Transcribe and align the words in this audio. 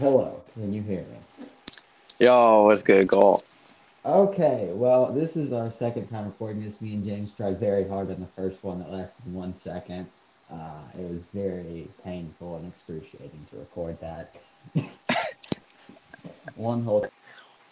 Hello, 0.00 0.42
can 0.54 0.72
you 0.72 0.80
hear 0.80 1.02
me? 1.02 1.46
Yo, 2.18 2.64
what's 2.64 2.82
good, 2.82 3.06
Gault? 3.06 3.44
Okay, 4.06 4.70
well, 4.72 5.12
this 5.12 5.36
is 5.36 5.52
our 5.52 5.70
second 5.70 6.08
time 6.08 6.24
recording 6.24 6.64
this. 6.64 6.80
Me 6.80 6.94
and 6.94 7.04
James 7.04 7.34
tried 7.36 7.60
very 7.60 7.86
hard 7.86 8.10
on 8.10 8.18
the 8.18 8.26
first 8.28 8.64
one 8.64 8.78
that 8.78 8.90
lasted 8.90 9.30
one 9.30 9.54
second. 9.58 10.06
Uh, 10.50 10.84
it 10.98 11.02
was 11.02 11.24
very 11.34 11.86
painful 12.02 12.56
and 12.56 12.72
excruciating 12.72 13.46
to 13.50 13.58
record 13.58 13.98
that. 14.00 14.36
one 16.54 16.82
whole. 16.82 17.06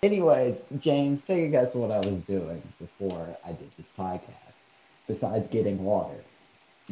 Anyways, 0.03 0.59
James, 0.81 1.25
take 1.25 1.47
a 1.47 1.49
guess 1.49 1.75
what 1.75 1.91
I 1.91 2.01
was 2.01 2.21
doing 2.27 2.63
before 2.79 3.39
I 3.43 3.53
did 3.53 3.71
this 3.79 3.89
podcast. 3.99 4.67
Besides 5.07 5.49
getting 5.49 5.83
water, 5.83 6.19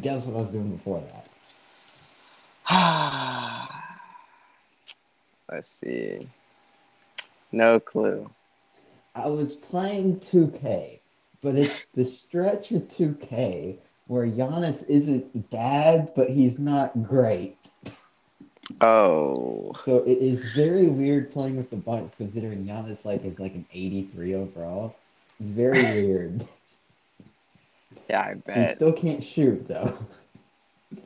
guess 0.01 0.25
what 0.25 0.41
I 0.41 0.45
was 0.45 0.53
doing 0.53 0.75
before 0.75 1.05
that? 1.11 1.29
Let's 5.51 5.69
see. 5.69 6.29
No 7.53 7.79
clue. 7.81 8.29
I 9.15 9.29
was 9.29 9.55
playing 9.57 10.21
2K, 10.21 10.99
but 11.43 11.55
it's 11.57 11.87
the 11.87 12.05
stretch 12.05 12.73
of 12.73 12.83
2K 12.89 13.79
where 14.09 14.27
Giannis 14.27 14.89
isn't 14.89 15.51
bad, 15.51 16.13
but 16.15 16.31
he's 16.31 16.59
not 16.59 17.03
great. 17.03 17.57
Oh. 18.81 19.73
So 19.81 19.99
it 19.99 20.19
is 20.19 20.45
very 20.55 20.87
weird 20.89 21.33
playing 21.33 21.57
with 21.57 21.71
the 21.71 21.77
Bucks 21.77 22.15
considering 22.19 22.65
Giannis 22.67 23.05
like 23.05 23.25
is 23.25 23.39
like 23.41 23.55
an 23.55 23.65
83 23.73 24.35
overall. 24.35 24.97
It's 25.41 25.51
very 25.51 25.81
weird. 25.83 26.45
Yeah, 28.09 28.21
I 28.21 28.35
bet. 28.35 28.69
he 28.69 28.75
still 28.77 28.93
can't 28.93 29.25
shoot 29.25 29.67
though. 29.67 29.93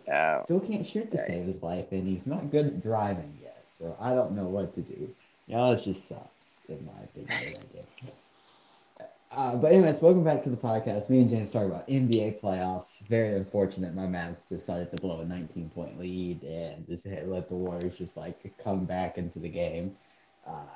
Yeah. 0.06 0.44
Still 0.44 0.60
can't 0.60 0.86
shoot 0.86 1.10
to 1.12 1.16
Yeah. 1.16 1.26
save 1.26 1.46
his 1.46 1.62
life, 1.62 1.92
and 1.92 2.06
he's 2.06 2.26
not 2.26 2.50
good 2.50 2.66
at 2.66 2.82
driving 2.82 3.38
yet. 3.42 3.49
So 3.80 3.96
I 3.98 4.14
don't 4.14 4.32
know 4.32 4.44
what 4.44 4.74
to 4.74 4.82
do. 4.82 5.08
Giannis 5.48 5.84
just 5.84 6.06
sucks, 6.06 6.60
in 6.68 6.84
my 6.84 7.02
opinion. 7.02 7.64
Uh, 9.32 9.56
but 9.56 9.72
anyways, 9.72 10.02
welcome 10.02 10.22
back 10.22 10.42
to 10.42 10.50
the 10.50 10.56
podcast. 10.56 11.08
Me 11.08 11.20
and 11.20 11.30
James 11.30 11.50
talk 11.50 11.64
about 11.64 11.88
NBA 11.88 12.42
playoffs. 12.42 13.00
Very 13.06 13.36
unfortunate 13.36 13.94
my 13.94 14.06
Mavs 14.06 14.36
decided 14.50 14.90
to 14.90 15.00
blow 15.00 15.22
a 15.22 15.24
19 15.24 15.70
point 15.70 15.98
lead 15.98 16.42
and 16.42 16.86
just 16.86 17.06
let 17.06 17.48
the 17.48 17.54
Warriors 17.54 17.96
just 17.96 18.18
like 18.18 18.52
come 18.62 18.84
back 18.84 19.16
into 19.16 19.38
the 19.38 19.48
game. 19.48 19.96
Uh, 20.46 20.66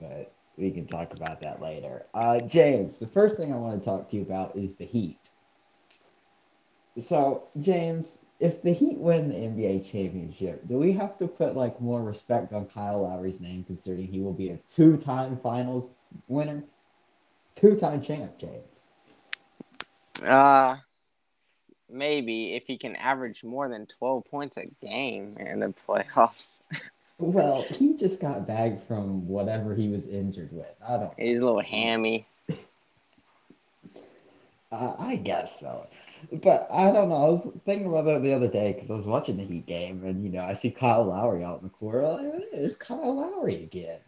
but 0.00 0.32
we 0.56 0.70
can 0.70 0.86
talk 0.86 1.12
about 1.12 1.42
that 1.42 1.60
later. 1.60 2.06
Uh, 2.14 2.38
James, 2.38 2.96
the 2.96 3.08
first 3.08 3.36
thing 3.36 3.52
I 3.52 3.56
want 3.56 3.78
to 3.78 3.84
talk 3.84 4.08
to 4.10 4.16
you 4.16 4.22
about 4.22 4.56
is 4.56 4.76
the 4.76 4.86
Heat. 4.86 5.18
So, 6.98 7.50
James, 7.60 8.18
if 8.38 8.62
the 8.62 8.72
Heat 8.72 8.98
win 8.98 9.28
the 9.28 9.34
NBA 9.34 9.90
championship, 9.90 10.66
do 10.68 10.78
we 10.78 10.92
have 10.92 11.16
to 11.18 11.26
put 11.26 11.56
like 11.56 11.80
more 11.80 12.02
respect 12.02 12.52
on 12.52 12.66
Kyle 12.66 13.02
Lowry's 13.02 13.40
name 13.40 13.64
considering 13.64 14.06
he 14.06 14.20
will 14.20 14.32
be 14.32 14.50
a 14.50 14.58
two-time 14.70 15.38
finals 15.42 15.90
winner? 16.28 16.62
Two-time 17.54 18.02
champ, 18.02 18.38
James. 18.38 18.62
Uh 20.22 20.76
maybe 21.88 22.54
if 22.54 22.66
he 22.66 22.76
can 22.76 22.96
average 22.96 23.44
more 23.44 23.68
than 23.68 23.86
12 23.86 24.24
points 24.24 24.56
a 24.56 24.66
game 24.84 25.36
in 25.38 25.60
the 25.60 25.72
playoffs. 25.86 26.62
Well, 27.18 27.62
he 27.62 27.96
just 27.96 28.20
got 28.20 28.46
bagged 28.46 28.82
from 28.82 29.26
whatever 29.26 29.74
he 29.74 29.88
was 29.88 30.06
injured 30.06 30.52
with. 30.52 30.74
I 30.86 30.98
don't 30.98 31.18
He's 31.18 31.40
a 31.40 31.44
little 31.46 31.62
hammy. 31.62 32.26
Uh, 34.72 34.94
I 34.98 35.16
guess 35.16 35.60
so. 35.60 35.86
But 36.32 36.68
I 36.70 36.92
don't 36.92 37.08
know. 37.08 37.16
I 37.16 37.28
was 37.30 37.48
thinking 37.64 37.86
about 37.88 38.04
that 38.06 38.22
the 38.22 38.32
other 38.34 38.48
day 38.48 38.72
because 38.72 38.90
I 38.90 38.94
was 38.96 39.06
watching 39.06 39.36
the 39.36 39.44
Heat 39.44 39.66
game, 39.66 40.04
and 40.04 40.22
you 40.22 40.30
know, 40.30 40.42
I 40.44 40.54
see 40.54 40.70
Kyle 40.70 41.04
Lowry 41.04 41.44
out 41.44 41.58
in 41.60 41.64
the 41.64 41.70
court. 41.70 42.04
I'm 42.04 42.28
Like, 42.30 42.50
"Hey, 42.52 42.58
it's 42.58 42.76
Kyle 42.76 43.14
Lowry 43.14 43.62
again, 43.64 44.00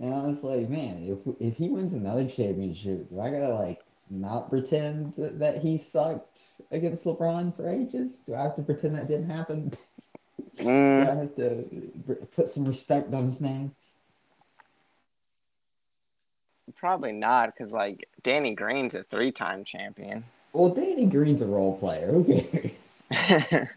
and 0.00 0.14
I 0.14 0.26
was 0.26 0.44
like, 0.44 0.68
man, 0.68 1.02
if 1.04 1.18
if 1.40 1.56
he 1.56 1.68
wins 1.70 1.94
another 1.94 2.28
championship, 2.28 3.08
do 3.10 3.20
I 3.20 3.30
gotta 3.30 3.54
like 3.54 3.84
not 4.10 4.50
pretend 4.50 5.14
that, 5.16 5.38
that 5.40 5.62
he 5.62 5.78
sucked 5.78 6.40
against 6.70 7.04
LeBron 7.04 7.54
for 7.56 7.68
ages? 7.68 8.18
Do 8.20 8.34
I 8.34 8.42
have 8.42 8.56
to 8.56 8.62
pretend 8.62 8.96
that 8.96 9.08
didn't 9.08 9.30
happen? 9.30 9.72
do 10.94 11.04
I 11.04 11.14
Mm, 11.14 11.14
have 11.14 11.34
to 11.36 11.64
put 12.32 12.48
some 12.50 12.64
respect 12.64 13.12
on 13.14 13.24
his 13.26 13.40
name? 13.40 13.74
probably 16.76 17.12
not, 17.12 17.46
because 17.54 17.72
like 17.72 18.08
Danny 18.22 18.54
Green's 18.54 18.94
a 18.94 19.02
three-time 19.04 19.64
champion. 19.64 20.24
Well, 20.52 20.70
Danny 20.70 21.06
Green's 21.06 21.42
a 21.42 21.46
role 21.46 21.78
player. 21.78 22.12
Who 22.12 22.24
cares? 22.24 23.02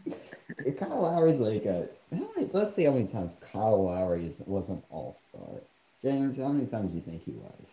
Kyle 0.80 1.02
Lowry's 1.02 1.40
like 1.40 1.66
a. 1.66 1.88
How 2.12 2.30
many, 2.36 2.50
let's 2.54 2.74
see 2.74 2.84
how 2.84 2.92
many 2.92 3.08
times 3.08 3.34
Kyle 3.52 3.84
Lowry 3.84 4.28
is, 4.28 4.42
was 4.46 4.70
an 4.70 4.82
All 4.90 5.14
Star. 5.14 5.62
James, 6.02 6.38
how 6.38 6.50
many 6.50 6.66
times 6.66 6.90
do 6.90 6.96
you 6.96 7.02
think 7.02 7.24
he 7.24 7.32
was? 7.32 7.70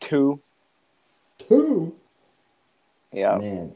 Two. 0.00 0.40
Two. 1.38 1.94
Yeah. 3.12 3.38
Man, 3.38 3.72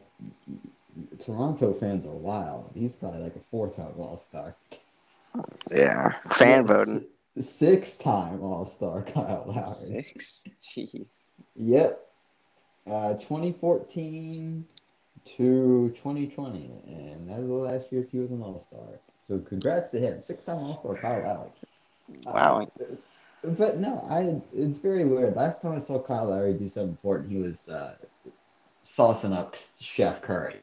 Toronto 1.24 1.72
fans 1.72 2.04
are 2.04 2.10
wild. 2.10 2.70
He's 2.74 2.92
probably 2.92 3.20
like 3.22 3.36
a 3.36 3.40
four-time 3.50 3.94
All 3.98 4.18
Star. 4.18 4.54
Yeah. 5.70 6.10
Fan 6.32 6.66
voting. 6.66 7.06
Six-time 7.40 8.42
All 8.42 8.66
Star 8.66 9.02
Kyle 9.02 9.44
Lowry. 9.46 9.68
Six. 9.68 10.48
Jeez. 10.60 11.20
Yep. 11.56 12.09
Uh, 12.86 13.14
2014 13.14 14.64
to 15.24 15.92
2020, 15.96 16.70
and 16.86 17.28
that 17.28 17.38
was 17.38 17.46
the 17.46 17.54
last 17.54 17.92
year 17.92 18.02
he 18.10 18.18
was 18.18 18.30
an 18.30 18.42
All 18.42 18.64
Star. 18.66 18.80
So 19.28 19.38
congrats 19.38 19.90
to 19.92 19.98
him, 19.98 20.22
six-time 20.22 20.58
All 20.58 20.78
Star 20.78 20.96
Kyle 20.96 21.22
Lowry. 21.22 21.50
Wow. 22.24 22.66
Uh, 22.80 22.84
but 23.44 23.78
no, 23.78 24.06
I 24.10 24.40
it's 24.54 24.78
very 24.78 25.04
weird. 25.04 25.36
Last 25.36 25.62
time 25.62 25.72
I 25.72 25.80
saw 25.80 26.00
Kyle 26.00 26.30
Lowry 26.30 26.54
do 26.54 26.68
something 26.68 26.90
important, 26.90 27.30
he 27.30 27.38
was 27.38 27.68
uh, 27.68 27.94
saucing 28.96 29.36
up 29.36 29.56
Chef 29.78 30.20
Curry. 30.22 30.56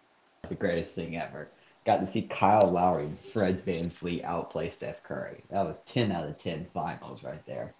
The 0.49 0.55
greatest 0.55 0.93
thing 0.93 1.17
ever. 1.17 1.49
Got 1.85 2.05
to 2.05 2.11
see 2.11 2.23
Kyle 2.23 2.69
Lowry 2.69 3.05
and 3.05 3.19
Fred 3.19 3.65
VanVleet 3.65 4.23
outplay 4.25 4.69
Steph 4.69 5.01
Curry. 5.03 5.43
That 5.49 5.65
was 5.65 5.77
10 5.93 6.11
out 6.11 6.27
of 6.27 6.41
10 6.41 6.67
finals 6.73 7.23
right 7.23 7.45
there. 7.45 7.73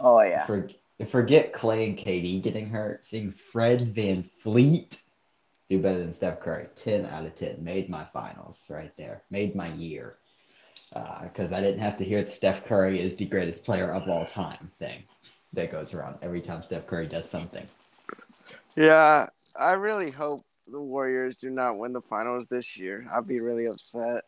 Oh 0.00 0.20
yeah. 0.22 0.44
For, 0.46 0.68
forget 1.08 1.52
Clay 1.52 1.88
and 1.88 1.98
KD 1.98 2.42
getting 2.42 2.68
hurt. 2.68 3.04
Seeing 3.08 3.34
Fred 3.52 3.94
Van 3.94 4.28
Fleet 4.42 4.98
do 5.70 5.80
better 5.80 5.98
than 5.98 6.14
Steph 6.14 6.40
Curry. 6.40 6.66
10 6.82 7.06
out 7.06 7.24
of 7.24 7.38
10. 7.38 7.62
Made 7.62 7.88
my 7.88 8.04
finals 8.12 8.58
right 8.68 8.92
there. 8.96 9.22
Made 9.30 9.54
my 9.54 9.72
year. 9.74 10.16
Uh, 10.94 11.22
because 11.22 11.52
I 11.52 11.60
didn't 11.60 11.80
have 11.80 11.96
to 11.98 12.04
hear 12.04 12.22
that 12.22 12.34
Steph 12.34 12.66
Curry 12.66 13.00
is 13.00 13.16
the 13.16 13.24
greatest 13.24 13.64
player 13.64 13.92
of 13.92 14.08
all 14.08 14.26
time 14.26 14.70
thing 14.78 15.02
that 15.54 15.72
goes 15.72 15.94
around 15.94 16.18
every 16.20 16.42
time 16.42 16.62
Steph 16.62 16.86
Curry 16.86 17.06
does 17.06 17.28
something. 17.28 17.66
Yeah, 18.76 19.28
I 19.58 19.72
really 19.72 20.10
hope 20.10 20.42
the 20.70 20.80
Warriors 20.80 21.38
do 21.38 21.48
not 21.48 21.78
win 21.78 21.92
the 21.92 22.02
finals 22.02 22.46
this 22.46 22.76
year. 22.76 23.06
I'd 23.12 23.26
be 23.26 23.40
really 23.40 23.66
upset. 23.66 24.24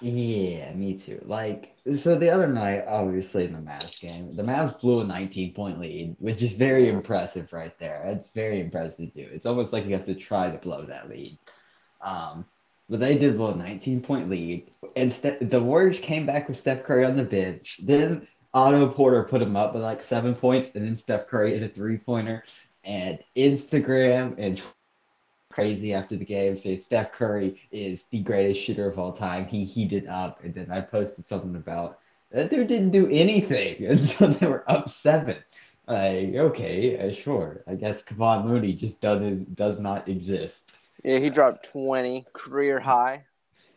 Yeah, 0.00 0.72
me 0.74 0.98
too. 0.98 1.20
Like, 1.24 1.76
so 2.02 2.14
the 2.14 2.30
other 2.30 2.46
night, 2.46 2.84
obviously 2.86 3.44
in 3.44 3.52
the 3.52 3.58
Mavs 3.58 3.98
game, 4.00 4.34
the 4.36 4.42
Mavs 4.42 4.80
blew 4.80 5.00
a 5.00 5.04
19 5.04 5.54
point 5.54 5.80
lead, 5.80 6.16
which 6.20 6.42
is 6.42 6.52
very 6.52 6.88
impressive 6.88 7.52
right 7.52 7.76
there. 7.78 8.04
It's 8.06 8.28
very 8.34 8.60
impressive 8.60 8.96
to 8.96 9.06
do. 9.06 9.28
It's 9.32 9.46
almost 9.46 9.72
like 9.72 9.86
you 9.86 9.94
have 9.94 10.06
to 10.06 10.14
try 10.14 10.50
to 10.50 10.58
blow 10.58 10.84
that 10.84 11.08
lead. 11.08 11.38
Um, 12.00 12.44
but 12.88 13.00
they 13.00 13.18
did 13.18 13.36
blow 13.36 13.52
a 13.52 13.56
19 13.56 14.02
point 14.02 14.30
lead. 14.30 14.70
And 14.96 15.12
Ste- 15.12 15.50
the 15.50 15.62
Warriors 15.62 16.00
came 16.00 16.26
back 16.26 16.48
with 16.48 16.58
Steph 16.58 16.84
Curry 16.84 17.04
on 17.04 17.16
the 17.16 17.24
bench. 17.24 17.80
Then 17.82 18.26
Otto 18.54 18.88
Porter 18.90 19.24
put 19.24 19.42
him 19.42 19.56
up 19.56 19.74
by 19.74 19.80
like 19.80 20.02
seven 20.02 20.34
points, 20.34 20.70
and 20.74 20.86
then 20.86 20.98
Steph 20.98 21.26
Curry 21.26 21.58
hit 21.58 21.70
a 21.70 21.74
three 21.74 21.98
pointer. 21.98 22.44
And 22.84 23.18
Instagram 23.36 24.36
and 24.38 24.62
crazy 25.58 25.92
after 25.92 26.16
the 26.16 26.24
game 26.24 26.56
saying 26.56 26.80
Steph 26.86 27.10
Curry 27.12 27.60
is 27.72 28.04
the 28.10 28.20
greatest 28.20 28.60
shooter 28.64 28.88
of 28.88 28.96
all 28.96 29.12
time. 29.12 29.44
He 29.44 29.64
heated 29.64 30.06
up, 30.06 30.44
and 30.44 30.54
then 30.54 30.70
I 30.70 30.80
posted 30.80 31.28
something 31.28 31.56
about 31.56 31.98
that 32.30 32.48
dude 32.48 32.68
didn't 32.68 32.92
do 32.92 33.08
anything 33.10 33.84
until 33.88 34.34
they 34.34 34.46
were 34.46 34.70
up 34.70 34.88
seven. 34.88 35.36
Like, 35.88 36.34
okay, 36.34 37.10
uh, 37.10 37.22
sure. 37.24 37.64
I 37.66 37.74
guess 37.74 38.02
Kevon 38.02 38.44
Looney 38.44 38.72
just 38.72 39.00
doesn't 39.00 39.56
does 39.56 39.80
not 39.80 40.08
exist. 40.08 40.60
Yeah, 41.02 41.18
he 41.18 41.28
dropped 41.28 41.68
20, 41.72 42.26
career 42.32 42.78
high. 42.78 43.24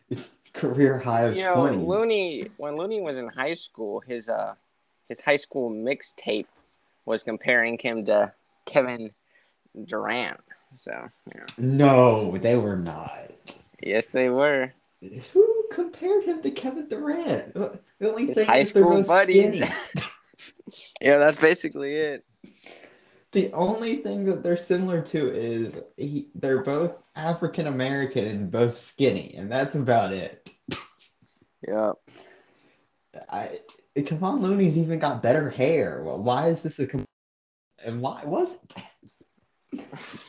It's 0.08 0.28
career 0.52 1.00
high 1.00 1.22
of 1.22 1.36
You 1.36 1.42
know, 1.42 1.54
twenty. 1.56 1.78
Looney 1.78 2.48
when 2.58 2.76
Looney 2.76 3.00
was 3.00 3.16
in 3.16 3.26
high 3.26 3.54
school, 3.54 4.04
his 4.06 4.28
uh 4.28 4.54
his 5.08 5.20
high 5.22 5.36
school 5.36 5.68
mixtape 5.68 6.46
was 7.06 7.24
comparing 7.24 7.76
him 7.76 8.04
to 8.04 8.32
Kevin 8.66 9.10
Durant. 9.84 10.40
So, 10.72 11.08
yeah. 11.34 11.46
No, 11.58 12.36
they 12.38 12.56
were 12.56 12.76
not. 12.76 13.30
Yes, 13.82 14.08
they 14.08 14.28
were. 14.28 14.72
Who 15.32 15.64
compared 15.72 16.24
him 16.24 16.42
to 16.42 16.50
Kevin 16.50 16.88
Durant? 16.88 17.54
The 17.54 17.80
only 18.02 18.26
His 18.26 18.36
thing 18.36 18.46
high 18.46 18.62
school 18.62 19.02
buddies. 19.02 19.56
yeah, 21.00 21.18
that's 21.18 21.38
basically 21.38 21.94
it. 21.94 22.24
The 23.32 23.52
only 23.52 23.96
thing 23.96 24.26
that 24.26 24.42
they're 24.42 24.62
similar 24.62 25.00
to 25.02 25.34
is 25.34 25.72
he, 25.96 26.28
they're 26.34 26.62
both 26.62 26.98
African 27.16 27.66
American 27.66 28.26
and 28.26 28.50
both 28.50 28.78
skinny, 28.78 29.34
and 29.36 29.50
that's 29.50 29.74
about 29.74 30.12
it. 30.12 30.50
Yeah. 31.66 31.92
I 33.28 33.60
Kevon 33.96 34.40
Looney's 34.40 34.76
even 34.76 34.98
got 34.98 35.22
better 35.22 35.50
hair. 35.50 36.02
Well, 36.04 36.18
why 36.18 36.48
is 36.50 36.60
this 36.62 36.78
a 36.78 36.88
and 37.84 38.00
why 38.00 38.22
wasn't 38.24 38.74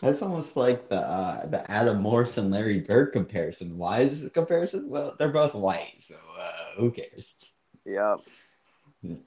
That's 0.02 0.22
almost 0.22 0.56
like 0.56 0.90
the 0.90 0.98
uh, 1.00 1.46
the 1.48 1.70
Adam 1.70 2.02
Morrison 2.02 2.46
and 2.46 2.54
Larry 2.54 2.80
Bird 2.80 3.12
comparison. 3.14 3.78
Why 3.78 4.02
is 4.02 4.22
this 4.22 4.28
a 4.28 4.30
comparison? 4.30 4.90
Well, 4.90 5.16
they're 5.20 5.30
both 5.30 5.54
white, 5.54 6.02
so 6.08 6.16
uh, 6.40 6.48
who 6.78 6.92
cares? 6.92 7.34
Yep. 7.86 8.20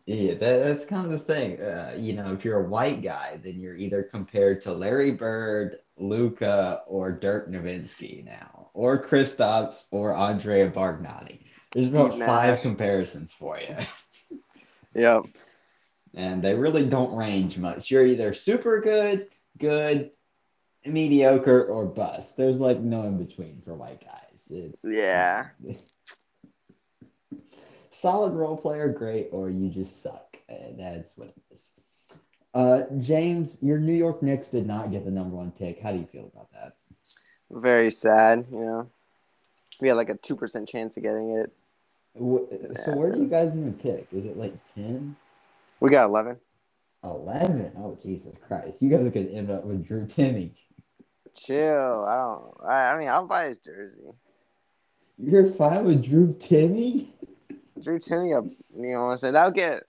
Yeah, 0.07 0.33
that, 0.35 0.65
that's 0.65 0.87
kind 0.87 1.05
of 1.05 1.13
the 1.13 1.19
thing. 1.19 1.61
Uh, 1.61 1.95
you 1.99 2.15
know, 2.15 2.33
if 2.33 2.45
you're 2.47 2.65
a 2.65 2.69
white 2.69 3.03
guy, 3.03 3.39
then 3.45 3.61
you're 3.61 3.77
either 3.77 4.03
compared 4.03 4.63
to 4.63 4.73
Larry 4.73 5.13
Bird, 5.13 5.81
Luka, 5.99 6.81
or 6.87 7.13
Dirk 7.13 7.51
Nowitzki 7.51 8.25
now, 8.25 8.71
or 8.73 9.05
Kristaps, 9.07 9.85
or 9.91 10.17
Andrea 10.17 10.71
Bargnani. 10.71 11.41
There's 11.75 11.91
about 11.91 12.19
five 12.19 12.63
comparisons 12.63 13.33
for 13.39 13.61
you. 13.61 13.75
Yep. 14.95 15.27
and 16.15 16.43
they 16.43 16.55
really 16.55 16.87
don't 16.87 17.15
range 17.15 17.59
much. 17.59 17.91
You're 17.91 18.07
either 18.07 18.33
super 18.35 18.81
good, 18.81 19.29
good, 19.59 20.11
mediocre, 20.85 21.65
or 21.65 21.85
bust. 21.87 22.37
There's 22.37 22.61
like 22.61 22.79
no 22.81 23.03
in 23.03 23.19
between 23.25 23.61
for 23.65 23.75
white 23.75 24.01
guys. 24.05 24.49
It's 24.51 24.85
Yeah. 24.85 25.49
solid 27.91 28.35
role 28.35 28.57
player, 28.57 28.89
great, 28.89 29.29
or 29.33 29.51
you 29.51 29.69
just 29.71 30.03
suck. 30.03 30.37
And 30.49 30.79
that's 30.79 31.17
what 31.17 31.29
it 31.29 31.35
is. 31.53 31.69
Uh, 32.55 32.85
James, 33.01 33.59
your 33.63 33.79
New 33.79 33.93
York 33.95 34.23
Knicks 34.23 34.51
did 34.51 34.67
not 34.67 34.91
get 34.91 35.05
the 35.05 35.11
number 35.11 35.37
one 35.37 35.51
pick. 35.51 35.81
How 35.81 35.93
do 35.93 35.99
you 35.99 36.07
feel 36.07 36.31
about 36.33 36.51
that? 36.53 36.75
Very 37.51 37.91
sad. 37.91 38.47
You 38.51 38.61
know, 38.61 38.91
we 39.81 39.89
had 39.89 39.97
like 39.97 40.09
a 40.09 40.15
two 40.15 40.37
percent 40.37 40.69
chance 40.69 40.97
of 40.97 41.03
getting 41.03 41.31
it. 41.37 41.53
So 42.85 42.95
where 42.97 43.13
do 43.13 43.21
you 43.21 43.27
guys 43.27 43.49
even 43.55 43.75
pick? 43.75 44.07
Is 44.11 44.25
it 44.25 44.39
like 44.39 44.55
10? 44.75 45.15
We 45.81 45.91
got 45.91 46.05
eleven. 46.05 46.41
11? 47.07 47.73
Oh, 47.79 47.99
Jesus 48.03 48.35
Christ. 48.47 48.83
You 48.83 48.91
guys 48.91 49.11
could 49.13 49.31
end 49.31 49.51
up 49.51 49.65
with 49.65 49.87
Drew 49.87 50.07
Timme. 50.07 50.51
Chill. 51.35 52.05
I 52.07 52.17
don't. 52.17 52.55
I, 52.67 52.93
I 52.93 52.99
mean, 52.99 53.09
I'll 53.09 53.27
buy 53.27 53.49
his 53.49 53.59
jersey. 53.59 54.11
You're 55.19 55.51
fine 55.51 55.85
with 55.85 56.05
Drew 56.05 56.35
Timme? 56.35 57.07
Drew 57.81 57.99
Timme, 57.99 58.39
uh, 58.39 58.43
you 58.77 58.93
know 58.93 59.07
what 59.07 59.13
I'm 59.13 59.19
saying? 59.19 59.35
That'll 59.35 59.51
get, 59.51 59.85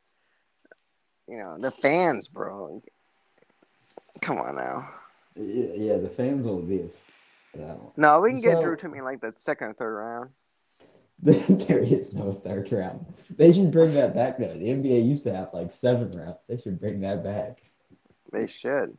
you 1.28 1.38
know, 1.38 1.58
the 1.60 1.72
fans, 1.72 2.28
bro. 2.28 2.82
Come 4.22 4.38
on 4.38 4.56
now. 4.56 4.90
Yeah, 5.36 5.68
yeah, 5.76 5.98
the 5.98 6.10
fans 6.10 6.48
will 6.48 6.62
be 6.62 6.82
upset. 6.82 7.06
That 7.56 7.80
one. 7.80 7.92
No, 7.98 8.20
we 8.22 8.32
can 8.32 8.42
get 8.42 8.62
Drew 8.62 8.76
Timme 8.76 8.98
in 8.98 9.04
like 9.04 9.22
the 9.22 9.34
second 9.36 9.68
or 9.68 9.74
third 9.74 9.96
round. 9.96 10.30
there 11.22 11.80
is 11.80 12.14
no 12.14 12.32
third 12.32 12.72
round. 12.72 13.06
They 13.36 13.52
should 13.52 13.72
bring 13.72 13.94
that 13.96 14.14
back 14.14 14.38
though. 14.38 14.54
The 14.54 14.70
NBA 14.70 15.08
used 15.08 15.24
to 15.24 15.36
have 15.36 15.50
like 15.54 15.74
seven 15.74 16.12
rounds. 16.12 16.38
They 16.48 16.58
should 16.58 16.80
bring 16.80 17.02
that 17.02 17.24
back. 17.24 17.60
They 18.32 18.46
should. 18.46 18.98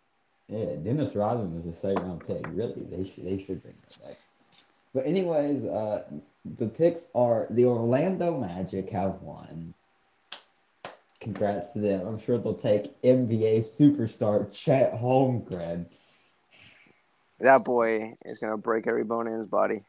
Yeah, 0.48 0.76
Dennis 0.82 1.14
Rodman 1.14 1.54
was 1.54 1.66
a 1.66 1.76
second 1.76 2.02
round 2.02 2.26
pick. 2.26 2.44
Really, 2.48 2.84
they 2.90 3.08
should 3.08 3.24
they 3.24 3.38
should 3.38 3.62
bring 3.62 3.74
that 3.74 3.98
back. 4.04 4.16
But 4.94 5.06
anyways, 5.06 5.64
uh, 5.64 6.04
the 6.58 6.66
picks 6.66 7.08
are 7.14 7.46
the 7.50 7.66
Orlando 7.66 8.40
Magic 8.40 8.90
have 8.90 9.20
won. 9.22 9.74
Congrats 11.20 11.72
to 11.72 11.80
them. 11.80 12.06
I'm 12.06 12.18
sure 12.18 12.38
they'll 12.38 12.54
take 12.54 13.00
NBA 13.02 13.60
superstar 13.60 14.50
Chet 14.52 14.94
Holmgren. 14.94 15.86
That 17.40 17.64
boy 17.64 18.14
is 18.24 18.38
gonna 18.38 18.56
break 18.56 18.88
every 18.88 19.04
bone 19.04 19.28
in 19.28 19.34
his 19.34 19.46
body. 19.46 19.84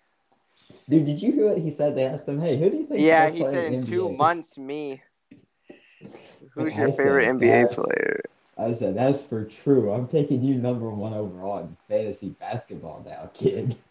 Dude, 0.88 1.06
did 1.06 1.22
you 1.22 1.32
hear 1.32 1.50
what 1.50 1.58
he 1.58 1.72
said? 1.72 1.96
They 1.96 2.06
asked 2.06 2.28
him, 2.28 2.40
"Hey, 2.40 2.58
who 2.58 2.70
do 2.70 2.78
you 2.78 2.86
think?" 2.86 3.02
Yeah, 3.02 3.30
he 3.30 3.44
said 3.46 3.74
in 3.74 3.84
two 3.84 4.10
NBA?" 4.10 4.18
months, 4.18 4.58
me. 4.58 5.02
Who's 6.54 6.74
I 6.74 6.78
your 6.78 6.88
said 6.90 6.98
favorite 6.98 7.26
NBA 7.26 7.72
player? 7.74 8.24
I 8.58 8.74
said, 8.74 8.96
"That's 8.96 9.24
for 9.24 9.46
true. 9.46 9.92
I'm 9.92 10.08
taking 10.08 10.44
you 10.44 10.56
number 10.56 10.90
one 10.90 11.14
overall 11.14 11.60
in 11.60 11.78
fantasy 11.88 12.30
basketball 12.40 13.04
now, 13.06 13.30
kid." 13.34 13.76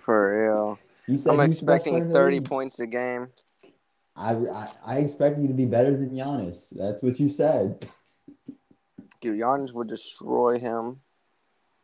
For 0.00 0.44
real. 0.44 0.78
Said 1.18 1.32
I'm 1.32 1.46
he's 1.46 1.58
the 1.58 1.66
best 1.66 1.84
player 1.84 1.96
expecting 1.96 2.12
30 2.12 2.40
points 2.40 2.78
a 2.78 2.86
game. 2.86 3.28
I, 4.14 4.34
I 4.34 4.66
I 4.86 4.98
expect 4.98 5.38
you 5.38 5.48
to 5.48 5.54
be 5.54 5.66
better 5.66 5.90
than 5.96 6.10
Giannis. 6.10 6.70
That's 6.70 7.02
what 7.02 7.18
you 7.18 7.28
said. 7.28 7.86
Dude, 9.20 9.40
Giannis 9.40 9.74
would 9.74 9.88
destroy 9.88 10.58
him. 10.58 11.00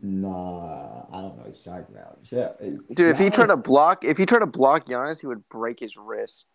Nah, 0.03 1.05
I 1.11 1.21
don't 1.23 1.37
know 1.39 1.45
what 1.45 1.57
you're 1.65 1.75
talking 1.75 1.95
about. 1.97 2.19
It- 2.61 2.95
Dude, 2.95 3.11
if 3.11 3.19
he 3.19 3.31
tried 3.31 3.47
to 3.47 3.57
block, 3.57 4.05
if 4.05 4.19
he 4.19 4.27
tried 4.27 4.41
to 4.41 4.47
block 4.47 4.87
Giannis, 4.87 5.21
he 5.21 5.27
would 5.27 5.49
break 5.49 5.81
his 5.81 5.97
wrist. 5.97 6.47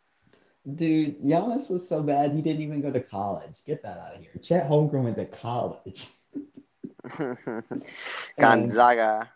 dude, 0.76 1.20
Giannis 1.24 1.70
was 1.70 1.88
so 1.90 2.04
bad 2.04 2.32
he 2.34 2.42
didn't 2.44 2.62
even 2.62 2.82
go 2.82 2.92
to 2.92 3.00
college. 3.02 3.56
Get 3.66 3.82
that 3.84 3.98
out 3.98 4.16
of 4.16 4.22
here. 4.22 4.32
Chet 4.44 4.70
Holmgren 4.70 5.04
went 5.04 5.16
to 5.16 5.26
college 5.26 6.10
Gonzaga. 8.40 9.30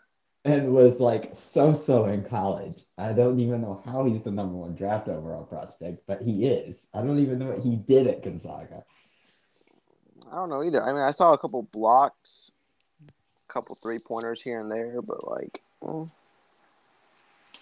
and 0.44 0.72
was 0.72 1.00
like 1.00 1.32
so-so 1.34 2.04
in 2.04 2.22
college. 2.24 2.84
I 2.96 3.12
don't 3.12 3.40
even 3.40 3.60
know 3.62 3.82
how 3.84 4.04
he's 4.04 4.22
the 4.22 4.30
number 4.30 4.54
one 4.54 4.76
draft 4.76 5.08
overall 5.08 5.42
prospect, 5.44 6.02
but 6.06 6.22
he 6.22 6.46
is. 6.46 6.86
I 6.94 7.02
don't 7.02 7.18
even 7.18 7.40
know 7.40 7.46
what 7.46 7.58
he 7.60 7.74
did 7.74 8.06
at 8.06 8.22
Gonzaga. 8.22 8.84
I 10.30 10.34
don't 10.36 10.48
know 10.48 10.62
either. 10.62 10.82
I 10.82 10.92
mean, 10.92 11.02
I 11.02 11.10
saw 11.10 11.32
a 11.32 11.38
couple 11.38 11.62
blocks, 11.64 12.50
couple 13.48 13.76
three 13.82 13.98
pointers 13.98 14.42
here 14.42 14.60
and 14.60 14.70
there, 14.70 15.00
but 15.02 15.26
like, 15.28 15.62
mm, 15.82 16.10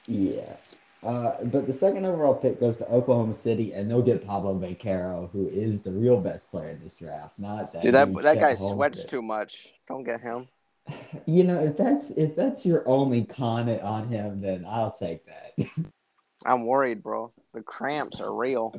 Yeah. 0.06 0.56
Uh, 1.02 1.36
but 1.44 1.66
the 1.66 1.72
second 1.72 2.06
overall 2.06 2.34
pick 2.34 2.58
goes 2.58 2.78
to 2.78 2.90
Oklahoma 2.90 3.34
City, 3.34 3.74
and 3.74 3.90
they'll 3.90 4.00
get 4.00 4.26
Pablo 4.26 4.58
Banchero, 4.58 5.30
who 5.32 5.48
is 5.48 5.82
the 5.82 5.90
real 5.92 6.18
best 6.18 6.50
player 6.50 6.70
in 6.70 6.82
this 6.82 6.94
draft. 6.94 7.38
Not 7.38 7.70
that 7.72 7.82
dude, 7.82 7.94
that 7.94 8.14
that 8.22 8.40
guy 8.40 8.54
sweats 8.54 9.04
too 9.04 9.20
much. 9.20 9.74
Don't 9.86 10.04
get 10.04 10.20
him. 10.20 10.48
You 11.26 11.44
know, 11.44 11.58
if 11.58 11.78
that's 11.78 12.10
if 12.10 12.36
that's 12.36 12.66
your 12.66 12.86
only 12.86 13.24
con 13.24 13.70
on 13.80 14.08
him, 14.08 14.42
then 14.42 14.66
I'll 14.68 14.92
take 14.92 15.24
that. 15.24 15.66
I'm 16.44 16.66
worried, 16.66 17.02
bro. 17.02 17.32
The 17.54 17.62
cramps 17.62 18.20
are 18.20 18.34
real. 18.34 18.74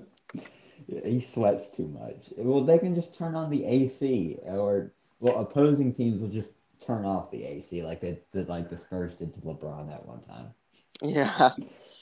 he 0.88 1.20
sweats 1.22 1.76
too 1.76 1.88
much. 1.88 2.32
Well, 2.38 2.64
they 2.64 2.78
can 2.78 2.94
just 2.94 3.18
turn 3.18 3.34
on 3.34 3.50
the 3.50 3.66
AC, 3.66 4.38
or 4.44 4.92
well, 5.20 5.40
opposing 5.40 5.96
teams 5.96 6.22
will 6.22 6.30
just 6.30 6.58
turn 6.86 7.06
off 7.06 7.32
the 7.32 7.44
AC, 7.44 7.84
like 7.84 8.02
they 8.02 8.20
did, 8.32 8.50
like 8.50 8.70
the 8.70 8.78
Spurs 8.78 9.16
did 9.16 9.34
to 9.34 9.42
LeBron 9.42 9.90
that 9.90 10.06
one 10.06 10.22
time. 10.24 10.54
Yeah. 11.02 11.52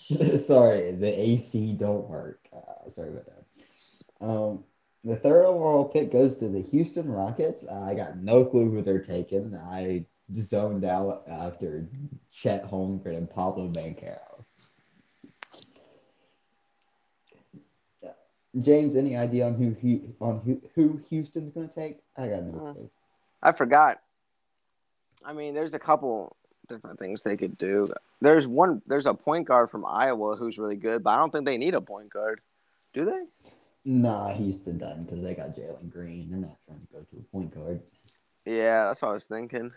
sorry, 0.38 0.92
the 0.92 1.08
AC 1.20 1.74
don't 1.74 2.08
work. 2.08 2.48
Uh, 2.56 2.90
sorry 2.90 3.10
about 3.10 3.26
that. 3.26 4.26
Um, 4.26 4.64
the 5.04 5.16
third 5.16 5.46
overall 5.46 5.86
pick 5.86 6.12
goes 6.12 6.38
to 6.38 6.48
the 6.48 6.62
Houston 6.62 7.12
Rockets. 7.12 7.66
Uh, 7.68 7.84
I 7.84 7.94
got 7.94 8.18
no 8.18 8.46
clue 8.46 8.70
who 8.70 8.82
they're 8.82 9.04
taking. 9.04 9.56
I 9.56 10.06
zoned 10.38 10.86
out 10.86 11.24
after 11.28 11.88
Chet 12.32 12.70
Holmgren 12.70 13.18
and 13.18 13.30
Pablo 13.30 13.68
Banchero. 13.70 14.46
James, 18.62 18.96
any 18.96 19.18
idea 19.18 19.48
on 19.48 19.56
who 19.56 19.72
he 19.72 20.02
on 20.22 20.40
who, 20.42 20.62
who 20.76 21.02
Houston's 21.10 21.52
gonna 21.54 21.68
take? 21.68 22.00
I 22.16 22.28
got 22.28 22.44
no 22.44 22.68
Uh, 22.68 22.74
clue. 22.74 22.90
I 23.42 23.52
forgot. 23.52 23.98
I 25.26 25.34
mean, 25.34 25.54
there's 25.54 25.74
a 25.74 25.80
couple 25.80 26.36
different 26.68 27.00
things 27.00 27.24
they 27.24 27.38
could 27.38 27.58
do. 27.58 27.88
There's 28.22 28.48
one. 28.48 28.82
There's 28.88 29.06
a 29.06 29.14
point 29.14 29.48
guard 29.48 29.70
from 29.70 29.86
Iowa 29.86 30.36
who's 30.36 30.58
really 30.58 30.76
good, 30.76 31.04
but 31.04 31.12
I 31.12 31.18
don't 31.18 31.32
think 31.32 31.46
they 31.46 31.58
need 31.58 31.74
a 31.74 31.82
point 31.82 32.10
guard. 32.10 32.42
Do 32.94 33.06
they? 33.06 33.50
Nah, 33.86 34.34
Houston 34.34 34.78
done 34.78 35.04
because 35.04 35.22
they 35.22 35.34
got 35.34 35.56
Jalen 35.56 35.92
Green. 35.92 36.30
They're 36.30 36.40
not 36.40 36.58
trying 36.66 36.80
to 36.80 36.88
go 36.94 37.00
to 37.00 37.18
a 37.18 37.32
point 37.32 37.54
guard. 37.54 37.82
Yeah, 38.46 38.86
that's 38.86 39.02
what 39.02 39.10
I 39.10 39.14
was 39.14 39.26
thinking. 39.26 39.72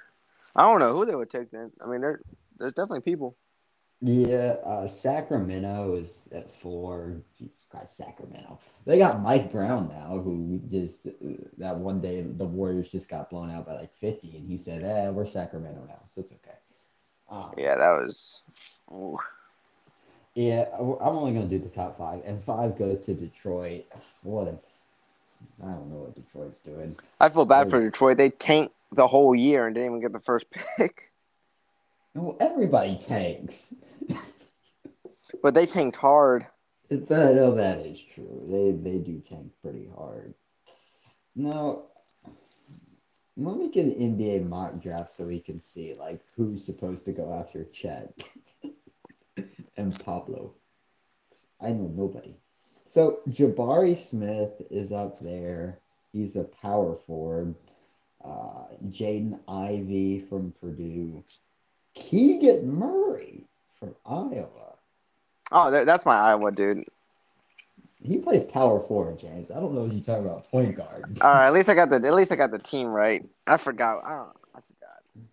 I 0.55 0.63
don't 0.63 0.81
know 0.81 0.93
who 0.93 1.05
they 1.05 1.15
would 1.15 1.31
take 1.31 1.51
then. 1.51 1.73
I 1.81 1.87
mean, 1.87 2.01
there, 2.01 2.21
there's 2.59 2.75
definitely 2.75 3.01
people. 3.01 3.37
Yeah, 4.03 4.57
uh, 4.65 4.87
Sacramento 4.89 5.95
is 5.95 6.29
at 6.33 6.55
four. 6.61 7.17
Jesus 7.39 7.65
Christ, 7.71 7.97
Sacramento. 7.97 8.59
They 8.85 8.99
got 8.99 9.23
Mike 9.23 9.51
Brown 9.51 9.89
now, 9.89 10.19
who 10.19 10.59
just 10.71 11.07
uh, 11.07 11.11
that 11.59 11.77
one 11.77 12.01
day 12.01 12.21
the 12.21 12.45
Warriors 12.45 12.91
just 12.91 13.09
got 13.09 13.31
blown 13.31 13.51
out 13.51 13.67
by 13.67 13.81
like 13.81 13.95
fifty, 13.99 14.37
and 14.37 14.47
he 14.47 14.59
said, 14.59 14.83
"Eh, 14.83 15.09
we're 15.11 15.27
Sacramento 15.27 15.87
now, 15.89 15.99
so 16.15 16.21
it's 16.21 16.33
okay." 16.33 16.59
Um, 17.31 17.55
Yeah, 17.57 17.77
that 17.77 17.89
was. 17.89 18.43
ooh. 18.93 19.19
yeah, 20.35 20.67
I'm 20.79 21.17
only 21.17 21.33
gonna 21.33 21.47
do 21.47 21.59
the 21.59 21.71
top 21.71 21.97
five, 21.97 22.23
and 22.27 22.45
five 22.45 22.77
goes 22.79 23.01
to 23.03 23.15
Detroit. 23.15 23.87
What 24.23 24.49
a, 24.49 24.59
I 25.65 25.73
don't 25.73 25.91
know 25.91 26.03
what 26.03 26.15
Detroit's 26.15 26.61
doing. 26.61 26.95
I 27.19 27.31
feel 27.31 27.47
bad 27.47 27.71
for 27.71 27.81
Detroit. 27.81 28.19
They 28.19 28.29
tanked 28.29 28.75
the 28.93 29.09
whole 29.09 29.35
year 29.35 29.67
and 29.67 29.75
didn't 29.75 29.91
even 29.91 30.01
get 30.03 30.13
the 30.13 30.21
first 30.21 30.47
pick. 30.77 31.13
Well, 32.17 32.37
everybody 32.41 32.97
tanks. 32.97 33.75
But 35.43 35.53
they 35.53 35.67
tanked 35.67 35.97
hard. 35.97 36.47
That, 36.89 37.35
no, 37.35 37.55
that 37.55 37.81
is 37.81 38.01
true. 38.01 38.41
They 38.49 38.71
they 38.71 38.99
do 38.99 39.21
tank 39.21 39.53
pretty 39.61 39.91
hard. 39.95 40.35
Now, 41.35 41.85
let 43.37 43.57
me 43.57 43.69
get 43.71 43.87
an 43.87 44.17
NBA 44.17 44.49
mock 44.49 44.81
draft 44.81 45.17
so 45.17 45.27
we 45.27 45.41
can 45.41 45.59
see 45.59 45.95
like 45.95 46.23
who's 46.37 46.65
supposed 46.65 47.05
to 47.05 47.13
go 47.13 47.35
after 47.35 47.65
Chet 47.65 48.15
and 49.77 49.99
Pablo. 50.05 50.55
I 51.61 51.69
know 51.71 51.93
nobody. 51.95 52.37
So 52.87 53.19
Jabari 53.29 53.99
Smith 53.99 54.63
is 54.71 54.91
up 54.91 55.19
there. 55.19 55.75
He's 56.13 56.37
a 56.37 56.45
power 56.45 56.97
forward. 57.07 57.55
Uh, 58.25 58.65
Jaden 58.89 59.39
Ivey 59.49 60.25
from 60.29 60.55
Purdue. 60.61 61.23
Keegan 61.97 62.79
Murray 62.79 63.45
from 63.81 63.95
Iowa. 64.07 64.77
Oh, 65.51 65.71
that's 65.71 66.07
my 66.07 66.17
Iowa 66.17 66.53
dude. 66.53 66.85
He 68.03 68.19
plays 68.19 68.45
power 68.45 68.81
forward, 68.87 69.19
James. 69.19 69.51
I 69.51 69.55
don't 69.55 69.75
know 69.75 69.87
if 69.87 69.93
you 69.93 70.01
talking 70.01 70.27
about 70.27 70.49
point 70.49 70.77
guard. 70.77 71.19
All 71.21 71.33
right, 71.33 71.47
at 71.47 71.53
least 71.53 71.69
I 71.69 71.75
got 71.75 71.91
the 71.91 71.97
at 71.97 72.15
least 72.15 72.31
I 72.31 72.37
got 72.37 72.53
the 72.53 72.59
team 72.59 72.89
right. 72.89 73.25
I 73.47 73.57
forgot. 73.57 74.05
I, 74.05 74.29
I 74.55 74.61
forgot. 74.61 75.27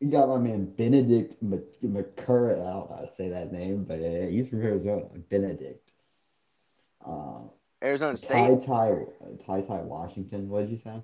You 0.00 0.10
got 0.10 0.28
my 0.28 0.38
man 0.38 0.64
Benedict 0.64 1.42
McCurry. 1.44 2.54
I 2.54 2.70
don't 2.72 2.90
know 2.90 2.96
how 2.96 3.04
to 3.04 3.12
say 3.12 3.28
that 3.28 3.52
name, 3.52 3.84
but 3.84 3.98
he's 3.98 4.48
from 4.48 4.62
Arizona. 4.62 5.06
Benedict. 5.28 5.90
Uh, 7.06 7.42
Arizona 7.82 8.16
State. 8.16 8.64
Ty 8.66 9.04
Ty 9.46 9.60
Ty 9.60 9.80
Washington. 9.82 10.48
What 10.48 10.62
did 10.62 10.70
you 10.70 10.78
say? 10.78 11.02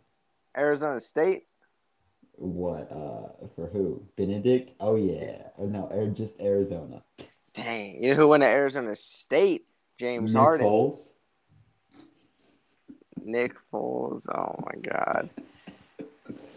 Arizona 0.57 1.01
State. 1.01 1.45
What? 2.37 2.91
Uh, 2.93 3.47
for 3.55 3.67
who? 3.69 4.03
Benedict? 4.17 4.73
Oh 4.81 4.97
yeah. 4.97 5.49
Oh 5.59 5.67
no, 5.67 6.13
just 6.15 6.39
Arizona. 6.41 7.03
Dang, 7.55 8.03
you 8.03 8.11
know 8.11 8.17
who 8.17 8.29
went 8.29 8.43
to 8.43 8.47
Arizona 8.47 8.95
State? 8.95 9.67
James 9.99 10.35
Nick 10.35 10.41
Harden. 10.41 10.67
Foles? 10.67 10.99
Nick 13.23 13.55
Foles. 13.73 14.27
Oh 14.29 14.55
my 14.61 14.91
God. 14.91 15.31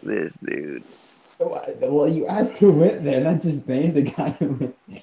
This 0.02 0.34
dude. 0.34 0.88
So, 0.90 1.54
I- 1.54 1.74
well, 1.86 2.08
you 2.08 2.26
asked 2.26 2.58
who 2.58 2.72
went 2.72 3.02
there, 3.04 3.20
not 3.22 3.40
just 3.40 3.66
named 3.68 3.94
the 3.94 4.02
guy 4.02 4.30
who 4.32 4.48
went 4.48 4.76
there. 4.88 5.02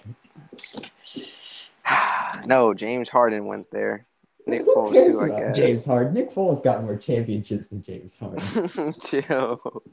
no, 2.45 2.73
James 2.73 3.09
Harden 3.09 3.47
went 3.47 3.71
there. 3.71 4.05
Nick 4.45 4.61
Who 4.61 4.75
Foles 4.75 4.93
too, 4.93 5.19
I 5.19 5.29
guess. 5.39 5.55
James 5.57 5.85
Harden. 5.85 6.13
Nick 6.13 6.31
Foles 6.31 6.63
got 6.63 6.83
more 6.83 6.95
championships 6.95 7.69
than 7.69 7.81
James 7.81 8.15
Harden. 8.19 8.93
Chill. 9.01 9.83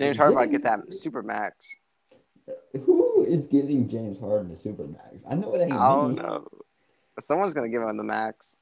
James 0.00 0.16
Harden 0.16 0.34
might 0.34 0.50
get 0.50 0.62
that 0.62 0.94
super 0.94 1.22
max. 1.22 1.76
Who 2.84 3.24
is 3.24 3.46
giving 3.46 3.88
James 3.88 4.18
Harden 4.18 4.50
a 4.50 4.54
supermax? 4.54 5.22
I 5.28 5.34
know 5.34 5.54
it 5.54 5.60
ain't 5.60 5.72
I 5.72 5.94
don't 5.94 6.16
know. 6.16 6.48
Someone's 7.18 7.54
gonna 7.54 7.68
give 7.68 7.82
him 7.82 7.96
the 7.96 8.02
max. 8.02 8.56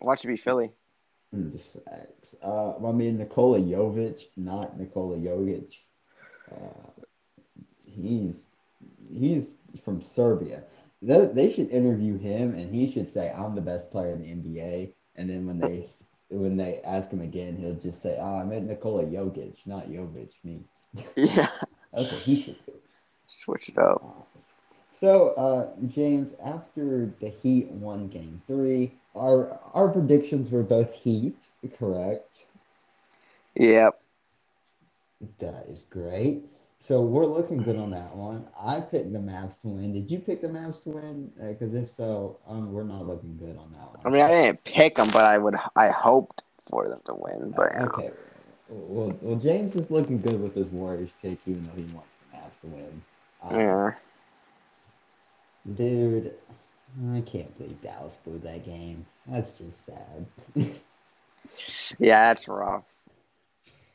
Watch 0.00 0.24
it 0.24 0.28
be 0.28 0.36
Philly. 0.36 0.72
Mm, 1.34 1.52
the 1.52 1.58
facts. 1.58 2.36
Uh, 2.42 2.74
I 2.76 2.92
mean 2.92 3.18
Nikola 3.18 3.60
Jovic, 3.60 4.22
not 4.36 4.78
Nikola 4.78 5.16
Jokic. 5.18 5.76
Uh, 6.50 6.90
he's 8.00 8.36
he's 9.12 9.56
from 9.84 10.00
Serbia. 10.00 10.64
They, 11.02 11.26
they 11.26 11.52
should 11.52 11.68
interview 11.70 12.18
him, 12.18 12.54
and 12.54 12.74
he 12.74 12.90
should 12.90 13.10
say, 13.10 13.30
"I'm 13.30 13.54
the 13.54 13.60
best 13.60 13.90
player 13.90 14.12
in 14.14 14.22
the 14.22 14.28
NBA." 14.28 14.92
And 15.16 15.28
then 15.28 15.46
when 15.46 15.58
they 15.58 15.86
when 16.28 16.56
they 16.56 16.80
ask 16.84 17.10
him 17.10 17.20
again, 17.20 17.56
he'll 17.56 17.74
just 17.74 18.02
say, 18.02 18.16
"Oh, 18.20 18.38
I 18.38 18.44
meant 18.44 18.68
Nikola 18.68 19.04
Jokic, 19.04 19.56
not 19.66 19.88
Jovic." 19.88 20.30
Me. 20.44 20.64
Yeah. 21.16 21.48
That's 21.92 22.12
what 22.12 22.22
he 22.22 22.42
should 22.42 22.66
do. 22.66 22.72
Switch 23.26 23.68
it 23.68 23.78
up. 23.78 24.28
So, 24.90 25.30
uh, 25.30 25.68
James, 25.88 26.34
after 26.44 27.12
the 27.20 27.28
Heat 27.28 27.68
won 27.68 28.08
Game 28.08 28.42
Three, 28.46 28.92
our 29.14 29.58
our 29.74 29.88
predictions 29.88 30.50
were 30.50 30.62
both 30.62 30.92
Heat, 30.94 31.36
correct? 31.78 32.44
Yep. 33.54 34.00
That 35.38 35.66
is 35.68 35.82
great. 35.82 36.44
So 36.86 37.02
we're 37.02 37.26
looking 37.26 37.64
good 37.64 37.74
on 37.74 37.90
that 37.90 38.14
one. 38.14 38.46
I 38.56 38.80
picked 38.80 39.12
the 39.12 39.18
Mavs 39.18 39.60
to 39.62 39.66
win. 39.66 39.92
Did 39.92 40.08
you 40.08 40.20
pick 40.20 40.40
the 40.40 40.46
Mavs 40.46 40.84
to 40.84 40.90
win? 40.90 41.32
Because 41.36 41.74
if 41.74 41.88
so, 41.88 42.38
um, 42.46 42.72
we're 42.72 42.84
not 42.84 43.08
looking 43.08 43.36
good 43.36 43.56
on 43.56 43.72
that 43.72 43.88
one. 43.88 44.00
I 44.04 44.08
mean, 44.08 44.22
I 44.22 44.28
didn't 44.28 44.62
pick 44.62 44.94
them, 44.94 45.08
but 45.12 45.24
I 45.24 45.36
would. 45.36 45.56
I 45.74 45.88
hoped 45.88 46.44
for 46.62 46.88
them 46.88 47.00
to 47.06 47.14
win. 47.14 47.52
But 47.56 47.72
you 47.74 47.80
know. 47.80 47.86
okay. 47.86 48.10
Well, 48.68 49.18
well, 49.20 49.36
James 49.36 49.74
is 49.74 49.90
looking 49.90 50.20
good 50.20 50.40
with 50.40 50.54
his 50.54 50.68
Warriors 50.68 51.10
pick, 51.20 51.38
even 51.46 51.64
though 51.64 51.72
he 51.72 51.92
wants 51.92 52.08
the 52.30 52.36
Mavs 52.36 52.60
to 52.60 52.66
win. 52.68 53.02
Um, 53.42 53.58
yeah. 53.58 53.90
Dude, 55.74 56.34
I 57.12 57.20
can't 57.22 57.58
believe 57.58 57.82
Dallas 57.82 58.16
blew 58.24 58.38
that 58.38 58.64
game. 58.64 59.04
That's 59.26 59.54
just 59.54 59.86
sad. 59.86 60.26
Yeah, 61.98 62.28
that's 62.28 62.48
rough. 62.48 62.84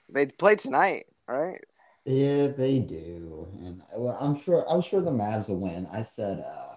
They 0.10 0.26
play 0.26 0.56
tonight, 0.56 1.06
right? 1.28 1.60
Yeah, 2.06 2.48
they 2.48 2.80
do, 2.80 3.48
and 3.60 3.82
well, 3.96 4.18
I'm 4.20 4.40
sure 4.40 4.68
I'm 4.68 4.82
sure 4.82 5.02
the 5.02 5.12
Mavs 5.12 5.50
will 5.50 5.60
win. 5.60 5.88
I 5.92 6.02
said 6.02 6.40
uh 6.40 6.76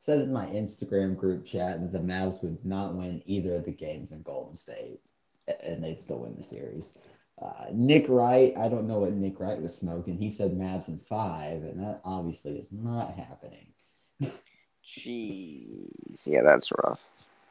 said 0.00 0.20
in 0.20 0.32
my 0.32 0.46
Instagram 0.46 1.16
group 1.16 1.46
chat 1.46 1.80
that 1.80 1.92
the 1.92 1.98
Mavs 1.98 2.42
would 2.42 2.64
not 2.64 2.94
win 2.94 3.22
either 3.26 3.54
of 3.54 3.64
the 3.64 3.72
games 3.72 4.12
in 4.12 4.22
Golden 4.22 4.54
State, 4.54 5.00
and 5.64 5.82
they'd 5.82 6.02
still 6.02 6.18
win 6.18 6.36
the 6.36 6.44
series. 6.44 6.98
Uh, 7.40 7.66
Nick 7.72 8.06
Wright, 8.08 8.54
I 8.56 8.68
don't 8.68 8.86
know 8.86 9.00
what 9.00 9.12
Nick 9.12 9.40
Wright 9.40 9.60
was 9.60 9.74
smoking. 9.74 10.16
He 10.16 10.30
said 10.30 10.52
Mavs 10.52 10.88
in 10.88 10.98
five, 10.98 11.62
and 11.62 11.82
that 11.82 12.00
obviously 12.04 12.58
is 12.58 12.68
not 12.70 13.14
happening. 13.14 13.66
Jeez. 14.84 16.26
Yeah, 16.26 16.42
that's 16.42 16.70
rough. 16.84 17.04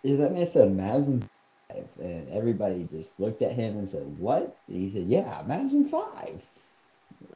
Yeah, 0.04 0.18
that 0.18 0.34
man 0.34 0.48
said 0.48 0.70
Mavs 0.70 1.08
in 1.08 1.30
five, 1.70 1.88
and 2.00 2.30
everybody 2.30 2.88
just 2.92 3.20
looked 3.20 3.42
at 3.42 3.52
him 3.52 3.78
and 3.78 3.90
said, 3.90 4.18
"What?" 4.20 4.58
And 4.68 4.78
he 4.78 4.92
said, 4.92 5.08
"Yeah, 5.08 5.44
Mavs 5.48 5.74
in 5.74 5.90
five. 5.90 6.42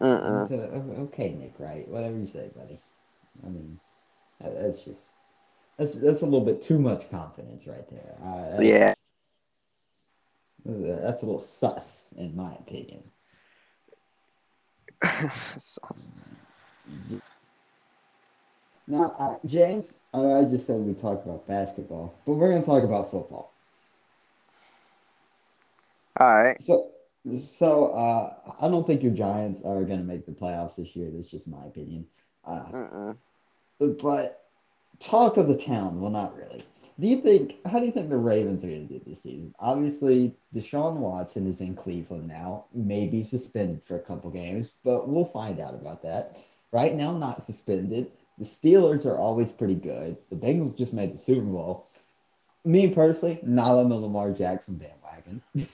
Uh-uh. 0.01 0.47
said, 0.47 0.59
"O- 0.73 1.01
okay, 1.03 1.33
Nick, 1.33 1.53
right? 1.59 1.87
Whatever 1.87 2.17
you 2.17 2.27
say, 2.27 2.49
buddy. 2.55 2.79
I 3.45 3.49
mean, 3.49 3.79
that's 4.39 4.81
just 4.83 5.01
that's 5.77 5.95
that's 5.99 6.21
a 6.21 6.25
little 6.25 6.45
bit 6.45 6.63
too 6.63 6.79
much 6.79 7.09
confidence 7.09 7.67
right 7.67 7.89
there. 7.89 8.15
Uh, 8.23 8.41
that's- 8.57 8.65
Yeah. 8.65 8.93
that's 10.65 11.23
a 11.23 11.25
little 11.25 11.41
sus, 11.41 12.07
in 12.17 12.35
my 12.35 12.53
opinion. 12.55 13.03
Sucks. 15.57 16.11
Now, 18.87 19.15
uh, 19.19 19.35
James, 19.45 19.93
I 20.13 20.43
just 20.49 20.65
said 20.65 20.79
we 20.79 20.93
talked 20.95 21.25
about 21.25 21.47
basketball, 21.47 22.13
but 22.25 22.33
we're 22.33 22.49
going 22.49 22.61
to 22.61 22.65
talk 22.65 22.83
about 22.83 23.11
football. 23.11 23.53
All 26.19 26.43
right. 26.43 26.61
So, 26.63 26.89
so 27.41 27.87
uh, 27.87 28.33
I 28.61 28.67
don't 28.69 28.87
think 28.87 29.03
your 29.03 29.13
Giants 29.13 29.61
are 29.63 29.83
going 29.83 29.99
to 29.99 30.05
make 30.05 30.25
the 30.25 30.31
playoffs 30.31 30.75
this 30.75 30.95
year. 30.95 31.09
That's 31.13 31.27
just 31.27 31.47
my 31.47 31.65
opinion. 31.65 32.05
Uh, 32.45 32.63
Uh-uh. 32.73 33.13
But 33.79 34.45
talk 34.99 35.37
of 35.37 35.47
the 35.47 35.57
town, 35.57 36.01
well, 36.01 36.11
not 36.11 36.35
really. 36.35 36.63
Do 36.99 37.07
you 37.07 37.21
think? 37.21 37.65
How 37.65 37.79
do 37.79 37.85
you 37.85 37.91
think 37.93 38.09
the 38.09 38.17
Ravens 38.17 38.63
are 38.63 38.67
going 38.67 38.87
to 38.87 38.93
do 38.99 39.01
this 39.05 39.23
season? 39.23 39.55
Obviously, 39.59 40.35
Deshaun 40.53 40.95
Watson 40.97 41.47
is 41.47 41.61
in 41.61 41.75
Cleveland 41.75 42.27
now, 42.27 42.65
maybe 42.73 43.23
suspended 43.23 43.81
for 43.85 43.95
a 43.95 44.01
couple 44.01 44.29
games, 44.29 44.73
but 44.83 45.07
we'll 45.07 45.23
find 45.25 45.61
out 45.61 45.75
about 45.75 46.03
that. 46.03 46.37
Right 46.73 46.93
now, 46.93 47.15
not 47.17 47.45
suspended. 47.45 48.11
The 48.37 48.45
Steelers 48.45 49.05
are 49.05 49.17
always 49.17 49.51
pretty 49.51 49.75
good. 49.75 50.17
The 50.29 50.35
Bengals 50.35 50.77
just 50.77 50.93
made 50.93 51.13
the 51.13 51.17
Super 51.17 51.41
Bowl. 51.41 51.87
Me 52.65 52.89
personally, 52.89 53.39
not 53.43 53.77
on 53.77 53.89
the 53.89 53.95
Lamar 53.95 54.31
Jackson 54.31 54.75
bandwagon. 54.75 55.41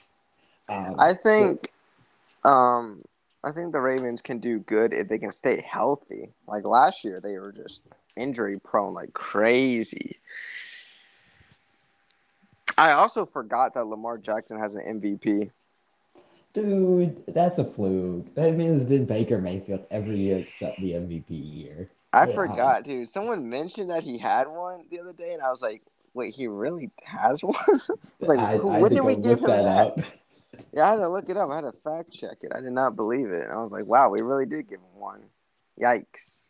um, 0.70 0.96
I 1.00 1.14
think 1.14 1.72
um 2.44 3.02
I 3.44 3.52
think 3.52 3.72
the 3.74 3.82
Ravens 3.82 4.22
can 4.22 4.40
do 4.40 4.60
good 4.60 4.92
if 4.94 5.08
they 5.08 5.20
can 5.20 5.32
stay 5.32 5.62
healthy. 5.68 6.34
Like 6.48 6.66
last 6.66 7.04
year 7.04 7.20
they 7.22 7.38
were 7.38 7.52
just 7.52 7.82
injury 8.18 8.60
prone 8.60 8.94
like 8.94 9.14
crazy. 9.14 10.16
I 12.78 12.92
also 12.92 13.26
forgot 13.26 13.74
that 13.76 13.86
Lamar 13.86 14.18
Jackson 14.18 14.60
has 14.60 14.76
an 14.76 15.00
MVP. 15.02 15.52
Dude, 16.54 17.24
that's 17.28 17.58
a 17.58 17.64
fluke. 17.66 18.34
That 18.36 18.56
means 18.56 18.82
it's 18.82 18.90
been 18.90 19.06
Baker 19.06 19.40
Mayfield 19.40 19.86
every 19.92 20.16
year 20.16 20.40
except 20.40 20.80
the 20.80 20.94
MVP 20.94 21.26
year. 21.30 21.90
I 22.14 22.28
Yeah. 22.28 22.34
forgot, 22.34 22.84
dude. 22.84 23.10
Someone 23.10 23.50
mentioned 23.50 23.90
that 23.90 24.04
he 24.04 24.18
had 24.18 24.48
one 24.48 24.86
the 24.90 25.00
other 25.02 25.14
day 25.14 25.34
and 25.34 25.42
I 25.42 25.52
was 25.52 25.62
like, 25.62 25.82
"Wait, 26.14 26.34
he 26.34 26.48
really 26.48 26.92
has 27.04 27.44
one?" 27.44 27.56
It's 28.20 28.30
like, 28.30 28.40
I, 28.40 28.58
who- 28.58 28.70
I 28.70 28.80
when 28.82 28.94
did 28.94 29.02
we 29.04 29.16
give 29.16 29.42
look 29.42 29.52
him 29.52 29.66
that? 29.66 29.88
up. 29.88 30.00
Yeah, 30.76 30.88
I 30.88 30.90
had 30.92 30.98
to 30.98 31.08
look 31.08 31.30
it 31.30 31.38
up. 31.38 31.50
I 31.52 31.56
had 31.56 31.62
to 31.62 31.72
fact 31.72 32.12
check 32.12 32.38
it. 32.42 32.52
I 32.54 32.60
did 32.60 32.74
not 32.74 32.98
believe 32.98 33.32
it. 33.32 33.44
And 33.44 33.52
I 33.54 33.64
was 33.64 33.72
like, 33.72 33.86
"Wow, 33.86 34.10
we 34.10 34.22
really 34.22 34.46
did 34.46 34.68
give 34.68 34.80
him 34.80 35.00
one." 35.00 35.22
Yikes. 35.80 36.50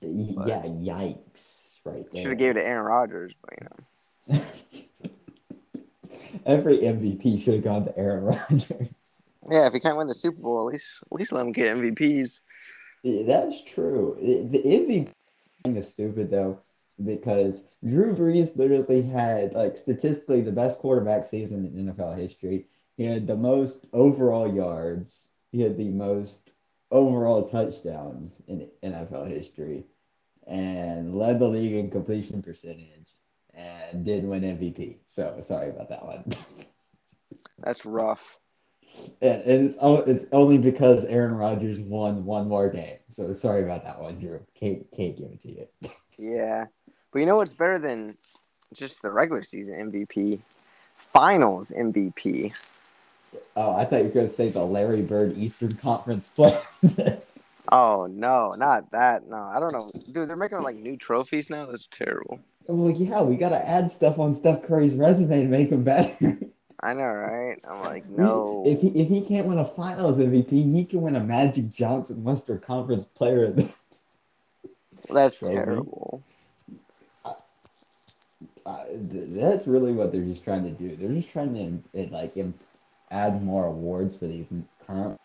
yeah, 0.00 0.62
yikes! 0.62 1.80
Right 1.84 2.06
there. 2.12 2.22
Should 2.22 2.30
have 2.30 2.38
gave 2.38 2.50
it 2.52 2.54
to 2.54 2.66
Aaron 2.66 2.84
Rodgers, 2.84 3.34
but 3.42 3.54
you 3.60 4.38
know. 4.38 4.42
Every 6.46 6.78
MVP 6.78 7.42
should 7.42 7.54
have 7.54 7.64
gone 7.64 7.84
to 7.86 7.98
Aaron 7.98 8.24
Rodgers. 8.24 8.70
Yeah, 9.48 9.66
if 9.66 9.72
he 9.72 9.80
can't 9.80 9.96
win 9.96 10.06
the 10.06 10.14
Super 10.14 10.40
Bowl, 10.40 10.68
at 10.68 10.72
least 10.72 11.02
at 11.04 11.12
least 11.12 11.32
let 11.32 11.46
him 11.46 11.52
get 11.52 11.76
MVPs. 11.76 12.40
Yeah, 13.02 13.22
That's 13.24 13.62
true. 13.62 14.16
The 14.20 14.58
MVP 14.58 15.08
thing 15.64 15.76
is 15.76 15.88
stupid 15.88 16.30
though, 16.30 16.60
because 17.04 17.76
Drew 17.84 18.14
Brees 18.14 18.56
literally 18.56 19.02
had 19.02 19.54
like 19.54 19.76
statistically 19.76 20.40
the 20.40 20.52
best 20.52 20.78
quarterback 20.78 21.24
season 21.24 21.66
in 21.66 21.92
NFL 21.92 22.16
history. 22.16 22.68
He 22.96 23.04
had 23.04 23.26
the 23.26 23.36
most 23.36 23.86
overall 23.92 24.52
yards. 24.52 25.28
He 25.52 25.60
had 25.60 25.76
the 25.76 25.90
most 25.90 26.52
overall 26.90 27.48
touchdowns 27.48 28.40
in 28.46 28.68
NFL 28.82 29.28
history, 29.28 29.84
and 30.46 31.14
led 31.16 31.38
the 31.38 31.48
league 31.48 31.72
in 31.74 31.90
completion 31.90 32.42
percentage. 32.42 33.08
and 33.54 34.04
did 34.04 34.24
win 34.24 34.42
MVP. 34.42 34.98
So 35.08 35.40
sorry 35.44 35.70
about 35.70 35.88
that 35.88 36.04
one. 36.04 36.24
That's 37.58 37.84
rough. 37.86 38.38
and, 39.22 39.42
and 39.42 39.64
it's 39.66 39.76
it's 39.80 40.26
only 40.32 40.58
because 40.58 41.04
Aaron 41.06 41.34
Rodgers 41.34 41.80
won 41.80 42.24
one 42.24 42.48
more 42.48 42.68
game. 42.70 42.98
So 43.10 43.32
sorry 43.32 43.62
about 43.64 43.84
that 43.84 44.00
one, 44.00 44.18
Drew. 44.20 44.40
Can't 44.54 44.86
can't 44.94 45.16
give 45.16 45.30
it 45.32 45.42
to 45.42 45.48
you. 45.48 45.66
Yeah. 46.18 46.66
But 47.12 47.18
you 47.18 47.26
know 47.26 47.36
what's 47.36 47.52
better 47.52 47.78
than 47.78 48.12
just 48.72 49.02
the 49.02 49.10
regular 49.10 49.42
season 49.42 49.90
MVP? 49.92 50.40
Finals 50.94 51.72
MVP. 51.76 52.54
Oh, 53.56 53.74
I 53.74 53.84
thought 53.84 53.98
you 53.98 54.04
were 54.04 54.10
going 54.10 54.28
to 54.28 54.32
say 54.32 54.48
the 54.48 54.64
Larry 54.64 55.02
Bird 55.02 55.36
Eastern 55.36 55.74
Conference 55.76 56.28
play. 56.28 56.60
Oh 57.72 58.06
no, 58.08 58.54
not 58.56 58.88
that. 58.92 59.26
No, 59.28 59.38
I 59.38 59.58
don't 59.58 59.72
know. 59.72 59.90
Dude, 60.12 60.28
they're 60.28 60.36
making 60.36 60.62
like 60.62 60.76
new 60.76 60.96
trophies 60.96 61.50
now. 61.50 61.66
That's 61.66 61.88
terrible. 61.90 62.38
well, 62.68 62.92
yeah, 62.92 63.22
we 63.22 63.36
got 63.36 63.48
to 63.48 63.68
add 63.68 63.90
stuff 63.90 64.20
on 64.20 64.36
Steph 64.36 64.62
Curry's 64.62 64.94
resume 64.94 65.42
to 65.42 65.48
make 65.48 65.72
him 65.72 65.82
better. 65.82 66.38
I 66.84 66.94
know, 66.94 67.02
right? 67.02 67.56
I'm 67.68 67.80
like, 67.82 68.06
no. 68.10 68.62
If 68.64 68.80
he 68.82 68.88
if 68.90 69.08
he 69.08 69.20
can't 69.20 69.48
win 69.48 69.58
a 69.58 69.64
Finals 69.64 70.18
MVP, 70.18 70.48
he 70.50 70.84
can 70.84 71.02
win 71.02 71.16
a 71.16 71.20
Magic 71.20 71.72
Johnson 71.74 72.22
Western 72.22 72.60
Conference 72.60 73.04
Player. 73.16 73.46
of 73.46 73.56
the- 73.56 73.74
That's 75.12 75.38
Trophy. 75.38 75.54
terrible. 75.56 76.22
Uh, 78.64 78.84
th- 79.10 79.24
that's 79.26 79.66
really 79.66 79.92
what 79.92 80.12
they're 80.12 80.22
just 80.22 80.44
trying 80.44 80.62
to 80.64 80.70
do. 80.70 80.94
They're 80.94 81.14
just 81.20 81.30
trying 81.30 81.82
to 81.94 82.00
like 82.12 82.36
im- 82.36 82.54
add 83.10 83.42
more 83.42 83.66
awards 83.66 84.16
for 84.16 84.26
these 84.26 84.52
current. 84.86 85.20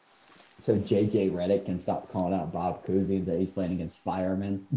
So 0.00 0.74
JJ 0.74 1.32
Redick 1.32 1.64
can 1.64 1.80
stop 1.80 2.08
calling 2.10 2.34
out 2.34 2.52
Bob 2.52 2.84
Cousy 2.84 3.24
that 3.24 3.38
he's 3.38 3.50
playing 3.50 3.72
against 3.72 4.02
firemen. 4.02 4.66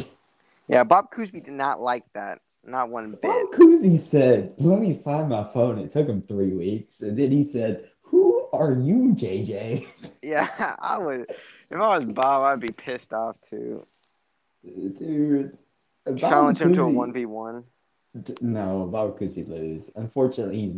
Yeah, 0.67 0.83
Bob 0.83 1.11
Cousy 1.11 1.43
did 1.43 1.53
not 1.53 1.79
like 1.79 2.11
that. 2.13 2.39
Not 2.63 2.89
one 2.89 3.11
bit. 3.11 3.21
Bob 3.21 3.51
Cousy 3.53 3.99
said, 3.99 4.55
"Let 4.57 4.79
me 4.79 4.99
find 5.03 5.29
my 5.29 5.47
phone." 5.53 5.77
It 5.77 5.91
took 5.91 6.09
him 6.09 6.23
three 6.23 6.53
weeks, 6.53 7.01
and 7.01 7.15
then 7.15 7.31
he 7.31 7.43
said, 7.43 7.87
"Who 8.01 8.47
are 8.51 8.73
you, 8.73 9.13
JJ?" 9.15 9.85
Yeah, 10.23 10.75
I 10.79 10.97
would. 10.97 11.27
If 11.69 11.73
I 11.73 11.97
was 11.99 12.05
Bob, 12.05 12.41
I'd 12.41 12.59
be 12.59 12.69
pissed 12.69 13.13
off 13.13 13.37
too. 13.47 13.85
Dude, 14.63 15.51
Bob 16.05 16.19
Challenge 16.19 16.61
him 16.61 16.73
to 16.73 16.81
a 16.81 16.89
one 16.89 17.13
v 17.13 17.27
one. 17.27 17.63
No, 18.41 18.87
Bob 18.91 19.19
Cousy 19.19 19.47
lose. 19.47 19.91
Unfortunately, 19.95 20.61
he's 20.61 20.73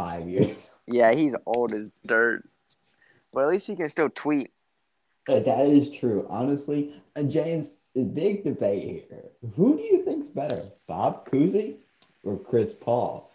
ninety-five 0.00 0.28
years. 0.28 0.70
Yeah, 0.92 1.12
he's 1.12 1.36
old 1.46 1.72
as 1.72 1.88
dirt. 2.04 2.42
But 3.32 3.42
at 3.44 3.48
least 3.50 3.68
he 3.68 3.76
can 3.76 3.88
still 3.88 4.10
tweet. 4.10 4.50
Uh, 5.28 5.38
That 5.38 5.66
is 5.66 5.88
true. 5.88 6.26
Honestly, 6.28 7.00
James, 7.28 7.70
the 7.94 8.02
big 8.02 8.42
debate 8.42 9.06
here. 9.08 9.22
Who 9.54 9.76
do 9.76 9.82
you 9.84 10.02
think's 10.04 10.34
better, 10.34 10.58
Bob 10.88 11.26
Cousy 11.30 11.76
or 12.24 12.36
Chris 12.38 12.72
Paul? 12.72 13.30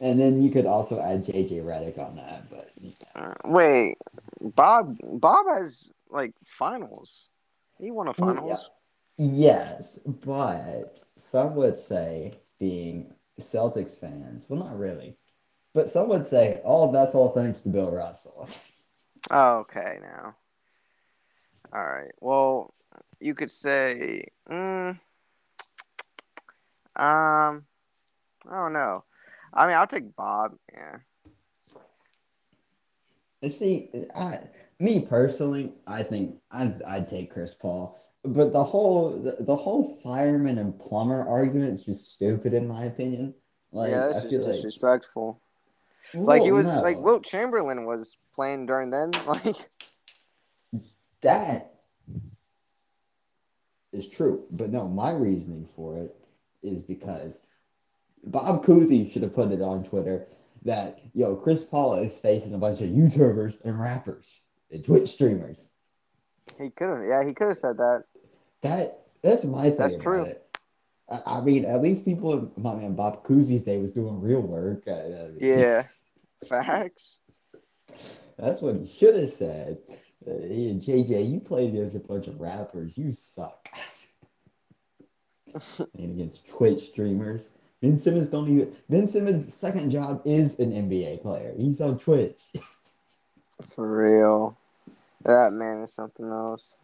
And 0.00 0.18
then 0.18 0.40
you 0.42 0.50
could 0.50 0.64
also 0.64 1.02
add 1.02 1.18
JJ 1.18 1.62
Redick 1.64 1.98
on 1.98 2.16
that, 2.16 2.48
but 2.48 2.70
Uh, 3.14 3.34
wait, 3.44 3.98
Bob. 4.40 4.96
Bob 5.02 5.44
has 5.48 5.90
like 6.08 6.32
finals. 6.46 7.26
He 7.78 7.90
won 7.90 8.08
a 8.08 8.14
finals. 8.14 8.70
yes, 9.18 9.98
but 10.24 11.02
some 11.18 11.54
would 11.56 11.78
say, 11.78 12.32
being 12.58 13.12
Celtics 13.38 14.00
fans, 14.00 14.44
well, 14.48 14.60
not 14.60 14.78
really, 14.78 15.16
but 15.74 15.90
some 15.90 16.08
would 16.08 16.26
say, 16.26 16.60
oh, 16.64 16.90
that's 16.92 17.14
all 17.14 17.30
thanks 17.30 17.60
to 17.62 17.68
Bill 17.68 17.90
Russell. 17.90 18.48
Oh, 19.30 19.58
okay, 19.58 19.98
now. 20.00 20.34
All 21.74 21.84
right. 21.84 22.10
Well, 22.20 22.72
you 23.20 23.34
could 23.34 23.50
say, 23.50 24.28
mm, 24.50 24.98
um, 26.96 27.64
I 28.48 28.50
don't 28.50 28.72
know. 28.72 29.04
I 29.52 29.66
mean, 29.66 29.76
I'll 29.76 29.86
take 29.86 30.16
Bob. 30.16 30.56
Yeah. 30.72 30.96
See, 33.50 33.90
I, 34.14 34.40
me 34.78 35.06
personally, 35.06 35.74
I 35.86 36.02
think 36.02 36.36
I'd, 36.50 36.82
I'd 36.82 37.08
take 37.08 37.32
Chris 37.32 37.54
Paul. 37.54 37.98
But 38.22 38.52
the 38.52 38.64
whole 38.64 39.18
the, 39.18 39.36
the 39.40 39.56
whole 39.56 39.98
fireman 40.02 40.58
and 40.58 40.78
plumber 40.78 41.26
argument 41.26 41.72
is 41.72 41.84
just 41.84 42.12
stupid 42.12 42.52
in 42.52 42.68
my 42.68 42.84
opinion. 42.84 43.34
Like 43.72 43.92
yeah, 43.92 44.10
it's 44.10 44.22
just 44.22 44.46
like 44.46 44.56
disrespectful. 44.56 45.40
Like 46.14 46.42
it 46.42 46.46
Well, 46.46 46.54
was 46.56 46.66
no. 46.66 46.80
like 46.80 46.98
Wilt 46.98 47.24
Chamberlain 47.24 47.84
was 47.86 48.16
playing 48.34 48.66
during 48.66 48.90
then. 48.90 49.12
Like 49.26 49.56
that 51.22 51.74
is 53.92 54.08
true. 54.08 54.44
But 54.50 54.70
no, 54.70 54.88
my 54.88 55.10
reasoning 55.12 55.68
for 55.76 55.98
it 55.98 56.14
is 56.62 56.80
because 56.82 57.46
Bob 58.24 58.64
Cousy 58.64 59.10
should 59.12 59.22
have 59.22 59.34
put 59.34 59.50
it 59.52 59.62
on 59.62 59.84
Twitter 59.84 60.26
that 60.64 61.00
yo 61.14 61.36
Chris 61.36 61.64
Paul 61.64 61.94
is 61.96 62.18
facing 62.18 62.54
a 62.54 62.58
bunch 62.58 62.80
of 62.80 62.88
YouTubers 62.90 63.58
and 63.64 63.78
rappers 63.80 64.42
and 64.70 64.84
Twitch 64.84 65.10
streamers. 65.10 65.68
he 66.58 66.70
could 66.70 66.88
have. 66.90 67.04
Yeah, 67.06 67.24
he 67.24 67.32
could 67.32 67.48
have 67.48 67.56
said 67.56 67.76
that. 67.78 68.04
That 68.62 69.02
that's 69.22 69.44
my 69.44 69.64
thing. 69.70 69.76
That's 69.78 69.96
true. 69.96 70.34
I, 71.10 71.22
I 71.26 71.40
mean, 71.40 71.64
at 71.64 71.82
least 71.82 72.04
people, 72.04 72.50
my 72.56 72.74
man 72.74 72.94
Bob 72.94 73.24
Cousy's 73.26 73.64
day 73.64 73.78
was 73.78 73.92
doing 73.92 74.20
real 74.20 74.40
work. 74.42 74.84
I- 74.86 74.92
I 74.92 75.28
mean, 75.28 75.36
Yeah. 75.40 75.84
Facts. 76.48 77.20
that's 78.38 78.60
what 78.60 78.76
he 78.76 78.86
should 78.86 79.14
have 79.16 79.30
said. 79.30 79.78
Uh, 80.26 80.32
hey, 80.32 80.78
JJ, 80.78 81.30
you 81.30 81.40
played 81.40 81.74
against 81.74 81.96
a 81.96 82.00
bunch 82.00 82.26
of 82.26 82.40
rappers. 82.40 82.96
You 82.96 83.12
suck. 83.14 83.68
and 85.98 86.12
against 86.12 86.48
Twitch 86.48 86.90
streamers. 86.90 87.50
Ben 87.80 87.98
Simmons 87.98 88.28
don't 88.28 88.48
even. 88.48 88.76
Ben 88.88 89.08
Simmons' 89.08 89.52
second 89.52 89.90
job 89.90 90.22
is 90.24 90.58
an 90.58 90.72
NBA 90.72 91.22
player. 91.22 91.54
He's 91.56 91.80
on 91.80 91.98
Twitch. 91.98 92.42
For 93.62 93.96
real. 93.96 94.56
That 95.24 95.52
man 95.52 95.82
is 95.82 95.92
something 95.92 96.26
else. 96.26 96.76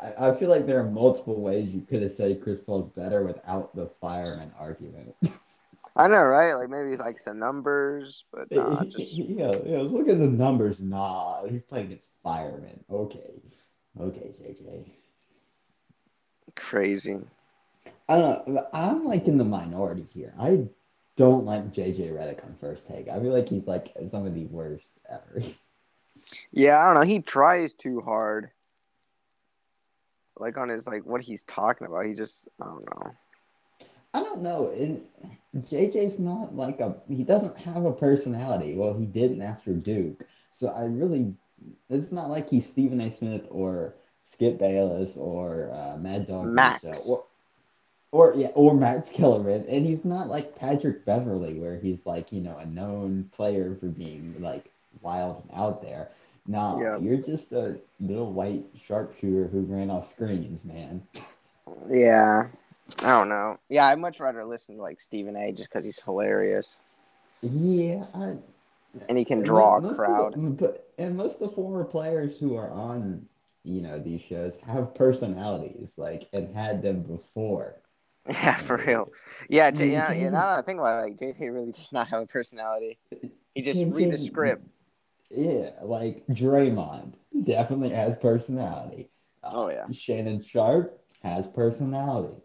I, 0.00 0.28
I 0.28 0.34
feel 0.34 0.48
like 0.48 0.66
there 0.66 0.80
are 0.80 0.90
multiple 0.90 1.40
ways 1.40 1.70
you 1.70 1.80
could 1.82 2.02
have 2.02 2.12
said 2.12 2.42
Chris 2.42 2.60
Paul's 2.60 2.88
better 2.90 3.24
without 3.24 3.74
the 3.74 3.86
fireman 4.00 4.52
argument. 4.58 5.14
I 5.96 6.08
know, 6.08 6.22
right? 6.22 6.54
Like 6.54 6.70
maybe 6.70 6.96
like 6.96 7.18
some 7.18 7.38
numbers, 7.38 8.24
but 8.32 8.50
nah, 8.50 8.82
just 8.84 9.12
yeah, 9.12 9.52
yeah, 9.64 9.78
look 9.78 10.08
at 10.08 10.18
the 10.18 10.26
numbers. 10.26 10.80
Nah, 10.80 11.46
he's 11.46 11.62
playing 11.62 11.86
against 11.86 12.10
firemen. 12.22 12.84
Okay. 12.90 13.40
Okay, 14.00 14.32
JJ. 14.32 14.90
crazy. 16.56 17.20
I 18.08 18.18
don't 18.18 18.48
know. 18.48 18.66
I'm 18.72 19.04
like 19.04 19.28
in 19.28 19.38
the 19.38 19.44
minority 19.44 20.04
here. 20.12 20.34
I 20.38 20.66
don't 21.16 21.44
like 21.44 21.72
JJ 21.72 22.12
Redick 22.12 22.44
on 22.44 22.56
first 22.60 22.88
take. 22.88 23.08
I 23.08 23.20
feel 23.20 23.32
like 23.32 23.48
he's 23.48 23.68
like 23.68 23.94
some 24.08 24.26
of 24.26 24.34
the 24.34 24.46
worst 24.46 24.98
ever. 25.08 25.42
Yeah, 26.52 26.78
I 26.78 26.86
don't 26.86 26.94
know. 26.94 27.00
He 27.02 27.22
tries 27.22 27.74
too 27.74 28.00
hard. 28.00 28.50
Like 30.38 30.56
on 30.56 30.68
his 30.68 30.86
like 30.86 31.04
what 31.04 31.22
he's 31.22 31.42
talking 31.44 31.86
about. 31.86 32.06
He 32.06 32.14
just 32.14 32.48
I 32.60 32.66
don't 32.66 32.84
know. 32.84 33.14
I 34.14 34.20
don't 34.22 34.42
know. 34.42 34.68
And 34.68 35.02
JJ's 35.66 36.18
not 36.18 36.54
like 36.56 36.80
a 36.80 36.94
he 37.08 37.24
doesn't 37.24 37.56
have 37.58 37.84
a 37.84 37.92
personality. 37.92 38.74
Well, 38.76 38.94
he 38.94 39.06
didn't 39.06 39.42
after 39.42 39.72
Duke. 39.72 40.22
So 40.52 40.68
I 40.68 40.84
really 40.86 41.34
it's 41.88 42.12
not 42.12 42.30
like 42.30 42.48
he's 42.48 42.68
Stephen 42.68 43.00
A. 43.00 43.10
Smith 43.10 43.42
or 43.50 43.94
Skip 44.26 44.58
Bayless 44.58 45.16
or 45.16 45.70
uh, 45.72 45.96
Mad 45.98 46.26
Dog 46.26 46.46
Max. 46.46 46.84
Or, 47.08 47.24
or 48.12 48.34
yeah, 48.36 48.48
or 48.54 48.74
Max 48.74 49.10
Kellerman. 49.10 49.64
And 49.68 49.84
he's 49.84 50.04
not 50.04 50.28
like 50.28 50.56
Patrick 50.56 51.04
Beverley, 51.04 51.54
where 51.54 51.78
he's 51.78 52.06
like 52.06 52.32
you 52.32 52.40
know 52.40 52.56
a 52.58 52.66
known 52.66 53.30
player 53.32 53.76
for 53.80 53.86
being 53.86 54.40
like 54.40 54.70
wild 55.00 55.42
and 55.42 55.60
out 55.60 55.82
there. 55.82 56.10
Nah, 56.46 56.80
Yeah. 56.80 56.98
you're 56.98 57.16
just 57.16 57.52
a 57.52 57.78
little 58.00 58.32
white 58.32 58.64
sharpshooter 58.86 59.48
who 59.48 59.62
ran 59.62 59.90
off 59.90 60.10
screens, 60.10 60.64
man. 60.64 61.02
Yeah. 61.88 62.44
I 63.02 63.08
don't 63.08 63.28
know. 63.28 63.56
Yeah, 63.68 63.86
I'd 63.86 63.98
much 63.98 64.20
rather 64.20 64.44
listen 64.44 64.76
to 64.76 64.82
like 64.82 65.00
Stephen 65.00 65.36
A. 65.36 65.52
just 65.52 65.70
because 65.70 65.84
he's 65.84 66.00
hilarious 66.00 66.78
Yeah, 67.42 68.04
I, 68.14 68.36
and 69.08 69.16
he 69.18 69.24
can 69.24 69.42
draw 69.42 69.74
a 69.74 69.76
of 69.78 69.82
the- 69.84 69.94
crowd. 69.94 70.34
but 70.58 70.88
and 70.98 71.16
most 71.16 71.40
of 71.40 71.48
the 71.50 71.54
former 71.56 71.84
players 71.84 72.38
who 72.38 72.56
are 72.56 72.70
on, 72.70 73.26
you 73.64 73.80
know, 73.80 73.98
these 73.98 74.20
shows 74.22 74.60
have 74.60 74.94
personalities, 74.94 75.94
like 75.96 76.28
and 76.32 76.54
had 76.54 76.82
them 76.82 77.02
before. 77.02 77.76
Yeah, 78.28 78.56
for 78.56 78.76
real. 78.78 79.10
Yeah, 79.50 79.70
J- 79.70 79.90
yeah, 79.92 80.10
yeah. 80.12 80.30
Now 80.30 80.46
that 80.46 80.58
I 80.60 80.62
think 80.62 80.78
about 80.78 81.00
it, 81.00 81.02
like 81.10 81.16
JJ 81.18 81.52
really 81.52 81.72
does 81.72 81.92
not 81.92 82.08
have 82.08 82.22
a 82.22 82.26
personality. 82.26 82.98
He 83.54 83.60
just 83.62 83.80
Jim- 83.80 83.90
read 83.92 84.12
the 84.12 84.18
script. 84.18 84.66
Yeah, 85.30 85.70
like 85.82 86.24
Draymond 86.28 87.14
definitely 87.44 87.90
has 87.90 88.18
personality. 88.18 89.10
Uh, 89.42 89.50
Oh, 89.52 89.68
yeah. 89.70 89.84
Shannon 89.92 90.42
Sharpe 90.42 90.98
has 91.22 91.46
personality. 91.48 92.36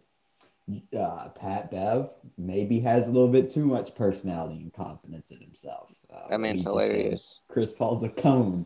Uh, 0.96 1.28
Pat 1.30 1.70
Bev 1.70 2.10
maybe 2.38 2.80
has 2.80 3.08
a 3.08 3.10
little 3.10 3.28
bit 3.28 3.52
too 3.52 3.64
much 3.64 3.94
personality 3.94 4.56
and 4.60 4.72
confidence 4.72 5.30
in 5.30 5.40
himself. 5.40 5.92
Uh, 6.12 6.28
That 6.28 6.40
man's 6.40 6.62
hilarious. 6.62 7.40
Chris 7.48 7.72
Paul's 7.72 8.04
a 8.04 8.08
cone. 8.08 8.64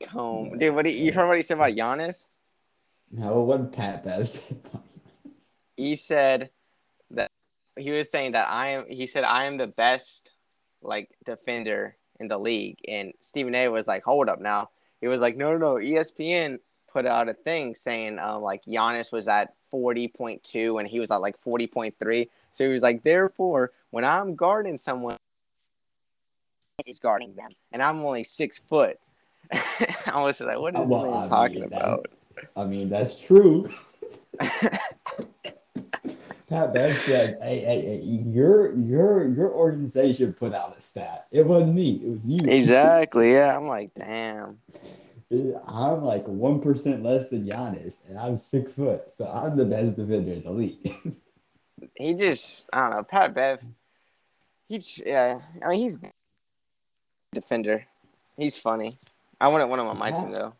Comb. 0.00 0.58
Dude, 0.58 0.74
what 0.74 0.84
do 0.84 0.90
you, 0.90 1.06
you 1.06 1.12
heard 1.12 1.26
what 1.26 1.36
he 1.36 1.42
said 1.42 1.56
about 1.56 1.70
Giannis? 1.72 2.26
No, 3.10 3.42
what 3.42 3.72
Pat 3.72 4.04
Bev 4.04 4.28
said. 4.28 4.58
about 4.64 4.84
He 5.76 5.96
said 5.96 6.50
that 7.10 7.30
he 7.76 7.90
was 7.90 8.10
saying 8.10 8.32
that 8.32 8.48
I 8.48 8.68
am. 8.68 8.84
He 8.88 9.06
said 9.06 9.24
I 9.24 9.44
am 9.44 9.56
the 9.56 9.66
best 9.66 10.32
like 10.82 11.10
defender 11.24 11.96
in 12.20 12.28
the 12.28 12.38
league, 12.38 12.78
and 12.86 13.12
Stephen 13.20 13.54
A. 13.54 13.68
was 13.68 13.88
like, 13.88 14.02
"Hold 14.04 14.28
up, 14.28 14.40
now." 14.40 14.70
He 15.00 15.08
was 15.08 15.20
like, 15.20 15.36
"No, 15.36 15.56
no, 15.56 15.58
no." 15.58 15.74
ESPN 15.74 16.58
put 16.92 17.06
out 17.06 17.28
a 17.28 17.34
thing 17.34 17.74
saying 17.74 18.18
um, 18.18 18.42
like 18.42 18.64
Giannis 18.64 19.12
was 19.12 19.28
at 19.28 19.54
forty 19.70 20.08
point 20.08 20.42
two, 20.42 20.78
and 20.78 20.88
he 20.88 21.00
was 21.00 21.10
at 21.10 21.20
like 21.20 21.38
forty 21.38 21.66
point 21.66 21.94
three. 21.98 22.28
So 22.52 22.64
he 22.64 22.72
was 22.72 22.82
like, 22.82 23.02
therefore, 23.04 23.72
when 23.90 24.04
I'm 24.04 24.34
guarding 24.34 24.78
someone, 24.78 25.16
he's 26.84 26.98
guarding 26.98 27.34
them, 27.34 27.50
and 27.72 27.82
I'm 27.82 28.00
only 28.04 28.24
six 28.24 28.58
foot. 28.58 28.98
I 29.52 30.22
was 30.22 30.40
like, 30.40 30.58
what 30.58 30.74
is 30.76 30.88
Well, 30.88 31.02
this 31.04 31.12
man 31.12 31.28
talking 31.28 31.60
mean, 31.60 31.68
that- 31.70 31.82
about? 31.82 32.06
I 32.56 32.64
mean, 32.64 32.88
that's 32.88 33.18
true. 33.18 33.68
Pat 36.48 36.72
Bev 36.72 36.96
said, 37.00 37.38
hey, 37.42 37.58
hey, 37.58 37.80
hey, 37.82 38.00
your 38.02 38.74
your 38.74 39.28
your 39.28 39.52
organization 39.52 40.32
put 40.32 40.54
out 40.54 40.76
a 40.78 40.82
stat. 40.82 41.26
It 41.30 41.44
wasn't 41.46 41.74
me, 41.74 42.00
it 42.02 42.08
was 42.10 42.20
you. 42.24 42.38
exactly. 42.46 43.32
Yeah. 43.32 43.54
I'm 43.56 43.66
like, 43.66 43.92
damn. 43.94 44.58
I'm 45.30 46.04
like 46.04 46.26
one 46.26 46.60
percent 46.60 47.02
less 47.02 47.28
than 47.28 47.46
Giannis, 47.46 48.08
and 48.08 48.18
I'm 48.18 48.38
six 48.38 48.76
foot, 48.76 49.10
so 49.10 49.26
I'm 49.26 49.56
the 49.56 49.64
best 49.64 49.96
defender 49.96 50.32
in 50.32 50.42
the 50.42 50.50
league. 50.50 50.94
He 51.96 52.14
just, 52.14 52.68
I 52.72 52.80
don't 52.80 52.90
know. 52.90 53.02
Pat 53.04 53.34
Bev. 53.34 53.62
He, 54.68 54.82
yeah. 55.06 55.38
I 55.64 55.68
mean, 55.68 55.80
he's 55.80 55.98
defender. 57.32 57.86
He's 58.36 58.56
funny. 58.56 58.98
I 59.40 59.48
wouldn't 59.48 59.70
want 59.70 59.80
him 59.80 59.88
on 59.88 59.98
my 59.98 60.10
team 60.10 60.32
though. 60.32 60.54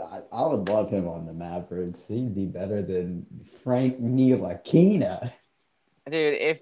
I, 0.00 0.20
I 0.32 0.46
would 0.46 0.68
love 0.68 0.90
him 0.90 1.06
on 1.06 1.26
the 1.26 1.32
Mavericks. 1.32 2.08
He'd 2.08 2.34
be 2.34 2.46
better 2.46 2.82
than 2.82 3.26
Frank 3.62 4.00
Ntilikina. 4.00 5.32
Dude, 6.10 6.34
if 6.34 6.60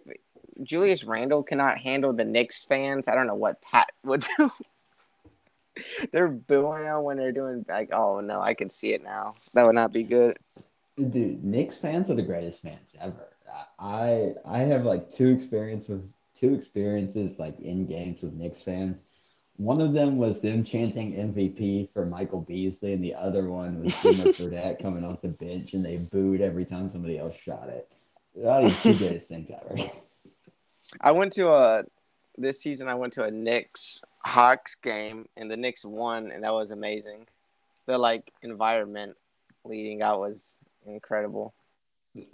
Julius 0.63 1.05
Randle 1.05 1.43
cannot 1.43 1.79
handle 1.79 2.13
the 2.13 2.25
Knicks 2.25 2.65
fans, 2.65 3.09
I 3.09 3.15
don't 3.15 3.27
know 3.27 3.35
what 3.35 3.63
Pat 3.63 3.93
would 4.05 4.27
do. 4.37 4.51
they're 6.13 6.29
booing 6.29 6.85
him 6.85 7.03
when 7.03 7.17
they're 7.17 7.33
doing 7.33 7.65
like, 7.69 7.93
oh 7.93 8.21
no, 8.21 8.41
I 8.41 8.55
can 8.55 8.71
see 8.71 8.93
it 8.93 9.03
now. 9.03 9.35
That 9.55 9.67
would 9.67 9.75
not 9.75 9.93
be 9.93 10.03
good. 10.03 10.39
Dude, 10.97 11.43
Knicks 11.43 11.79
fans 11.79 12.11
are 12.11 12.15
the 12.15 12.23
greatest 12.23 12.63
fans 12.63 12.97
ever. 13.01 13.29
I 13.79 14.35
I 14.45 14.59
have 14.61 14.85
like 14.85 15.13
two 15.13 15.29
experiences 15.29 16.15
two 16.37 16.55
experiences 16.55 17.39
like 17.39 17.59
in 17.61 17.87
games 17.87 18.23
with 18.23 18.35
Knicks 18.35 18.63
fans. 18.63 19.03
One 19.57 19.81
of 19.81 19.93
them 19.93 20.17
was 20.17 20.41
them 20.41 20.65
chanting 20.65 21.13
MVP 21.13 21.93
for 21.93 22.05
Michael 22.05 22.41
Beasley, 22.41 22.93
and 22.93 23.05
the 23.05 23.15
other 23.15 23.49
one 23.49 23.83
was 23.83 23.97
Jimmy 24.03 24.33
coming 24.83 25.05
off 25.05 25.23
the 25.23 25.29
bench 25.29 25.75
and 25.75 25.85
they 25.85 25.99
booed 26.11 26.41
every 26.41 26.65
time 26.65 26.91
somebody 26.91 27.19
else 27.19 27.37
shot 27.37 27.69
it. 27.69 27.89
That 28.37 28.65
is 28.65 28.83
the 28.83 28.95
greatest 28.95 29.29
things 29.29 29.51
ever. 29.51 29.89
I 31.01 31.13
went 31.13 31.33
to 31.35 31.51
a 31.51 31.85
this 32.37 32.61
season. 32.61 32.89
I 32.89 32.95
went 32.95 33.13
to 33.15 33.25
a 33.25 33.31
Knicks 33.31 34.03
Hawks 34.25 34.75
game, 34.83 35.29
and 35.37 35.51
the 35.51 35.57
Knicks 35.57 35.85
won, 35.85 36.31
and 36.31 36.43
that 36.45 36.53
was 36.53 36.71
amazing. 36.71 37.27
The 37.87 37.99
like 37.99 38.33
environment 38.43 39.17
leading 39.65 40.03
out 40.03 40.21
was 40.21 40.59
incredible. 40.87 41.53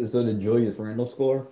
So 0.09 0.23
did 0.25 0.41
Julius 0.41 0.79
Randle 0.79 1.09
score? 1.09 1.47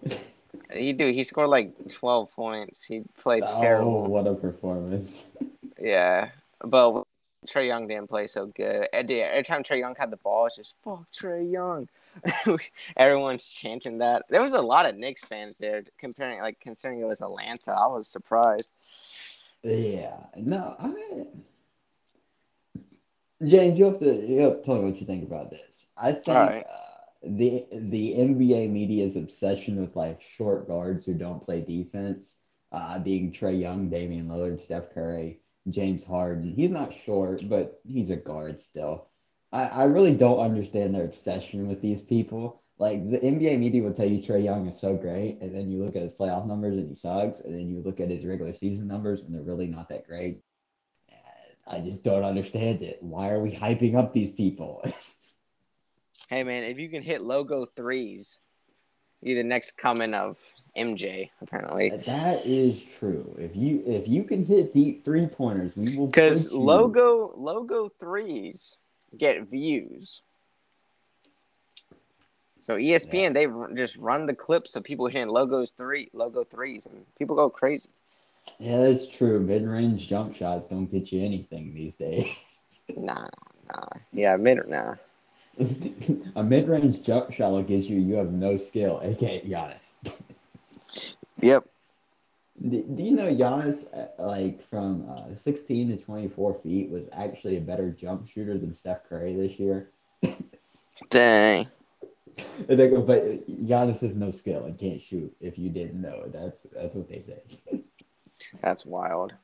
He 0.72 0.92
do. 0.92 1.10
He 1.10 1.24
scored 1.24 1.48
like 1.50 1.72
twelve 1.88 2.32
points. 2.34 2.84
He 2.84 3.02
played 3.20 3.42
Oh, 3.46 3.60
terrible. 3.60 4.06
what 4.06 4.26
a 4.26 4.34
performance! 4.34 5.28
Yeah, 5.80 6.30
but 6.64 7.04
Trae 7.46 7.66
Young 7.68 7.86
didn't 7.86 8.08
play 8.08 8.26
so 8.26 8.46
good. 8.46 8.88
Every 8.92 9.42
time 9.44 9.62
Trae 9.62 9.78
Young 9.78 9.94
had 9.98 10.10
the 10.10 10.16
ball, 10.16 10.46
it's 10.46 10.56
just 10.56 10.74
fuck 10.84 11.04
Trae 11.12 11.50
Young. 11.50 11.88
Everyone's 12.96 13.48
chanting 13.48 13.98
that. 13.98 14.24
There 14.28 14.42
was 14.42 14.52
a 14.52 14.60
lot 14.60 14.86
of 14.86 14.96
Knicks 14.96 15.24
fans 15.24 15.56
there, 15.56 15.84
comparing 15.98 16.40
like 16.40 16.60
considering 16.60 17.00
it 17.00 17.06
was 17.06 17.20
Atlanta. 17.20 17.72
I 17.72 17.86
was 17.86 18.08
surprised. 18.08 18.72
Yeah, 19.62 20.16
no, 20.36 20.76
I 20.78 20.88
mean, 20.88 21.44
James, 23.44 23.78
you 23.78 23.84
have 23.86 23.98
to 24.00 24.26
you 24.26 24.40
have 24.40 24.58
to 24.58 24.62
tell 24.64 24.76
me 24.76 24.90
what 24.90 25.00
you 25.00 25.06
think 25.06 25.24
about 25.24 25.50
this. 25.50 25.86
I 25.96 26.12
think 26.12 26.36
Alright. 26.36 26.66
uh, 26.66 26.88
the 27.22 27.66
the 27.72 28.14
NBA 28.14 28.70
media's 28.70 29.16
obsession 29.16 29.80
with 29.80 29.96
like 29.96 30.20
short 30.20 30.68
guards 30.68 31.06
who 31.06 31.14
don't 31.14 31.44
play 31.44 31.60
defense, 31.60 32.36
uh, 32.72 32.98
being 32.98 33.32
Trae 33.32 33.60
Young, 33.60 33.88
Damian 33.90 34.28
Lillard, 34.28 34.60
Steph 34.60 34.92
Curry, 34.92 35.40
James 35.68 36.04
Harden. 36.04 36.52
He's 36.54 36.70
not 36.70 36.92
short, 36.92 37.48
but 37.48 37.80
he's 37.86 38.10
a 38.10 38.16
guard 38.16 38.62
still. 38.62 39.08
I, 39.52 39.64
I 39.64 39.84
really 39.84 40.14
don't 40.14 40.40
understand 40.40 40.94
their 40.94 41.04
obsession 41.04 41.68
with 41.68 41.80
these 41.80 42.02
people. 42.02 42.62
Like 42.78 43.10
the 43.10 43.18
NBA 43.18 43.58
media 43.58 43.82
will 43.82 43.92
tell 43.92 44.08
you 44.08 44.22
Trae 44.22 44.44
Young 44.44 44.68
is 44.68 44.80
so 44.80 44.96
great, 44.96 45.38
and 45.40 45.54
then 45.54 45.68
you 45.68 45.84
look 45.84 45.96
at 45.96 46.02
his 46.02 46.14
playoff 46.14 46.46
numbers 46.46 46.76
and 46.76 46.88
he 46.88 46.94
sucks, 46.94 47.40
and 47.40 47.54
then 47.54 47.68
you 47.68 47.82
look 47.84 47.98
at 47.98 48.10
his 48.10 48.24
regular 48.24 48.54
season 48.54 48.86
numbers 48.86 49.22
and 49.22 49.34
they're 49.34 49.42
really 49.42 49.66
not 49.66 49.88
that 49.88 50.06
great. 50.06 50.42
I 51.70 51.80
just 51.80 52.02
don't 52.02 52.24
understand 52.24 52.82
it. 52.82 52.98
Why 53.02 53.30
are 53.30 53.40
we 53.40 53.50
hyping 53.50 53.94
up 53.94 54.12
these 54.12 54.32
people? 54.32 54.84
Hey 56.28 56.42
man, 56.44 56.64
if 56.64 56.78
you 56.78 56.90
can 56.90 57.02
hit 57.02 57.22
logo 57.22 57.64
threes, 57.64 58.40
you're 59.22 59.36
the 59.36 59.48
next 59.48 59.78
coming 59.78 60.12
of 60.12 60.36
MJ. 60.76 61.30
Apparently, 61.40 61.88
that 61.88 62.44
is 62.44 62.84
true. 62.84 63.34
If 63.38 63.56
you 63.56 63.82
if 63.86 64.06
you 64.06 64.24
can 64.24 64.44
hit 64.44 64.74
deep 64.74 65.06
three 65.06 65.26
pointers, 65.26 65.74
we 65.74 65.96
will 65.96 66.08
because 66.08 66.52
logo 66.52 67.32
logo 67.34 67.88
threes 67.88 68.76
get 69.16 69.48
views. 69.48 70.22
So 72.60 72.76
ESPN 72.76 73.34
they 73.34 73.46
r- 73.46 73.72
just 73.72 73.96
run 73.96 74.26
the 74.26 74.34
clips 74.34 74.76
of 74.76 74.84
people 74.84 75.06
hitting 75.06 75.28
logos 75.28 75.72
three 75.72 76.10
logo 76.12 76.44
threes 76.44 76.86
and 76.86 77.04
people 77.18 77.36
go 77.36 77.48
crazy. 77.48 77.88
Yeah, 78.58 78.78
that's 78.78 79.06
true. 79.06 79.40
Mid 79.40 79.66
range 79.66 80.08
jump 80.08 80.34
shots 80.34 80.68
don't 80.68 80.86
get 80.86 81.12
you 81.12 81.24
anything 81.24 81.74
these 81.74 81.94
days. 81.94 82.36
Nah, 82.96 83.26
nah, 83.68 83.86
yeah, 84.14 84.34
mid 84.36 84.66
nah. 84.66 84.94
a 86.36 86.42
mid 86.42 86.66
range 86.66 87.02
jump 87.02 87.30
shot 87.34 87.52
will 87.52 87.62
get 87.62 87.84
you 87.84 88.00
you 88.00 88.14
have 88.14 88.32
no 88.32 88.56
skill, 88.56 88.98
aka 89.04 89.42
Giannis. 89.42 90.14
Yep. 91.40 91.66
Do, 92.60 92.82
do 92.82 93.02
you 93.02 93.12
know 93.12 93.32
Giannis, 93.32 93.86
uh, 93.94 94.22
like 94.22 94.68
from 94.68 95.08
uh, 95.08 95.34
16 95.36 95.96
to 95.96 96.04
24 96.04 96.54
feet, 96.62 96.90
was 96.90 97.08
actually 97.12 97.56
a 97.56 97.60
better 97.60 97.90
jump 97.90 98.28
shooter 98.28 98.58
than 98.58 98.74
Steph 98.74 99.08
Curry 99.08 99.36
this 99.36 99.58
year? 99.60 99.90
Dang. 101.10 101.68
Go, 102.68 103.02
but 103.02 103.48
Giannis 103.66 104.00
has 104.00 104.16
no 104.16 104.32
skill 104.32 104.64
and 104.64 104.78
can't 104.78 105.00
shoot. 105.00 105.34
If 105.40 105.58
you 105.58 105.70
didn't 105.70 106.00
know, 106.00 106.24
that's 106.28 106.66
that's 106.72 106.94
what 106.94 107.08
they 107.08 107.22
say. 107.22 107.82
That's 108.62 108.86
wild. 108.86 109.34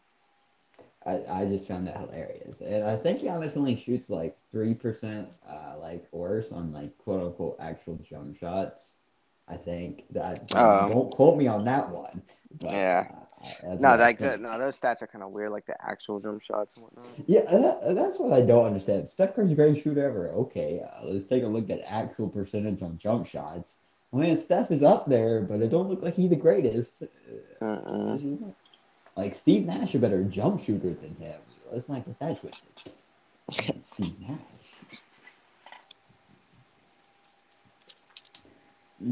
I, 1.05 1.20
I 1.29 1.44
just 1.46 1.66
found 1.66 1.88
that 1.88 1.98
hilarious, 1.98 2.61
and 2.61 2.85
I 2.85 2.96
think 2.96 3.22
Giannis 3.22 3.57
only 3.57 3.77
shoots 3.77 4.09
like 4.09 4.38
three 4.53 4.72
percent, 4.72 5.38
uh, 5.48 5.74
like 5.81 6.07
worse 6.12 6.53
on 6.53 6.72
like 6.72 6.96
quote 6.98 7.22
unquote 7.22 7.57
actual 7.59 7.96
jump 8.09 8.38
shots. 8.38 8.94
I 9.48 9.57
think 9.57 10.04
that 10.11 10.40
Oh. 10.54 10.88
don't 10.88 11.11
quote 11.11 11.37
me 11.37 11.46
on 11.46 11.64
that 11.66 11.90
one. 11.90 12.22
But, 12.61 12.70
Yeah. 12.72 13.09
uh, 13.66 13.74
No, 13.74 13.96
like 13.96 14.18
the, 14.18 14.38
no, 14.38 14.59
those 14.59 14.78
stats 14.80 15.02
are 15.02 15.07
kind 15.07 15.22
of 15.22 15.33
weird, 15.33 15.50
like 15.50 15.66
the 15.66 15.76
actual 15.85 16.18
jump 16.20 16.40
shots 16.42 16.76
and 16.76 16.85
whatnot. 16.85 17.07
Yeah, 17.26 17.42
that, 17.50 17.94
that's 17.94 18.18
what 18.18 18.33
I 18.33 18.42
don't 18.44 18.64
understand. 18.66 19.11
Steph 19.11 19.35
Curry's 19.35 19.52
a 19.52 19.54
great 19.54 19.83
shooter 19.83 20.04
ever. 20.04 20.30
Okay, 20.30 20.80
uh, 20.80 21.04
let's 21.04 21.26
take 21.26 21.42
a 21.44 21.46
look 21.46 21.68
at 21.68 21.80
actual 21.87 22.28
percentage 22.28 22.80
on 22.83 22.96
jump 22.98 23.26
shots. 23.26 23.76
I 24.12 24.16
mean, 24.16 24.38
Steph 24.38 24.70
is 24.70 24.83
up 24.83 25.07
there, 25.07 25.42
but 25.42 25.61
it 25.61 25.68
don't 25.70 25.88
look 25.90 26.00
like 26.02 26.14
he's 26.14 26.30
the 26.30 26.37
greatest. 26.37 27.02
Mm-mm. 27.61 28.54
Like 29.16 29.35
Steve 29.35 29.66
Nash, 29.66 29.94
a 29.94 29.98
better 29.98 30.24
jump 30.24 30.62
shooter 30.62 30.94
than 30.94 31.14
him. 31.16 31.35
Let's 31.70 31.88
not 31.88 32.04
get 32.07 32.18
that 32.20 32.40
twisted. 32.40 32.92
Steve 33.92 34.20
Nash. 34.20 34.38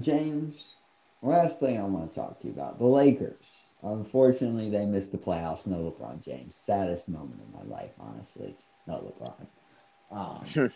James, 0.01 0.75
last 1.23 1.61
thing 1.61 1.79
I 1.79 1.85
want 1.85 2.11
to 2.11 2.15
talk 2.15 2.41
to 2.41 2.47
you 2.47 2.53
about 2.53 2.79
the 2.79 2.87
Lakers. 2.87 3.45
Unfortunately, 3.83 4.71
they 4.71 4.85
missed 4.87 5.13
the 5.13 5.19
playoffs. 5.19 5.67
No 5.67 5.91
LeBron 5.91 6.25
James. 6.25 6.57
Saddest 6.57 7.09
moment 7.09 7.41
of 7.41 7.67
my 7.67 7.77
life, 7.77 7.91
honestly. 7.99 8.57
No 8.87 9.13
LeBron. 9.21 9.47
Um, 10.13 10.71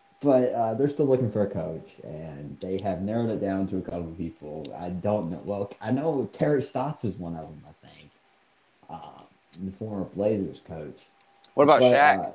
but 0.20 0.52
uh, 0.52 0.74
they're 0.74 0.88
still 0.88 1.06
looking 1.06 1.30
for 1.30 1.42
a 1.42 1.50
coach, 1.50 1.90
and 2.04 2.56
they 2.60 2.78
have 2.82 3.02
narrowed 3.02 3.30
it 3.30 3.40
down 3.40 3.66
to 3.68 3.78
a 3.78 3.82
couple 3.82 4.10
of 4.10 4.16
people. 4.16 4.64
I 4.78 4.90
don't 4.90 5.30
know. 5.30 5.40
Well, 5.44 5.72
I 5.80 5.90
know 5.90 6.30
Terry 6.32 6.62
Stotts 6.62 7.04
is 7.04 7.16
one 7.16 7.34
of 7.34 7.42
them. 7.42 7.62
I 7.66 7.86
think, 7.88 8.10
um, 8.88 9.24
the 9.60 9.72
former 9.72 10.04
Blazers 10.04 10.60
coach. 10.66 10.98
What 11.54 11.64
about 11.64 11.80
But, 11.80 11.92
Shaq? 11.92 12.34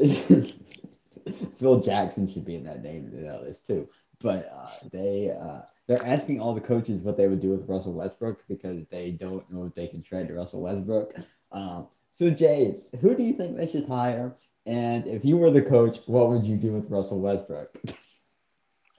uh, 0.00 1.32
Phil 1.58 1.80
Jackson 1.80 2.30
should 2.30 2.44
be 2.44 2.56
in 2.56 2.64
that 2.64 2.82
name 2.82 3.10
to 3.10 3.22
know 3.22 3.44
this 3.44 3.60
too. 3.60 3.88
But 4.20 4.52
uh, 4.54 4.88
they 4.92 5.30
uh, 5.30 5.62
they're 5.86 6.04
asking 6.06 6.40
all 6.40 6.54
the 6.54 6.60
coaches 6.60 7.00
what 7.00 7.16
they 7.16 7.26
would 7.26 7.40
do 7.40 7.50
with 7.50 7.68
Russell 7.68 7.94
Westbrook 7.94 8.44
because 8.48 8.84
they 8.90 9.10
don't 9.10 9.50
know 9.50 9.64
if 9.64 9.74
they 9.74 9.86
can 9.86 10.02
trade 10.02 10.30
Russell 10.30 10.60
Westbrook. 10.62 11.14
Um, 11.52 11.88
so 12.12 12.30
James, 12.30 12.94
who 13.00 13.14
do 13.14 13.22
you 13.22 13.32
think 13.32 13.56
they 13.56 13.66
should 13.66 13.86
hire? 13.88 14.34
And 14.66 15.06
if 15.06 15.24
you 15.24 15.36
were 15.36 15.50
the 15.50 15.62
coach, 15.62 15.98
what 16.06 16.28
would 16.28 16.44
you 16.44 16.56
do 16.56 16.72
with 16.72 16.90
Russell 16.90 17.20
Westbrook? 17.20 17.70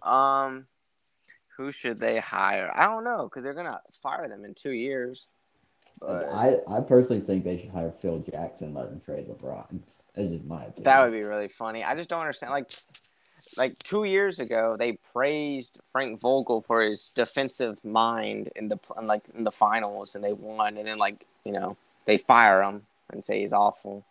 Um, 0.02 0.66
Who 1.58 1.72
should 1.72 2.00
they 2.00 2.20
hire? 2.20 2.72
I 2.74 2.86
don't 2.88 3.04
know 3.04 3.24
because 3.30 3.44
they're 3.44 3.54
gonna 3.54 3.80
fire 4.02 4.28
them 4.28 4.44
in 4.46 4.56
two 4.56 4.72
years. 4.72 5.28
But 6.00 6.28
I, 6.34 6.56
I 6.68 6.82
personally 6.82 7.22
think 7.22 7.44
they 7.44 7.60
should 7.60 7.70
hire 7.70 7.94
Phil 8.02 8.20
Jackson, 8.20 8.74
let 8.74 8.88
him 8.88 9.00
trade 9.00 9.28
LeBron. 9.28 9.80
That's 10.16 10.30
just 10.30 10.46
my 10.46 10.64
opinion. 10.64 10.84
that 10.84 11.04
would 11.04 11.12
be 11.14 11.22
really 11.22 11.48
funny. 11.48 11.84
I 11.84 11.96
just 11.96 12.10
don't 12.10 12.22
understand. 12.22 12.52
Like, 12.52 12.72
like 13.58 13.78
two 13.80 14.04
years 14.06 14.40
ago, 14.40 14.76
they 14.78 14.94
praised 14.94 15.80
Frank 15.92 16.20
Vogel 16.20 16.62
for 16.62 16.82
his 16.82 17.12
defensive 17.14 17.84
mind 17.84 18.50
in 18.56 18.70
the 18.70 18.80
in 18.98 19.08
like 19.08 19.24
in 19.36 19.44
the 19.44 19.52
finals, 19.52 20.16
and 20.16 20.24
they 20.24 20.34
won. 20.34 20.78
And 20.78 20.88
then 20.88 20.98
like 20.98 21.26
you 21.44 21.52
know 21.52 21.76
they 22.06 22.18
fire 22.18 22.64
him 22.64 22.86
and 23.12 23.24
say 23.24 23.42
he's 23.42 23.54
awful. 23.54 24.04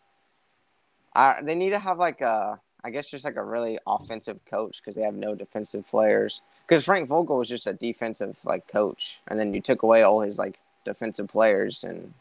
I, 1.15 1.41
they 1.43 1.55
need 1.55 1.71
to 1.71 1.79
have 1.79 1.99
like 1.99 2.21
a, 2.21 2.61
I 2.85 2.91
guess 2.91 3.11
just 3.11 3.25
like 3.25 3.37
a 3.37 3.43
really 3.45 3.79
offensive 3.87 4.45
coach 4.45 4.79
because 4.81 4.95
they 4.95 5.03
have 5.03 5.15
no 5.15 5.35
defensive 5.35 5.89
players. 5.89 6.41
Because 6.69 6.85
Frank 6.85 7.09
Vogel 7.09 7.39
was 7.39 7.49
just 7.49 7.67
a 7.67 7.73
defensive 7.73 8.37
like 8.45 8.69
coach, 8.69 9.21
and 9.27 9.39
then 9.39 9.53
you 9.55 9.61
took 9.61 9.83
away 9.83 10.03
all 10.03 10.21
his 10.21 10.39
like 10.39 10.59
defensive 10.85 11.29
players 11.29 11.83
and 11.83 12.15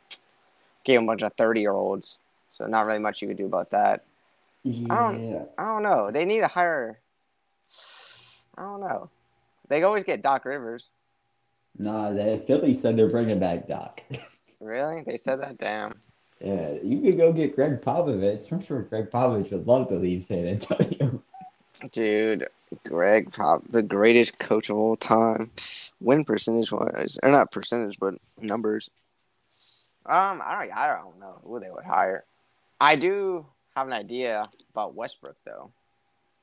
gave 0.84 0.98
him 0.98 1.04
a 1.04 1.08
bunch 1.08 1.22
of 1.22 1.34
thirty 1.34 1.62
year 1.62 1.74
olds. 1.74 2.18
So 2.54 2.66
not 2.66 2.86
really 2.88 3.00
much 3.00 3.22
you 3.22 3.28
could 3.28 3.38
do 3.38 3.46
about 3.46 3.70
that. 3.72 4.04
yeah. 4.64 4.94
I 4.94 5.12
don't- 5.14 5.50
I 5.58 5.66
don't 5.66 5.84
know. 5.84 6.12
They 6.12 6.26
need 6.26 6.40
to 6.42 6.48
hire. 6.48 7.00
I 8.58 8.64
don't 8.64 8.82
know. 8.82 9.10
They 9.68 9.84
always 9.84 10.04
get 10.04 10.22
Doc 10.22 10.46
Rivers. 10.46 10.90
Nah, 11.78 12.12
they, 12.12 12.42
Philly 12.46 12.76
said 12.76 12.98
they're 12.98 13.10
bringing 13.10 13.40
back 13.40 13.68
Doc. 13.68 14.02
Really? 14.62 15.04
They 15.04 15.16
said 15.16 15.40
that? 15.40 15.58
Damn. 15.58 15.96
yeah, 16.42 16.74
you 16.84 17.00
could 17.00 17.16
go 17.16 17.32
get 17.32 17.56
Gregg 17.56 17.82
Popovich. 17.82 18.52
I'm 18.52 18.62
sure 18.62 18.82
Gregg 18.82 19.10
Popovich 19.10 19.52
would 19.52 19.68
love 19.68 19.88
to 19.88 19.96
leave 19.96 20.26
San 20.26 20.46
Antonio. 20.46 21.24
Dude, 21.94 22.46
Gregg 22.86 23.32
Pop, 23.32 23.66
the 23.70 23.82
greatest 23.82 24.38
coach 24.38 24.70
of 24.70 24.76
all 24.76 24.98
time. 24.98 25.52
Win 26.02 26.26
percentage 26.26 26.74
wise, 26.74 27.18
or 27.24 27.32
not 27.32 27.52
percentage, 27.52 27.98
but 28.00 28.16
numbers. 28.38 28.90
Um, 30.06 30.42
I 30.44 30.66
don't, 30.66 30.78
I 30.78 30.88
don't 30.88 31.20
know 31.22 31.40
who 31.46 31.62
they 31.62 31.72
would 31.72 31.86
hire. 31.86 32.26
I 32.82 32.98
do 32.98 33.46
have 33.78 33.88
an 33.88 33.94
idea 33.94 34.44
about 34.74 34.96
Westbrook 34.96 35.38
though. 35.46 35.72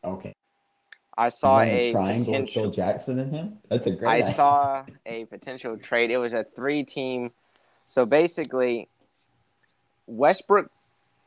Okay. 0.04 0.34
I 1.18 1.28
saw 1.30 1.60
a 1.60 1.92
triangle 1.92 2.16
with 2.16 2.50
Phil 2.50 2.64
potential. 2.64 2.70
Jackson 2.70 3.18
in 3.18 3.30
him. 3.30 3.58
That's 3.68 3.86
a 3.86 3.90
great. 3.90 4.08
I 4.08 4.16
idea. 4.18 4.32
saw 4.32 4.84
a 5.06 5.24
potential 5.26 5.76
trade. 5.78 6.10
It 6.10 6.18
was 6.18 6.32
a 6.34 6.44
three-team. 6.44 7.32
So 7.86 8.04
basically, 8.04 8.88
Westbrook 10.06 10.70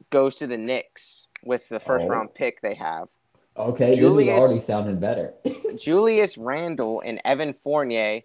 goes 0.10 0.36
to 0.36 0.48
the 0.48 0.58
Knicks 0.58 1.28
with 1.44 1.70
the 1.70 1.80
first 1.80 2.06
Oh. 2.06 2.10
round 2.10 2.34
pick 2.34 2.62
they 2.62 2.76
have. 2.76 3.10
Okay, 3.58 3.96
Julius- 3.98 4.42
already 4.42 4.62
sounding 4.62 5.00
better. 5.00 5.34
Julius 5.78 6.38
Randle 6.38 7.02
and 7.04 7.20
Evan 7.26 7.54
Fournier 7.54 8.22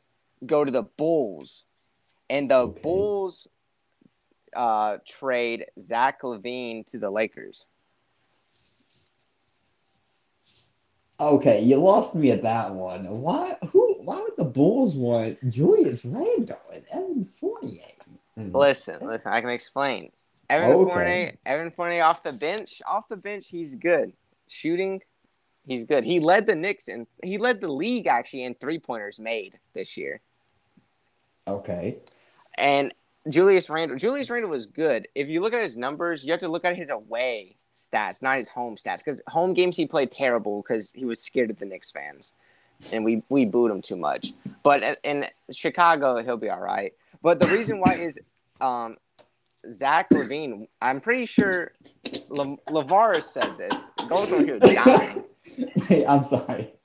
go 0.46 0.64
to 0.64 0.70
the 0.70 0.82
Bulls, 0.82 1.64
and 2.28 2.50
the 2.50 2.56
Okay. 2.58 2.80
Bulls 2.82 3.48
uh, 4.54 4.98
trade 5.06 5.66
Zach 5.80 6.22
LaVine 6.22 6.84
to 6.86 6.98
the 6.98 7.10
Lakers. 7.10 7.66
Okay, 11.20 11.62
you 11.62 11.76
lost 11.76 12.14
me 12.14 12.30
at 12.30 12.42
that 12.42 12.72
one. 12.72 13.04
Why? 13.20 13.56
Who? 13.70 13.94
Why 14.00 14.20
would 14.20 14.36
the 14.36 14.44
Bulls 14.44 14.96
want 14.96 15.38
Julius 15.50 16.04
Randle 16.04 16.58
and 16.72 16.84
Evan 16.90 17.28
Fournier? 17.40 17.80
Hmm, 18.34 18.54
listen, 18.54 18.98
listen, 19.06 19.32
I 19.32 19.40
can 19.40 19.50
explain. 19.50 20.10
Evan 20.50 20.70
Okay. 20.70 20.90
Fournier, 20.90 21.32
Evan 21.46 21.70
Fournier 21.70 22.04
off 22.04 22.22
the 22.22 22.32
bench, 22.32 22.82
off 22.86 23.08
the 23.08 23.16
bench, 23.16 23.48
he's 23.48 23.74
good. 23.74 24.12
Shooting, 24.46 25.00
he's 25.66 25.84
good. 25.84 26.04
He 26.04 26.20
led 26.20 26.46
the 26.46 26.54
Knicks 26.54 26.88
and 26.88 27.06
he 27.22 27.38
led 27.38 27.60
the 27.60 27.72
league 27.72 28.06
actually 28.06 28.44
in 28.44 28.54
three 28.54 28.78
pointers 28.78 29.18
made 29.18 29.58
this 29.72 29.96
year. 29.96 30.20
Okay. 31.48 31.96
And 32.58 32.92
Julius 33.28 33.70
Randle, 33.70 33.96
Julius 33.96 34.28
Randle 34.28 34.50
was 34.50 34.66
good. 34.66 35.08
If 35.14 35.28
you 35.28 35.40
look 35.40 35.54
at 35.54 35.62
his 35.62 35.76
numbers, 35.76 36.24
you 36.24 36.32
have 36.32 36.40
to 36.40 36.48
look 36.48 36.64
at 36.64 36.76
his 36.76 36.90
away 36.90 37.56
stats, 37.74 38.22
not 38.22 38.38
his 38.38 38.48
home 38.48 38.76
stats, 38.76 38.98
because 38.98 39.20
home 39.28 39.52
games 39.52 39.76
he 39.76 39.86
played 39.86 40.10
terrible 40.10 40.62
because 40.62 40.92
he 40.94 41.04
was 41.04 41.20
scared 41.20 41.50
of 41.50 41.58
the 41.58 41.66
Knicks 41.66 41.90
fans, 41.90 42.32
and 42.92 43.04
we 43.04 43.22
we 43.28 43.44
booed 43.44 43.70
him 43.70 43.82
too 43.82 43.96
much. 43.96 44.32
But 44.62 44.98
in 45.02 45.26
Chicago, 45.50 46.22
he'll 46.22 46.36
be 46.36 46.50
all 46.50 46.60
right. 46.60 46.92
But 47.22 47.38
the 47.38 47.46
reason 47.46 47.80
why 47.80 47.94
is 47.94 48.18
um, 48.60 48.96
Zach 49.70 50.10
LaVine. 50.10 50.66
I'm 50.80 51.00
pretty 51.00 51.26
sure 51.26 51.72
Le- 52.28 52.56
LaVar 52.68 53.22
said 53.22 53.56
this. 53.56 53.88
Goes 54.08 54.32
over 54.32 54.44
here 54.44 54.58
dying. 54.58 55.24
Wait, 55.90 56.04
I'm 56.06 56.24
sorry. 56.24 56.72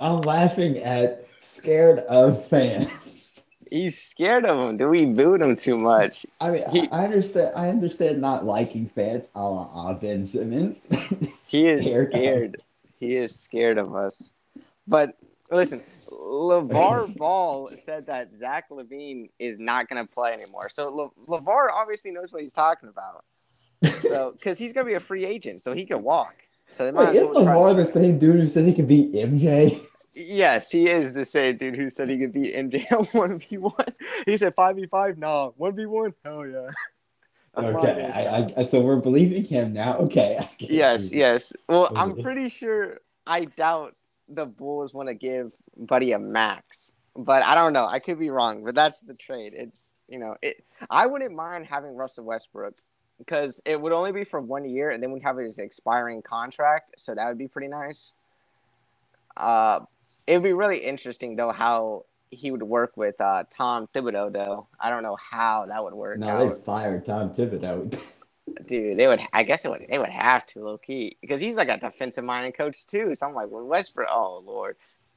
I'm 0.00 0.20
laughing 0.20 0.78
at 0.78 1.26
scared 1.40 2.00
of 2.00 2.46
fans. 2.48 2.90
He's 3.70 4.00
scared 4.00 4.44
of 4.44 4.68
him. 4.68 4.76
Do 4.76 4.88
we 4.88 5.06
booed 5.06 5.42
him 5.42 5.56
too 5.56 5.76
much? 5.78 6.26
I 6.40 6.50
mean, 6.50 6.64
He- 6.70 6.88
I 6.90 7.04
understand. 7.04 7.52
I 7.54 7.68
understand 7.68 8.20
not 8.20 8.44
liking 8.44 8.88
fans, 8.88 9.30
a 9.34 9.48
la 9.48 9.92
Ben 9.94 10.26
Simmons. 10.26 10.84
He 11.46 11.66
is 11.66 11.90
Scared 11.90 12.62
He 13.00 13.16
is 13.16 13.34
scared 13.34 13.78
of 13.78 13.94
us. 13.94 14.32
But 14.86 15.14
listen, 15.50 15.82
LaVar 16.10 17.16
Ball 17.16 17.70
said 17.82 18.06
that 18.06 18.34
Zach 18.34 18.68
LaVine 18.70 19.30
is 19.38 19.58
not 19.58 19.88
going 19.88 20.04
to 20.06 20.12
play 20.12 20.32
anymore. 20.32 20.68
So 20.68 20.88
Le- 20.90 21.40
LaVar 21.40 21.68
obviously 21.72 22.10
knows 22.10 22.32
what 22.32 22.42
he's 22.42 22.52
talking 22.52 22.90
about. 22.90 23.24
So, 24.02 24.32
because 24.36 24.58
he's 24.58 24.72
going 24.72 24.86
to 24.86 24.90
be 24.90 24.96
a 24.96 25.00
free 25.00 25.24
agent, 25.24 25.62
so 25.62 25.72
he 25.72 25.86
can 25.86 26.02
walk. 26.02 26.34
So 26.70 26.84
they 26.84 26.92
might 26.92 27.00
Wait, 27.00 27.08
as 27.08 27.16
isn't 27.16 27.34
well 27.34 27.44
try 27.44 27.72
the 27.72 27.86
same 27.86 28.18
dude 28.18 28.40
who 28.40 28.48
said 28.48 28.66
he 28.66 28.74
could 28.74 28.88
beat 28.88 29.14
MJ? 29.14 29.80
Yes, 30.18 30.70
he 30.70 30.88
is 30.88 31.14
the 31.14 31.24
same 31.24 31.56
dude 31.56 31.76
who 31.76 31.88
said 31.88 32.10
he 32.10 32.18
could 32.18 32.32
beat 32.32 32.54
MJ 32.54 32.90
on 32.92 33.06
1v1. 33.06 33.94
He 34.26 34.36
said 34.36 34.56
5v5, 34.56 35.16
nah. 35.16 35.50
1v1, 35.60 36.14
hell 36.24 36.46
yeah. 36.46 36.68
That's 37.54 37.68
okay, 37.68 38.10
I. 38.14 38.60
I, 38.60 38.66
so 38.66 38.80
we're 38.80 38.96
believing 38.96 39.44
him 39.44 39.72
now. 39.72 39.96
Okay. 40.00 40.38
Yes, 40.58 41.12
yes. 41.12 41.52
Well, 41.68 41.90
I'm 41.96 42.20
pretty 42.22 42.48
sure. 42.48 42.98
I 43.26 43.46
doubt 43.46 43.94
the 44.28 44.46
Bulls 44.46 44.94
want 44.94 45.08
to 45.08 45.14
give 45.14 45.52
Buddy 45.76 46.12
a 46.12 46.18
max, 46.18 46.92
but 47.16 47.42
I 47.42 47.54
don't 47.54 47.72
know. 47.72 47.86
I 47.86 47.98
could 47.98 48.18
be 48.18 48.30
wrong, 48.30 48.64
but 48.64 48.74
that's 48.74 49.00
the 49.00 49.14
trade. 49.14 49.54
It's 49.56 49.98
you 50.08 50.18
know, 50.18 50.36
it. 50.40 50.64
I 50.88 51.06
wouldn't 51.06 51.34
mind 51.34 51.66
having 51.66 51.96
Russell 51.96 52.24
Westbrook 52.24 52.74
because 53.18 53.60
it 53.64 53.80
would 53.80 53.92
only 53.92 54.12
be 54.12 54.24
for 54.24 54.40
one 54.40 54.64
year, 54.64 54.90
and 54.90 55.02
then 55.02 55.10
we'd 55.10 55.24
have 55.24 55.36
his 55.36 55.58
expiring 55.58 56.22
contract, 56.22 56.94
so 56.96 57.14
that 57.14 57.26
would 57.26 57.38
be 57.38 57.48
pretty 57.48 57.68
nice. 57.68 58.12
Uh, 59.36 59.80
it 60.28 60.34
would 60.34 60.44
be 60.44 60.52
really 60.52 60.78
interesting 60.78 61.36
though 61.36 61.50
how 61.50 62.04
he 62.30 62.50
would 62.50 62.62
work 62.62 62.96
with 62.96 63.18
uh, 63.20 63.44
Tom 63.50 63.88
Thibodeau. 63.94 64.30
Though 64.32 64.66
I 64.78 64.90
don't 64.90 65.02
know 65.02 65.16
how 65.16 65.66
that 65.66 65.82
would 65.82 65.94
work. 65.94 66.18
No, 66.18 66.28
out. 66.28 66.58
they 66.58 66.64
fired 66.64 67.06
Tom 67.06 67.30
Thibodeau. 67.30 67.98
Dude, 68.66 68.96
they 68.96 69.06
would. 69.06 69.20
I 69.32 69.42
guess 69.42 69.62
they 69.62 69.68
would. 69.70 69.86
They 69.88 69.98
would 69.98 70.10
have 70.10 70.44
to 70.46 70.60
low 70.60 70.78
key 70.78 71.16
because 71.22 71.40
he's 71.40 71.56
like 71.56 71.70
a 71.70 71.78
defensive 71.78 72.24
minded 72.24 72.56
coach 72.56 72.86
too. 72.86 73.14
So 73.14 73.26
I'm 73.26 73.34
like, 73.34 73.48
well, 73.50 73.64
Westbrook. 73.64 74.08
Oh 74.10 74.42
lord, 74.44 74.76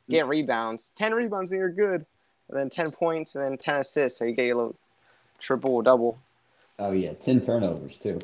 get 0.09 0.27
rebounds. 0.27 0.89
Ten 0.95 1.13
rebounds 1.13 1.51
and 1.51 1.59
you're 1.59 1.69
good. 1.69 2.05
And 2.49 2.57
then 2.57 2.69
ten 2.69 2.91
points 2.91 3.35
and 3.35 3.43
then 3.43 3.57
ten 3.57 3.81
assists. 3.81 4.19
So 4.19 4.25
you 4.25 4.31
get 4.31 4.45
your 4.45 4.55
little 4.55 4.75
triple 5.39 5.81
double. 5.81 6.19
oh 6.79 6.91
yeah, 6.91 7.13
ten 7.13 7.41
turnovers 7.41 7.97
too. 7.97 8.19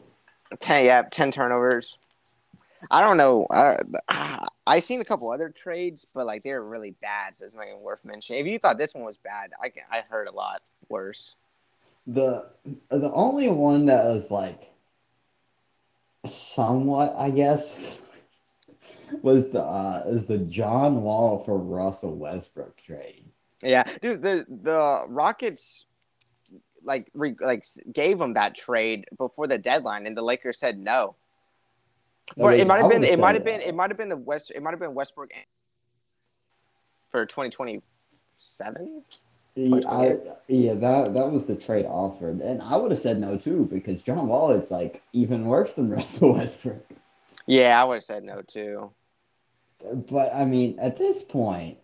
Ten, 0.60 0.86
yeah, 0.86 1.04
ten 1.12 1.34
turnovers. 1.34 1.98
I 2.90 3.02
don't 3.02 3.18
know. 3.18 3.48
I 3.52 3.78
I 4.68 4.80
seen 4.82 5.02
a 5.02 5.06
couple 5.06 5.32
other 5.32 5.50
trades, 5.50 6.06
but 6.14 6.26
like 6.26 6.44
they're 6.44 6.64
really 6.64 6.92
bad, 7.02 7.38
so 7.38 7.46
it's 7.46 7.56
not 7.56 7.68
even 7.68 7.82
worth 7.82 8.04
mentioning. 8.04 8.42
If 8.42 8.52
you 8.52 8.60
thought 8.60 8.78
this 8.78 8.94
one 8.94 9.06
was 9.06 9.18
bad, 9.18 9.52
I 9.62 9.70
can, 9.70 9.84
I 9.90 10.02
heard 10.02 10.28
a 10.28 10.32
lot 10.32 10.62
worse. 10.90 11.36
The 12.06 12.46
the 12.90 13.12
only 13.12 13.48
one 13.48 13.86
that 13.88 14.04
was 14.04 14.30
like 14.30 14.72
somewhat, 16.28 17.16
I 17.18 17.30
guess, 17.30 17.78
was 19.22 19.52
the 19.52 19.62
uh, 19.62 20.04
is 20.08 20.26
the 20.26 20.40
John 20.40 21.02
Wall 21.02 21.44
for 21.44 21.58
Russell 21.58 22.16
Westbrook 22.16 22.78
trade. 22.78 23.26
Yeah, 23.64 23.84
dude, 24.02 24.22
the 24.22 24.46
the 24.50 25.06
Rockets 25.08 25.86
like 26.84 27.10
re, 27.14 27.36
like 27.40 27.64
gave 27.92 28.20
them 28.20 28.34
that 28.34 28.56
trade 28.56 29.06
before 29.18 29.48
the 29.48 29.58
deadline, 29.58 30.06
and 30.06 30.16
the 30.16 30.22
Lakers 30.22 30.60
said 30.60 30.78
no. 30.78 31.16
Or 32.36 32.54
it 32.54 32.68
might 32.68 32.82
have 32.82 32.90
been 32.90 33.04
it 33.04 33.20
might 33.20 33.36
have 33.36 33.46
been 33.46 33.62
it 33.62 33.74
might 33.74 33.90
have 33.90 33.98
been 33.98 34.10
the 34.10 34.18
West 34.18 34.52
it 34.54 34.62
might 34.62 34.72
have 34.72 34.80
been 34.80 34.94
Westbrook 34.94 35.32
for 37.10 37.26
twenty 37.26 37.50
twenty 37.50 37.82
seven. 38.38 39.04
Yeah, 39.56 39.80
I, 39.90 40.18
yeah, 40.48 40.76
that 40.76 41.16
that 41.16 41.32
was 41.32 41.46
the 41.46 41.56
trade 41.56 41.86
offered, 41.88 42.42
and 42.42 42.62
I 42.62 42.76
would 42.76 42.92
have 42.92 43.00
said 43.00 43.20
no 43.20 43.38
too 43.38 43.68
because 43.72 44.04
John 44.04 44.28
Wall 44.28 44.52
is 44.52 44.70
like 44.70 45.02
even 45.14 45.46
worse 45.46 45.74
than 45.74 45.90
Russell 45.92 46.34
Westbrook. 46.34 46.86
Yeah, 47.48 47.82
I 47.82 47.84
would 47.86 47.96
have 47.96 48.04
said 48.04 48.24
no 48.24 48.42
too. 48.42 48.92
But 50.10 50.34
I 50.34 50.46
mean, 50.46 50.78
at 50.80 50.98
this 50.98 51.24
point, 51.24 51.78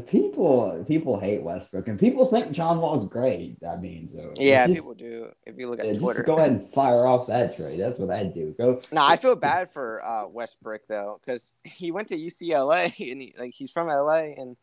people 0.00 0.84
people 0.88 1.18
hate 1.18 1.42
Westbrook 1.42 1.88
and 1.88 1.98
people 1.98 2.26
think 2.26 2.50
John 2.52 2.80
Wall's 2.80 3.06
great. 3.08 3.56
I 3.68 3.76
mean, 3.76 4.08
so 4.08 4.32
Yeah, 4.36 4.66
just- 4.66 4.78
people 4.80 4.94
do. 4.94 5.30
If 5.46 5.56
you 5.58 5.68
look 5.68 5.78
at 5.80 5.86
yeah, 5.86 5.92
just 5.92 6.02
Twitter. 6.02 6.22
go 6.22 6.36
ahead 6.36 6.50
and 6.50 6.68
fire 6.72 7.06
off 7.06 7.26
that 7.28 7.56
trade. 7.56 7.78
That's 7.78 7.98
what 7.98 8.10
I 8.10 8.24
do. 8.24 8.54
Go. 8.58 8.80
No, 8.92 9.02
I 9.04 9.16
feel 9.16 9.36
bad 9.36 9.70
for 9.70 10.04
uh, 10.04 10.26
Westbrook 10.28 10.82
though, 10.88 11.20
because 11.24 11.52
he 11.64 11.90
went 11.90 12.08
to 12.08 12.16
UCLA 12.16 12.84
and 13.12 13.22
he, 13.22 13.34
like 13.38 13.54
he's 13.54 13.70
from 13.70 13.88
LA 13.88 14.32
and 14.36 14.56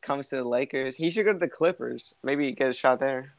comes 0.00 0.28
to 0.28 0.36
the 0.36 0.44
Lakers. 0.44 0.96
He 0.96 1.10
should 1.10 1.24
go 1.24 1.32
to 1.32 1.38
the 1.38 1.48
Clippers. 1.48 2.14
Maybe 2.22 2.52
get 2.52 2.68
a 2.70 2.72
shot 2.72 3.00
there. 3.00 3.32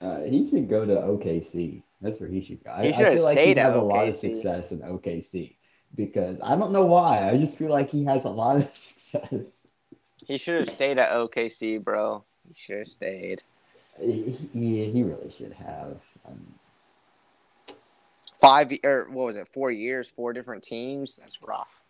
Uh, 0.00 0.20
he 0.22 0.48
should 0.48 0.68
go 0.68 0.84
to 0.84 0.94
OKC. 0.94 1.82
That's 2.02 2.20
where 2.20 2.28
he 2.28 2.44
should 2.44 2.62
go. 2.62 2.70
I, 2.70 2.82
He 2.82 2.88
I 2.88 2.92
should 2.92 3.04
have 3.06 3.14
feel 3.14 3.24
like 3.24 3.38
at 3.38 3.58
have 3.58 3.74
a 3.74 3.80
lot 3.80 4.06
of 4.08 4.14
success 4.14 4.70
in 4.70 4.80
OKC 4.80 5.56
because 5.94 6.36
I 6.42 6.56
don't 6.56 6.72
know 6.72 6.84
why. 6.84 7.28
I 7.30 7.38
just 7.38 7.56
feel 7.56 7.70
like 7.70 7.88
he 7.88 8.04
has 8.04 8.24
a 8.24 8.28
lot 8.28 8.56
of 8.58 8.64
success. 8.76 9.32
He 10.26 10.38
should 10.38 10.56
have 10.58 10.70
stayed 10.70 10.98
at 10.98 11.12
OKC, 11.12 11.82
bro. 11.82 12.24
He 12.48 12.54
should 12.54 12.78
have 12.78 12.88
stayed. 12.88 13.42
He, 14.00 14.36
he, 14.52 14.90
he 14.90 15.02
really 15.02 15.30
should 15.30 15.52
have. 15.52 15.98
Um, 16.26 16.54
Five 18.40 18.72
or 18.84 19.08
what 19.08 19.26
was 19.26 19.36
it? 19.36 19.48
Four 19.48 19.70
years, 19.70 20.10
four 20.10 20.32
different 20.32 20.62
teams. 20.62 21.16
That's 21.16 21.40
rough. 21.42 21.80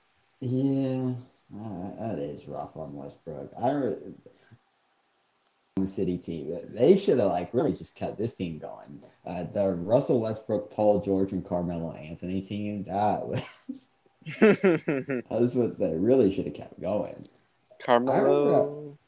yeah, 0.41 1.13
uh, 1.55 1.91
that 1.99 2.19
is 2.19 2.47
rough 2.47 2.77
on 2.77 2.95
Westbrook. 2.95 3.53
I 3.61 3.71
re- 3.71 3.97
the 5.77 5.89
city 5.89 6.19
team. 6.19 6.59
They 6.73 6.97
should 6.97 7.19
have 7.19 7.29
like 7.29 7.53
really 7.53 7.73
just 7.73 7.95
kept 7.97 8.17
this 8.17 8.35
team 8.35 8.59
going. 8.59 9.03
Uh, 9.27 9.45
the 9.53 9.75
Russell 9.75 10.21
Westbrook, 10.21 10.71
Paul 10.71 11.01
George, 11.01 11.33
and 11.33 11.45
Carmelo 11.45 11.93
Anthony 11.93 12.43
team. 12.43 12.85
That 12.85 13.27
was 13.27 13.43
that 14.41 15.25
was 15.31 15.55
what 15.55 15.79
they 15.79 15.97
really 15.97 16.33
should 16.33 16.47
have 16.47 16.55
kept 16.55 16.81
going. 16.81 17.27
Carmelo. 17.83 18.99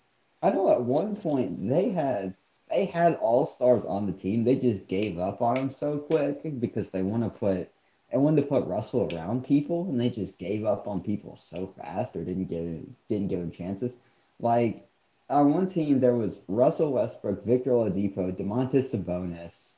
I 0.43 0.51
know 0.51 0.71
at 0.71 0.83
one 0.83 1.17
point 1.17 1.69
they 1.69 1.91
had 1.91 2.35
they 2.71 2.85
had 2.85 3.15
all 3.17 3.47
stars 3.47 3.85
on 3.87 4.07
the 4.07 4.13
team. 4.13 4.45
They 4.45 4.57
just 4.57 4.87
gave 4.89 5.19
up 5.19 5.41
on 5.41 5.55
them 5.57 5.73
so 5.73 5.99
quick 5.99 6.61
because 6.61 6.91
they 6.91 7.03
want 7.03 7.25
to 7.25 7.31
put 7.31 7.71
they 8.13 8.19
wanted 8.19 8.43
to 8.43 8.49
put 8.49 8.67
Russell 8.67 9.13
around 9.13 9.45
people, 9.45 9.89
and 9.89 10.01
they 10.01 10.09
just 10.09 10.39
gave 10.39 10.65
up 10.65 10.89
on 10.89 11.03
people 11.03 11.39
so 11.51 11.75
fast 11.79 12.17
or 12.17 12.25
didn't 12.25 12.47
give 12.47 12.85
didn't 13.09 13.29
give 13.29 13.41
him 13.41 13.51
chances. 13.51 13.97
Like 14.41 14.89
on 15.29 15.53
one 15.53 15.69
team, 15.69 16.01
there 16.01 16.15
was 16.15 16.41
Russell 16.49 16.93
Westbrook, 16.93 17.45
Victor 17.45 17.71
Oladipo, 17.71 18.33
Domantas 18.33 18.95
Sabonis, 18.95 19.73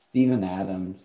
Steven 0.00 0.44
Adams. 0.44 1.00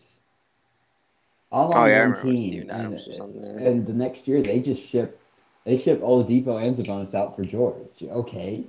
All 1.52 1.71
oh, 1.74 1.78
on 1.78 1.84
Oh 1.84 1.86
yeah, 1.89 1.95
I 1.95 2.02
one 2.02 2.12
remember 2.12 2.32
team, 2.34 2.50
Steven 2.50 2.69
and- 2.71 2.82
Adams 2.82 3.08
was 3.08 3.19
on 3.19 3.41
there. 3.41 3.58
and 3.60 3.88
the 3.88 3.93
next 3.93 4.28
year 4.28 4.41
they 4.41 4.60
just 4.60 4.86
ship 4.86 5.21
they 5.65 5.78
ship 5.78 6.01
Oladipo 6.01 6.63
and 6.63 6.75
Sabonis 6.75 7.13
out 7.13 7.36
for 7.36 7.43
George. 7.43 8.04
Okay. 8.04 8.63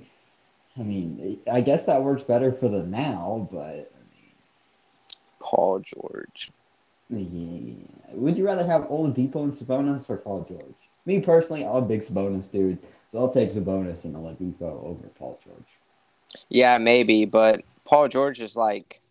I 0.77 0.83
mean, 0.83 1.39
I 1.51 1.61
guess 1.61 1.85
that 1.85 2.03
works 2.03 2.23
better 2.23 2.51
for 2.51 2.67
them 2.67 2.91
now, 2.91 3.47
but 3.51 3.91
Paul 5.39 5.79
George. 5.79 6.51
yeah. 7.09 7.73
would 8.11 8.37
you 8.37 8.45
rather 8.45 8.65
have 8.65 8.83
Oladipo 8.83 9.43
and 9.43 9.53
Sabonis 9.53 10.09
or 10.09 10.17
Paul 10.17 10.45
George? 10.47 10.75
Me 11.05 11.21
personally, 11.21 11.65
I'm 11.65 11.75
a 11.77 11.81
big 11.81 12.01
Sabonis 12.01 12.51
dude, 12.51 12.77
so 13.09 13.19
I'll 13.19 13.31
take 13.31 13.51
Sabonis 13.51 14.03
and 14.03 14.15
Oladipo 14.15 14.83
over 14.83 15.07
Paul 15.17 15.39
George. 15.43 16.41
Yeah, 16.49 16.77
maybe, 16.77 17.25
but 17.25 17.61
Paul 17.85 18.07
George 18.07 18.41
is 18.41 18.55
like 18.55 19.01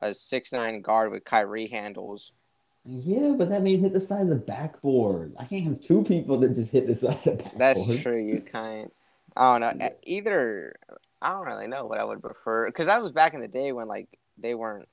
a 0.00 0.14
six 0.14 0.52
nine 0.52 0.80
guard 0.80 1.12
with 1.12 1.24
Kyrie 1.24 1.66
handles. 1.66 2.32
Yeah, 2.84 3.34
but 3.36 3.48
that 3.50 3.62
means 3.62 3.82
hit 3.82 3.92
the 3.92 4.00
side 4.00 4.22
of 4.22 4.28
the 4.28 4.34
backboard. 4.36 5.34
I 5.38 5.44
can't 5.44 5.64
have 5.64 5.80
two 5.80 6.02
people 6.02 6.38
that 6.40 6.54
just 6.54 6.72
hit 6.72 6.86
the 6.86 6.96
side 6.96 7.14
of 7.14 7.24
the 7.24 7.30
backboard. 7.36 7.58
That's 7.58 8.02
true. 8.02 8.20
You 8.20 8.40
can't. 8.40 8.92
I 9.36 9.58
don't 9.58 9.78
know. 9.78 9.88
Either 10.02 10.74
I 11.20 11.30
don't 11.30 11.46
really 11.46 11.68
know 11.68 11.86
what 11.86 11.98
I 11.98 12.04
would 12.04 12.20
prefer 12.20 12.66
because 12.66 12.86
that 12.86 13.02
was 13.02 13.12
back 13.12 13.34
in 13.34 13.40
the 13.40 13.48
day 13.48 13.72
when 13.72 13.86
like 13.86 14.18
they 14.36 14.54
weren't 14.54 14.88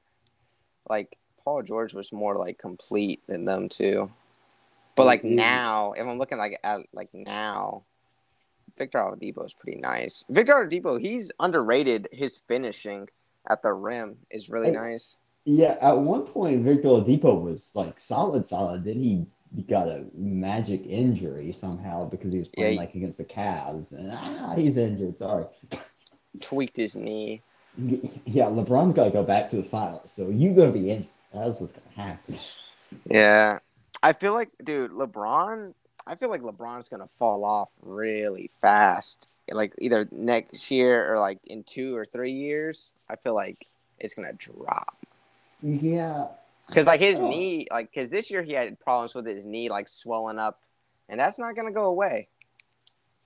like 0.88 1.18
Paul 1.44 1.64
George 1.64 1.94
was 1.94 2.14
more 2.14 2.38
like 2.38 2.58
complete 2.58 3.22
than 3.28 3.46
them 3.46 3.70
too. 3.70 4.12
But 4.96 5.06
like 5.06 5.24
Mhm. 5.24 5.36
now, 5.36 5.94
if 5.94 6.06
I'm 6.06 6.20
looking 6.20 6.38
like 6.38 6.60
at 6.64 6.82
like 6.94 7.10
now, 7.14 7.86
Victor 8.78 9.00
Oladipo 9.00 9.46
is 9.46 9.54
pretty 9.54 9.80
nice. 9.80 10.24
Victor 10.30 10.54
Oladipo, 10.54 11.02
he's 11.02 11.32
underrated. 11.40 12.08
His 12.12 12.38
finishing 12.38 13.10
at 13.50 13.62
the 13.64 13.74
rim 13.74 14.20
is 14.30 14.50
really 14.50 14.68
Hey, 14.68 14.74
nice. 14.76 15.18
Yeah, 15.52 15.78
at 15.82 15.98
one 15.98 16.28
point 16.28 16.62
Victor 16.62 16.90
Oladipo 16.90 17.42
was 17.42 17.70
like 17.74 18.00
solid, 18.00 18.46
solid. 18.46 18.84
Then 18.84 19.00
he 19.00 19.26
got 19.68 19.88
a 19.88 20.06
magic 20.14 20.86
injury 20.86 21.52
somehow 21.52 22.04
because 22.04 22.32
he 22.32 22.38
was 22.38 22.48
playing 22.50 22.76
Yeah, 22.76 22.80
like 22.80 22.94
against 22.94 23.18
the 23.18 23.26
Cavs, 23.26 23.92
and 23.92 24.12
ah, 24.14 24.54
he's 24.56 24.78
injured. 24.78 25.18
Sorry. 25.18 25.46
Tweaked 26.40 26.78
his 26.78 26.96
knee. 26.96 27.42
Yeah, 28.26 28.46
LeBron's 28.46 28.94
got 28.94 29.06
to 29.06 29.12
go 29.12 29.24
back 29.24 29.50
to 29.52 29.56
the 29.56 29.64
finals, 29.64 30.12
so 30.14 30.30
you're 30.30 30.54
gonna 30.54 30.72
be 30.72 30.92
injured. 30.92 31.08
That's 31.34 31.60
what's 31.60 31.74
gonna 31.74 32.10
happen. 32.10 32.38
Yeah. 33.10 33.60
I 34.04 34.14
feel 34.14 34.34
like, 34.34 34.50
dude, 34.64 34.92
LeBron, 34.92 35.74
I 36.06 36.16
feel 36.16 36.30
like 36.30 36.42
LeBron's 36.42 36.90
going 36.90 37.02
to 37.02 37.14
fall 37.18 37.44
off 37.44 37.70
really 37.82 38.50
fast. 38.62 39.28
Like 39.52 39.74
either 39.80 40.08
next 40.12 40.70
year 40.72 41.12
or 41.12 41.20
like 41.20 41.40
in 41.48 41.64
two 41.64 41.96
or 41.96 42.06
three 42.06 42.34
years. 42.34 42.94
I 43.10 43.16
feel 43.16 43.34
like 43.34 43.66
it's 44.00 44.14
going 44.14 44.28
to 44.28 44.34
drop. 44.34 44.96
Yeah, 45.62 46.28
Because 46.68 46.86
like 46.86 47.00
his 47.00 47.20
Oh. 47.20 47.28
knee, 47.30 47.68
like, 47.72 47.90
because 47.92 48.10
this 48.10 48.30
year 48.32 48.44
he 48.44 48.54
had 48.54 48.80
problems 48.80 49.14
with 49.16 49.26
his 49.26 49.46
knee, 49.46 49.70
like 49.70 49.88
swelling 49.88 50.40
up. 50.40 50.62
And 51.10 51.20
that's 51.20 51.40
not 51.40 51.56
going 51.56 51.68
to 51.68 51.74
go 51.74 51.86
away. 51.86 52.30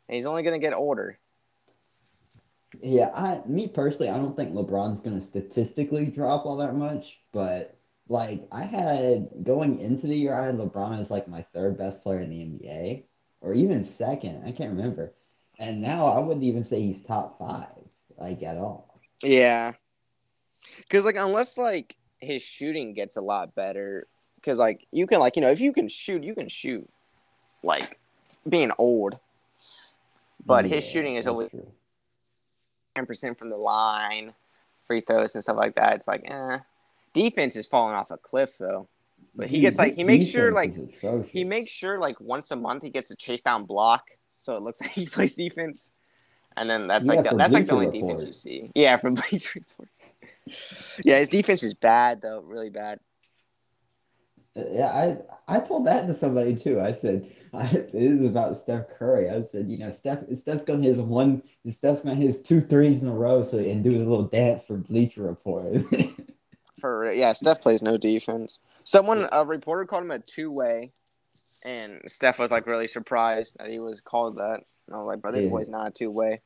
And 0.07 0.15
he's 0.15 0.25
only 0.25 0.41
going 0.43 0.59
to 0.59 0.65
get 0.65 0.73
older. 0.73 1.19
yeah. 2.81 3.11
I, 3.13 3.41
me 3.47 3.67
personally, 3.67 4.09
I 4.11 4.17
don't 4.17 4.35
think 4.35 4.53
LeBron's 4.53 5.01
gonna 5.01 5.21
statistically 5.21 6.07
drop 6.07 6.45
all 6.45 6.57
that 6.57 6.75
much, 6.75 7.21
but 7.31 7.77
like 8.09 8.47
I 8.51 8.63
had 8.63 9.29
going 9.43 9.79
into 9.79 10.07
the 10.07 10.15
year, 10.17 10.33
I 10.33 10.47
had 10.47 10.57
LeBron 10.57 10.99
as 10.99 11.11
like 11.11 11.27
my 11.27 11.41
third 11.53 11.77
best 11.77 12.01
player 12.03 12.19
in 12.19 12.29
the 12.31 12.39
NBA, 12.39 13.03
or 13.41 13.53
even 13.53 13.85
second. 13.85 14.43
I 14.45 14.51
can't 14.51 14.75
remember. 14.75 15.13
And 15.59 15.81
now 15.81 16.07
I 16.07 16.19
wouldn't 16.19 16.43
even 16.43 16.65
say 16.65 16.81
he's 16.81 17.03
top 17.03 17.37
five, 17.37 17.67
like 18.17 18.41
at 18.43 18.57
all. 18.57 18.99
Yeah. 19.21 19.73
Because, 20.79 21.05
like, 21.05 21.17
unless, 21.17 21.57
like, 21.57 21.95
his 22.23 22.41
shooting 22.41 22.93
gets 22.93 23.17
a 23.17 23.21
lot 23.21 23.53
better, 23.55 24.07
because, 24.35 24.57
like, 24.57 24.85
you 24.91 25.07
can, 25.07 25.19
like, 25.19 25.35
you 25.35 25.41
know, 25.41 25.49
if 25.49 25.59
you 25.59 25.71
can 25.73 25.87
shoot, 25.87 26.23
you 26.23 26.35
can 26.35 26.47
shoot, 26.47 26.87
like, 27.63 27.99
being 28.47 28.71
old. 28.77 29.19
But 30.45 30.65
his 30.65 30.85
shooting 30.85 31.15
is 31.15 31.27
always 31.27 31.49
true. 31.49 31.67
10% 32.95 33.37
from 33.37 33.49
the 33.49 33.57
line, 33.57 34.33
free 34.85 35.01
throws 35.01 35.35
and 35.35 35.43
stuff 35.43 35.57
like 35.57 35.75
that. 35.75 35.93
It's 35.93 36.07
like, 36.07 36.23
eh. 36.29 36.59
Defense 37.13 37.55
is 37.55 37.65
falling 37.67 37.95
off 37.95 38.11
a 38.11 38.17
cliff, 38.17 38.57
though. 38.57 38.87
But 39.35 39.47
he 39.47 39.57
Dude, 39.57 39.61
gets, 39.63 39.77
like, 39.77 39.95
he 39.95 40.03
makes 40.03 40.27
sure, 40.27 40.51
like, 40.51 40.73
he 41.27 41.43
makes 41.43 41.71
sure, 41.71 41.99
like, 41.99 42.19
once 42.19 42.51
a 42.51 42.55
month 42.55 42.83
he 42.83 42.89
gets 42.89 43.09
a 43.11 43.15
chase 43.15 43.41
down 43.41 43.65
block, 43.65 44.09
so 44.39 44.55
it 44.55 44.61
looks 44.61 44.81
like 44.81 44.91
he 44.91 45.05
plays 45.05 45.35
defense. 45.35 45.91
And 46.55 46.69
then 46.69 46.87
that's 46.87 47.05
Yeah, 47.07 47.13
like 47.13 47.29
the, 47.29 47.35
that's 47.35 47.53
like 47.53 47.65
the 47.65 47.73
only 47.73 47.87
Bleacher 47.87 48.01
defense 48.01 48.21
Report. 48.21 48.27
you 48.27 48.33
see. 48.33 48.71
Yeah, 48.75 48.97
from 48.97 49.13
Bleacher 49.29 49.59
Report. 49.59 49.89
Yeah, 51.03 51.19
his 51.19 51.29
defense 51.29 51.63
is 51.63 51.73
bad 51.73 52.21
though, 52.21 52.41
really 52.41 52.69
bad. 52.69 52.99
Yeah, 54.55 54.87
I 55.47 55.55
I 55.57 55.59
told 55.61 55.87
that 55.87 56.05
to 56.07 56.13
somebody 56.13 56.55
too. 56.55 56.79
I 56.79 56.91
said 56.93 57.29
I, 57.53 57.65
it 57.65 57.93
is 57.93 58.23
about 58.23 58.57
Steph 58.57 58.89
Curry. 58.89 59.29
I 59.29 59.43
said, 59.43 59.69
you 59.69 59.77
know, 59.79 59.91
Steph 59.91 60.23
Steph's 60.35 60.63
gonna 60.65 60.83
his 60.83 60.99
one 60.99 61.41
Steph's 61.69 62.01
gonna 62.01 62.15
his 62.15 62.41
two 62.41 62.61
threes 62.61 63.01
in 63.01 63.07
a 63.07 63.13
row 63.13 63.43
so 63.43 63.57
and 63.57 63.83
do 63.83 63.91
his 63.91 64.05
little 64.05 64.25
dance 64.25 64.63
for 64.65 64.77
Bleacher 64.77 65.23
Report. 65.23 65.81
For 66.79 67.09
yeah, 67.13 67.31
Steph 67.33 67.61
plays 67.61 67.81
no 67.81 67.97
defense. 67.97 68.59
Someone 68.83 69.27
a 69.31 69.45
reporter 69.45 69.85
called 69.85 70.03
him 70.03 70.11
a 70.11 70.19
two 70.19 70.51
way, 70.51 70.91
and 71.63 72.01
Steph 72.07 72.39
was 72.39 72.51
like 72.51 72.67
really 72.67 72.87
surprised 72.87 73.55
that 73.57 73.69
he 73.69 73.79
was 73.79 74.01
called 74.01 74.37
that. 74.37 74.61
And 74.87 74.95
I 74.95 74.97
was 74.97 75.05
like, 75.07 75.21
bro, 75.21 75.31
this 75.31 75.45
Yeah. 75.45 75.51
boy's 75.51 75.69
not 75.69 75.87
a 75.87 75.91
two 75.91 76.11
way. 76.11 76.41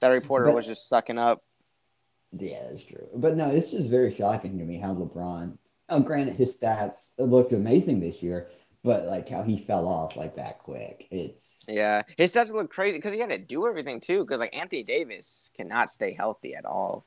That 0.00 0.08
reporter 0.08 0.46
But- 0.46 0.54
was 0.56 0.66
just 0.66 0.88
sucking 0.88 1.18
up. 1.18 1.44
Yeah, 2.32 2.68
that's 2.70 2.84
true. 2.84 3.08
But 3.14 3.36
no, 3.36 3.50
it's 3.50 3.70
just 3.70 3.88
very 3.88 4.14
shocking 4.14 4.58
to 4.58 4.64
me 4.64 4.78
how 4.78 4.94
LeBron. 4.94 5.56
Oh, 5.88 6.00
granted, 6.00 6.36
his 6.36 6.58
stats 6.58 7.12
looked 7.18 7.52
amazing 7.52 8.00
this 8.00 8.22
year, 8.22 8.50
but 8.82 9.04
like 9.06 9.28
how 9.28 9.42
he 9.42 9.58
fell 9.58 9.86
off 9.86 10.16
like 10.16 10.34
that 10.36 10.58
quick. 10.58 11.06
It's 11.10 11.64
Yeah, 11.68 12.02
his 12.16 12.32
stats 12.32 12.52
look 12.52 12.70
crazy 12.70 12.98
because 12.98 13.12
he 13.12 13.20
had 13.20 13.30
to 13.30 13.38
do 13.38 13.66
everything 13.66 14.00
too. 14.00 14.24
Because 14.24 14.40
like 14.40 14.56
Anthony 14.56 14.82
Davis 14.82 15.50
cannot 15.56 15.90
stay 15.90 16.12
healthy 16.12 16.54
at 16.54 16.64
all. 16.64 17.04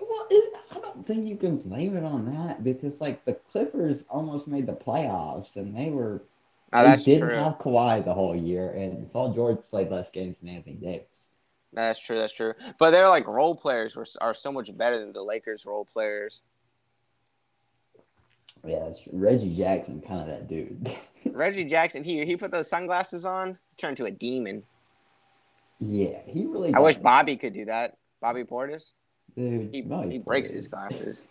Well, 0.00 0.26
it, 0.30 0.54
I 0.70 0.78
don't 0.80 1.06
think 1.06 1.26
you 1.26 1.36
can 1.36 1.56
blame 1.58 1.96
it 1.96 2.04
on 2.04 2.26
that 2.26 2.62
because 2.64 3.00
like 3.00 3.24
the 3.24 3.34
Clippers 3.34 4.04
almost 4.08 4.46
made 4.48 4.66
the 4.66 4.72
playoffs 4.74 5.56
and 5.56 5.76
they 5.76 5.90
were 5.90 6.22
Oh, 6.72 6.82
they 6.82 6.90
that's 6.90 7.04
didn't 7.04 7.20
true. 7.28 7.36
have 7.36 7.58
Kawhi 7.58 8.04
the 8.04 8.14
whole 8.14 8.36
year 8.36 8.70
and 8.72 9.10
Paul 9.12 9.32
George 9.34 9.58
played 9.70 9.90
less 9.90 10.10
games 10.10 10.40
than 10.40 10.48
Anthony 10.50 10.76
Davis. 10.76 11.13
That's 11.74 11.98
true. 11.98 12.16
That's 12.18 12.32
true. 12.32 12.54
But 12.78 12.92
they're 12.92 13.08
like 13.08 13.26
role 13.26 13.54
players 13.54 13.96
were, 13.96 14.06
are 14.20 14.32
so 14.34 14.50
much 14.52 14.74
better 14.76 14.98
than 14.98 15.12
the 15.12 15.22
Lakers 15.22 15.66
role 15.66 15.84
players. 15.84 16.40
Yeah, 18.64 18.78
that's 18.84 19.00
true. 19.02 19.12
Reggie 19.14 19.54
Jackson, 19.54 20.00
kind 20.00 20.20
of 20.22 20.26
that 20.28 20.48
dude. 20.48 20.90
Reggie 21.26 21.64
Jackson, 21.64 22.02
he 22.04 22.24
he 22.24 22.36
put 22.36 22.50
those 22.50 22.68
sunglasses 22.68 23.24
on, 23.26 23.58
turned 23.76 23.96
to 23.98 24.06
a 24.06 24.10
demon. 24.10 24.62
Yeah, 25.80 26.20
he 26.26 26.46
really. 26.46 26.72
I 26.72 26.78
wish 26.78 26.94
does. 26.96 27.02
Bobby 27.02 27.36
could 27.36 27.52
do 27.52 27.64
that. 27.66 27.96
Bobby 28.20 28.44
Portis. 28.44 28.92
Dude, 29.36 29.70
He, 29.72 29.82
Bobby 29.82 30.10
he 30.12 30.18
breaks 30.18 30.50
his 30.50 30.68
glasses. 30.68 31.24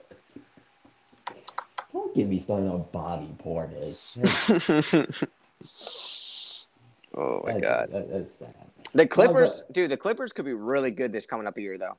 Don't 1.93 2.13
get 2.13 2.27
me 2.27 2.39
started 2.39 2.67
on 2.69 2.85
Bobby 2.91 3.33
Portis. 3.43 4.17
oh 7.15 7.41
my 7.45 7.53
That- 7.53 7.61
god. 7.61 7.89
that- 7.91 8.11
that's 8.11 8.31
sad. 8.35 8.53
The 8.93 9.07
Clippers, 9.07 9.61
but- 9.61 9.73
dude, 9.73 9.91
the 9.91 9.97
Clippers 9.97 10.31
could 10.33 10.45
be 10.45 10.53
really 10.53 10.91
good 10.91 11.11
this 11.11 11.25
coming 11.25 11.47
up 11.47 11.57
year 11.57 11.77
though. 11.77 11.97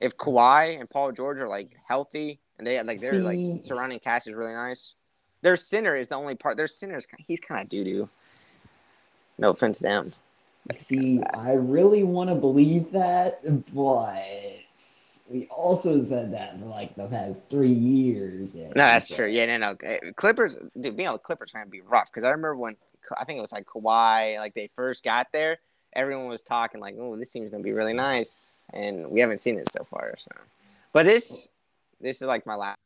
If 0.00 0.16
Kawhi 0.16 0.80
and 0.80 0.88
Paul 0.88 1.12
George 1.12 1.38
are 1.40 1.48
like 1.48 1.76
healthy 1.86 2.40
and 2.58 2.66
they 2.66 2.82
like 2.82 3.00
their 3.00 3.12
See- 3.12 3.18
like 3.18 3.64
surrounding 3.64 3.98
cast 3.98 4.26
is 4.28 4.34
really 4.34 4.54
nice. 4.54 4.94
Their 5.42 5.56
center 5.56 5.96
is 5.96 6.08
the 6.08 6.16
only 6.16 6.34
part. 6.34 6.56
Their 6.56 6.66
center 6.66 6.96
is 6.96 7.06
he's 7.18 7.40
kind 7.40 7.62
of 7.62 7.68
doo 7.68 7.84
doo. 7.84 8.08
No 9.38 9.50
offense 9.50 9.78
to 9.78 9.84
them. 9.84 10.12
See, 10.74 11.22
I 11.34 11.52
really 11.52 12.02
want 12.04 12.28
to 12.28 12.34
believe 12.34 12.92
that, 12.92 13.40
but 13.74 14.22
we 15.28 15.46
also 15.48 16.02
said 16.02 16.32
that 16.34 16.58
for 16.58 16.66
like 16.66 16.94
the 16.94 17.06
past 17.06 17.42
three 17.48 17.72
years. 17.72 18.54
No, 18.54 18.70
that's 18.74 19.08
true. 19.08 19.26
Yeah, 19.26 19.46
no, 19.46 19.56
no. 19.80 19.88
Uh, 19.88 20.12
Clippers, 20.16 20.58
dude, 20.78 20.96
being 20.96 21.08
on 21.08 21.14
the 21.14 21.18
Clippers 21.18 21.52
fan 21.52 21.62
would 21.62 21.70
be 21.70 21.80
rough 21.80 22.10
because 22.12 22.24
I 22.24 22.30
remember 22.30 22.56
when 22.56 22.76
I 23.18 23.24
think 23.24 23.38
it 23.38 23.40
was 23.40 23.52
like 23.52 23.64
Kawhi, 23.64 24.36
like 24.38 24.54
they 24.54 24.68
first 24.76 25.02
got 25.02 25.28
there, 25.32 25.58
everyone 25.94 26.26
was 26.26 26.42
talking 26.42 26.80
like, 26.80 26.96
"Oh, 26.98 27.16
this 27.16 27.30
team's 27.30 27.50
gonna 27.50 27.62
be 27.62 27.72
really 27.72 27.94
nice," 27.94 28.66
and 28.72 29.10
we 29.10 29.20
haven't 29.20 29.38
seen 29.38 29.58
it 29.58 29.70
so 29.70 29.84
far. 29.84 30.14
So, 30.18 30.30
but 30.92 31.06
this, 31.06 31.48
this 32.00 32.16
is 32.16 32.28
like 32.28 32.46
my 32.46 32.54
last. 32.54 32.78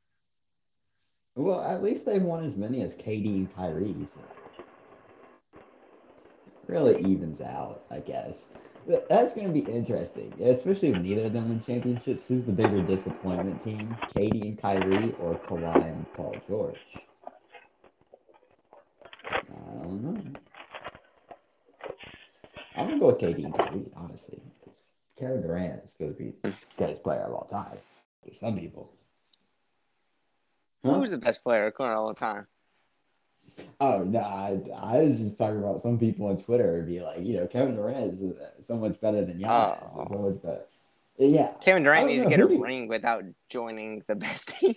Well, 1.36 1.62
at 1.62 1.82
least 1.82 2.06
they've 2.06 2.22
won 2.22 2.44
as 2.44 2.56
many 2.56 2.82
as 2.82 2.94
KD 2.94 3.26
and 3.26 3.54
Kyrie. 3.56 3.94
So 4.14 4.20
really 6.66 7.02
evens 7.02 7.40
out, 7.40 7.82
I 7.90 8.00
guess. 8.00 8.46
But 8.86 9.08
that's 9.08 9.34
going 9.34 9.46
to 9.46 9.52
be 9.52 9.70
interesting, 9.70 10.32
especially 10.42 10.90
if 10.90 10.98
neither 10.98 11.24
of 11.24 11.32
them 11.32 11.48
win 11.48 11.62
championships. 11.62 12.26
Who's 12.28 12.44
the 12.44 12.52
bigger 12.52 12.82
disappointment 12.82 13.62
team, 13.62 13.96
KD 14.14 14.42
and 14.42 14.58
Kyrie, 14.58 15.14
or 15.20 15.36
Kawhi 15.36 15.82
and 15.82 16.12
Paul 16.12 16.36
George? 16.46 16.78
I 19.24 19.82
don't 19.82 20.02
know. 20.02 20.40
I'm 22.76 22.88
gonna 22.88 22.98
go 22.98 23.06
with 23.06 23.18
KD 23.18 23.44
and 23.44 23.54
Kyrie, 23.56 23.90
honestly. 23.96 24.40
Kevin 25.18 25.42
Durant 25.42 25.84
is 25.84 25.94
going 25.94 26.12
to 26.12 26.18
be 26.18 26.32
the 26.42 26.52
greatest 26.76 27.02
player 27.02 27.20
of 27.20 27.32
all 27.32 27.46
time. 27.46 27.78
For 28.26 28.34
some 28.34 28.58
people. 28.58 28.90
Huh? 30.84 30.94
Who's 30.94 31.10
the 31.10 31.18
best 31.18 31.42
player 31.42 31.66
according 31.66 31.96
all 31.96 32.08
the 32.08 32.14
time? 32.14 32.46
Oh 33.80 34.02
no, 34.02 34.18
I, 34.18 34.60
I 34.76 35.02
was 35.02 35.20
just 35.20 35.38
talking 35.38 35.58
about 35.58 35.80
some 35.80 35.98
people 35.98 36.26
on 36.26 36.42
Twitter 36.42 36.72
would 36.72 36.86
be 36.86 37.00
like, 37.00 37.20
you 37.20 37.36
know, 37.36 37.46
Kevin 37.46 37.76
Durant 37.76 38.20
is 38.20 38.38
uh, 38.38 38.46
so 38.62 38.76
much 38.76 39.00
better 39.00 39.24
than 39.24 39.38
Giannis. 39.38 39.90
Oh. 39.96 40.08
So 40.12 40.18
much 40.18 40.42
better. 40.42 40.64
Yeah, 41.18 41.52
Kevin 41.60 41.84
Durant 41.84 42.08
needs 42.08 42.24
to 42.24 42.28
get 42.28 42.40
a 42.40 42.48
do 42.48 42.60
ring 42.60 42.88
without 42.88 43.22
joining 43.48 44.02
the 44.08 44.16
best 44.16 44.48
team. 44.58 44.74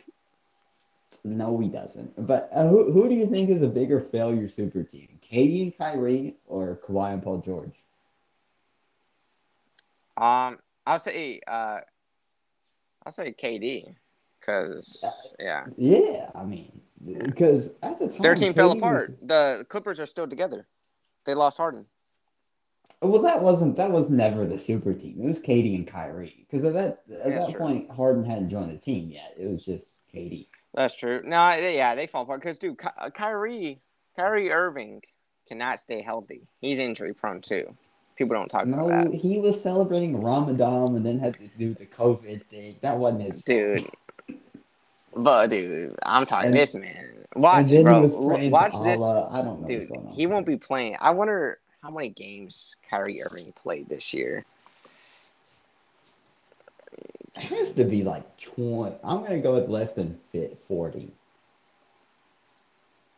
no, 1.24 1.58
he 1.60 1.70
doesn't. 1.70 2.28
But 2.28 2.50
uh, 2.54 2.68
who 2.68 2.92
who 2.92 3.10
do 3.10 3.16
you 3.16 3.26
think 3.26 3.50
is 3.50 3.64
a 3.64 3.68
bigger 3.68 4.00
failure 4.00 4.48
super 4.48 4.84
team, 4.84 5.20
KD 5.28 5.64
and 5.64 5.78
Kyrie 5.78 6.36
or 6.46 6.80
Kawhi 6.88 7.14
and 7.14 7.24
Paul 7.24 7.40
George? 7.40 7.74
Um, 10.18 10.60
I'll 10.86 11.00
say, 11.00 11.40
uh, 11.48 11.80
I'll 13.06 13.12
say 13.12 13.34
KD, 13.34 13.84
because 14.40 15.36
yeah, 15.40 15.66
Yeah, 15.78 16.30
I 16.34 16.44
mean, 16.44 16.82
because 17.06 17.76
at 17.84 18.00
the 18.00 18.08
time 18.10 18.22
their 18.22 18.36
team 18.36 18.54
fell 18.54 18.72
apart. 18.72 19.12
was- 19.12 19.18
The 19.22 19.66
Clippers 19.70 20.00
are 20.00 20.06
still 20.08 20.28
together. 20.28 20.68
They 21.26 21.34
lost 21.36 21.58
Harden. 21.58 21.86
well, 23.02 23.22
that 23.22 23.42
wasn't 23.44 23.76
that 23.76 23.92
was 23.92 24.10
never 24.10 24.46
the 24.46 24.58
super 24.58 24.94
team. 24.94 25.22
It 25.22 25.28
was 25.28 25.40
KD 25.40 25.76
and 25.76 25.86
Kyrie. 25.88 26.46
Because 26.50 26.64
at 26.66 26.74
that 26.74 27.04
at 27.12 27.24
That's 27.26 27.46
that 27.48 27.52
true. 27.52 27.60
point, 27.60 27.92
Harden 27.92 28.24
hadn't 28.26 28.50
joined 28.50 28.72
the 28.72 28.78
team 28.78 29.12
yet. 29.12 29.38
It 29.40 29.48
was 29.52 29.64
just 29.64 30.02
KD. 30.12 30.48
That's 30.74 30.96
true. 30.96 31.22
No, 31.24 31.54
yeah, 31.56 31.94
they 31.96 32.08
fall 32.08 32.24
apart 32.24 32.40
because 32.42 32.58
dude, 32.58 32.80
Ky- 32.80 33.12
Kyrie, 33.14 33.82
Kyrie 34.16 34.52
Irving 34.52 35.04
cannot 35.48 35.80
stay 35.80 36.02
healthy. 36.02 36.48
He's 36.60 36.80
injury 36.80 37.14
prone 37.14 37.42
too. 37.42 37.76
People 38.18 38.36
don't 38.36 38.50
talk 38.50 38.66
No, 38.66 38.88
about 38.88 39.12
that, 39.12 39.14
he 39.14 39.38
was 39.40 39.62
celebrating 39.62 40.20
Ramadan 40.22 40.96
and 40.96 41.06
then 41.06 41.20
had 41.20 41.36
to 41.40 41.48
do 41.60 41.74
the 41.76 41.86
COVID 41.86 42.44
thing. 42.46 42.76
That 42.82 42.98
wasn't 42.98 43.32
his 43.32 43.42
dude. 43.44 43.88
But 45.16 45.48
dude, 45.48 45.96
I'm 46.04 46.26
talking 46.26 46.48
And- 46.48 46.56
this 46.58 46.74
man. 46.76 47.14
Watch, 47.36 47.68
bro. 47.68 47.78
he 47.98 48.02
was 48.02 48.14
w- 48.14 48.30
praying 48.36 48.52
Watch 48.52 48.74
this, 48.82 49.00
I 49.02 49.42
don't 49.44 49.62
know 49.62 49.68
dude. 49.68 49.80
what's 49.82 49.92
going 49.92 50.08
on. 50.08 50.14
He 50.14 50.26
won't 50.26 50.48
be 50.48 50.58
playing. 50.58 50.98
I 51.00 51.12
wonder 51.12 51.60
how 51.84 51.92
many 51.92 52.10
games 52.10 52.76
Kyrie 52.90 53.22
Irving 53.22 53.54
played 53.62 53.88
this 53.90 54.12
year. 54.14 54.44
It 57.36 57.44
has 57.44 57.72
to 57.74 57.84
be 57.84 58.02
like 58.04 58.24
20. 58.40 58.96
I'm 59.04 59.20
going 59.20 59.32
to 59.34 59.40
go 59.40 59.54
with 59.56 59.70
less 59.70 59.94
than 59.94 60.20
fit 60.32 60.58
40. 60.68 61.12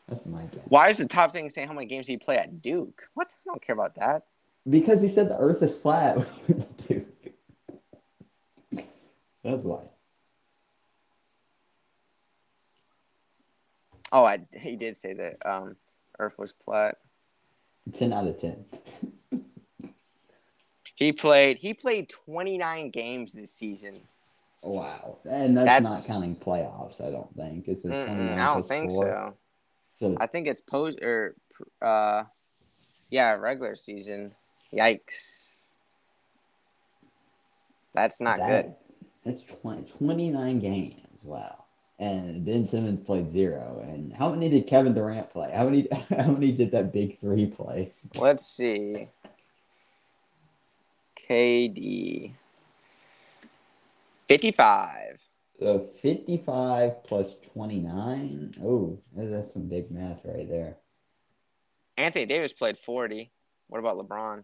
That's 0.10 0.26
my 0.26 0.42
guess. 0.44 0.62
Why 0.68 0.90
is 0.90 0.98
the 0.98 1.06
top 1.06 1.32
thing 1.32 1.50
saying 1.50 1.68
how 1.70 1.74
many 1.74 1.86
games 1.86 2.08
he 2.08 2.18
play 2.18 2.38
at 2.38 2.62
Duke? 2.62 3.08
What? 3.14 3.34
I 3.46 3.50
don't 3.50 3.62
care 3.62 3.76
about 3.76 3.96
that. 3.96 4.24
Because 4.68 5.02
he 5.02 5.10
said 5.10 5.30
the 5.30 5.38
earth 5.38 5.62
is 5.62 5.78
flat. 5.78 6.18
That's 9.44 9.64
why. 9.64 9.84
Oh, 14.12 14.26
I, 14.26 14.40
he 14.60 14.76
did 14.76 14.98
say 14.98 15.14
that 15.14 15.38
um, 15.46 15.76
Earth 16.18 16.40
was 16.40 16.54
flat. 16.64 16.98
10 17.94 18.12
out 18.12 18.28
of 18.28 18.40
10. 18.40 18.66
He 20.96 21.14
played. 21.14 21.58
He 21.58 21.74
played 21.74 22.10
29 22.10 22.90
games 22.90 23.34
this 23.34 23.52
season. 23.54 24.02
Wow. 24.62 25.18
And 25.30 25.56
that's, 25.56 25.66
That's- 25.66 25.84
not 25.84 26.06
counting 26.06 26.36
playoffs, 26.36 27.00
I 27.00 27.12
don't 27.12 27.34
think. 27.36 27.68
It's 27.68 27.86
a 27.86 27.90
Mm-mm, 27.90 28.06
29 28.06 28.40
I 28.40 28.54
don't 28.54 28.68
think 28.68 28.92
so. 28.92 29.38
So 30.00 30.18
I 30.20 30.28
think 30.28 30.48
it's 30.48 30.62
post 30.62 31.00
or 31.02 31.36
uh, 31.82 32.24
yeah, 33.10 33.34
regular 33.34 33.76
season. 33.76 34.34
Yikes. 34.74 35.68
That's 37.94 38.22
not 38.22 38.38
that- 38.40 38.64
good. 38.66 38.76
That's 39.26 39.42
20, 39.62 39.84
29 39.92 40.60
games. 40.60 41.24
Wow. 41.24 41.66
And 42.00 42.46
Ben 42.46 42.66
Simmons 42.66 43.06
played 43.06 43.30
zero. 43.30 43.84
And 43.86 44.14
how 44.14 44.30
many 44.30 44.50
did 44.50 44.68
Kevin 44.68 44.94
Durant 44.94 45.30
play? 45.30 45.52
How 45.54 45.66
many 45.66 45.88
how 46.10 46.32
many 46.32 46.54
did 46.54 46.72
that 46.72 46.94
big 46.94 47.20
three 47.20 47.48
play? 47.48 47.94
Let's 48.16 48.46
see. 48.46 49.10
KD. 51.30 52.34
55. 54.28 55.28
So 55.60 55.90
55 56.02 57.04
plus 57.04 57.36
29. 57.54 58.56
Oh, 58.64 58.98
that's 59.14 59.52
some 59.52 59.68
big 59.68 59.92
math 59.92 60.22
right 60.24 60.50
there. 60.50 60.78
Anthony 61.98 62.26
Davis 62.26 62.54
played 62.54 62.78
40. 62.78 63.30
What 63.68 63.80
about 63.80 63.98
LeBron? 63.98 64.44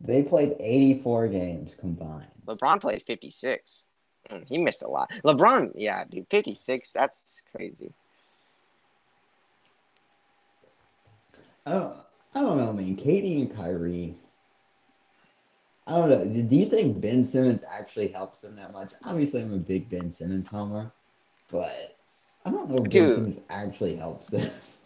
They 0.00 0.22
played 0.22 0.56
84 0.58 1.28
games 1.28 1.72
combined. 1.78 2.26
LeBron 2.46 2.80
played 2.80 3.02
56. 3.02 3.84
Mm, 4.30 4.48
he 4.48 4.58
missed 4.58 4.82
a 4.82 4.88
lot. 4.88 5.10
LeBron, 5.24 5.72
yeah, 5.74 6.04
dude, 6.08 6.26
56. 6.30 6.92
That's 6.92 7.42
crazy. 7.54 7.92
Oh, 11.66 11.94
I 12.34 12.40
don't 12.40 12.56
know, 12.58 12.72
man. 12.72 12.96
KD 12.96 13.42
and 13.42 13.56
Kyrie. 13.56 14.14
I 15.86 15.92
don't 15.92 16.08
know. 16.08 16.42
Do 16.42 16.56
you 16.56 16.66
think 16.66 17.00
Ben 17.00 17.24
Simmons 17.24 17.64
actually 17.68 18.08
helps 18.08 18.40
them 18.40 18.56
that 18.56 18.72
much? 18.72 18.92
Obviously, 19.04 19.42
I'm 19.42 19.52
a 19.52 19.58
big 19.58 19.90
Ben 19.90 20.12
Simmons 20.12 20.48
homer, 20.48 20.90
but 21.50 21.96
I 22.46 22.50
don't 22.50 22.68
know 22.70 22.76
if 22.76 22.90
Ben 22.90 23.14
Simmons 23.14 23.40
actually 23.50 23.96
helps 23.96 24.28
this. 24.28 24.72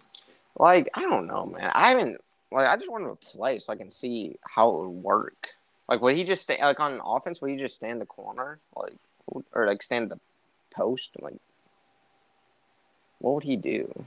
Like, 0.56 0.88
I 0.94 1.00
don't 1.00 1.26
know, 1.26 1.46
man. 1.46 1.72
I 1.74 1.88
haven't, 1.88 2.20
like, 2.52 2.68
I 2.68 2.76
just 2.76 2.90
want 2.90 3.04
him 3.04 3.16
to 3.16 3.26
play 3.26 3.58
so 3.58 3.72
I 3.72 3.76
can 3.76 3.90
see 3.90 4.36
how 4.42 4.70
it 4.70 4.80
would 4.82 4.88
work. 5.02 5.48
Like, 5.88 6.00
would 6.00 6.16
he 6.16 6.24
just 6.24 6.42
stay, 6.42 6.58
like, 6.62 6.80
on 6.80 7.00
offense, 7.04 7.40
would 7.42 7.50
he 7.50 7.56
just 7.56 7.76
stand 7.76 8.00
the 8.00 8.06
corner? 8.06 8.58
Like, 8.76 8.94
or, 9.52 9.66
like, 9.66 9.82
stand 9.82 10.10
the 10.10 10.18
post? 10.74 11.10
Like, 11.20 11.34
what 13.18 13.34
would 13.34 13.44
he 13.44 13.56
do? 13.56 14.04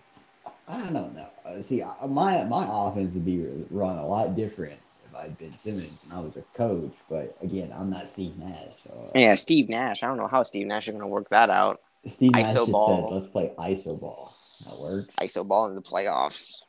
I 0.67 0.79
don't 0.81 1.15
know. 1.15 1.27
Uh, 1.45 1.61
See, 1.61 1.81
my 2.07 2.43
my 2.43 2.67
offense 2.69 3.13
would 3.13 3.25
be 3.25 3.47
run 3.69 3.97
a 3.97 4.05
lot 4.05 4.35
different 4.35 4.79
if 5.07 5.15
I'd 5.15 5.37
been 5.37 5.57
Simmons 5.57 5.97
and 6.03 6.13
I 6.13 6.19
was 6.19 6.35
a 6.35 6.43
coach. 6.57 6.91
But 7.09 7.37
again, 7.41 7.73
I'm 7.77 7.89
not 7.89 8.09
Steve 8.09 8.37
Nash. 8.37 8.73
So 8.83 9.11
uh, 9.15 9.17
Yeah, 9.17 9.35
Steve 9.35 9.69
Nash. 9.69 10.03
I 10.03 10.07
don't 10.07 10.17
know 10.17 10.27
how 10.27 10.43
Steve 10.43 10.67
Nash 10.67 10.87
is 10.89 10.91
going 10.93 11.01
to 11.03 11.07
work 11.07 11.29
that 11.29 11.49
out. 11.49 11.79
Steve 12.05 12.33
Nash 12.33 12.47
ISO 12.47 12.59
just 12.59 12.71
ball. 12.71 13.09
said, 13.09 13.13
"Let's 13.15 13.27
play 13.29 13.51
iso 13.57 13.99
ball." 13.99 14.35
That 14.65 14.77
works. 14.79 15.07
ISO 15.21 15.47
ball 15.47 15.67
in 15.67 15.75
the 15.75 15.81
playoffs. 15.81 16.65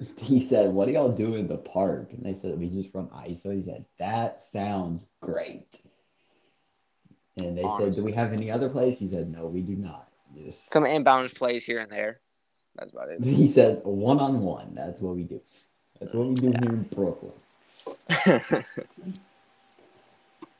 He 0.18 0.46
said, 0.46 0.72
"What 0.72 0.86
do 0.86 0.92
y'all 0.92 1.16
do 1.16 1.34
in 1.34 1.48
the 1.48 1.58
park?" 1.58 2.12
And 2.12 2.24
they 2.24 2.34
said, 2.34 2.58
"We 2.58 2.68
just 2.68 2.94
run 2.94 3.08
ISO." 3.08 3.54
He 3.54 3.62
said, 3.64 3.84
"That 3.98 4.42
sounds 4.42 5.04
great." 5.20 5.80
And 7.36 7.56
they 7.56 7.68
said, 7.78 7.94
"Do 7.94 8.04
we 8.04 8.12
have 8.12 8.32
any 8.32 8.50
other 8.50 8.68
plays?" 8.68 8.98
He 8.98 9.08
said, 9.10 9.30
"No, 9.30 9.46
we 9.46 9.60
do 9.60 9.76
not." 9.76 10.08
Just 10.36 10.58
Some 10.72 10.86
inbound 10.86 11.34
plays 11.34 11.64
here 11.64 11.78
and 11.80 11.90
there. 11.90 12.20
That's 12.76 12.92
about 12.92 13.10
it. 13.10 13.22
he 13.24 13.50
said, 13.50 13.80
"One 13.84 14.18
on 14.18 14.40
one. 14.40 14.74
That's 14.74 15.00
what 15.00 15.14
we 15.14 15.24
do. 15.24 15.40
That's 16.00 16.12
what 16.14 16.26
we 16.26 16.34
do 16.34 16.48
Yeah. 16.48 16.60
here 16.60 16.72
in 16.72 16.82
Brooklyn." 16.84 17.32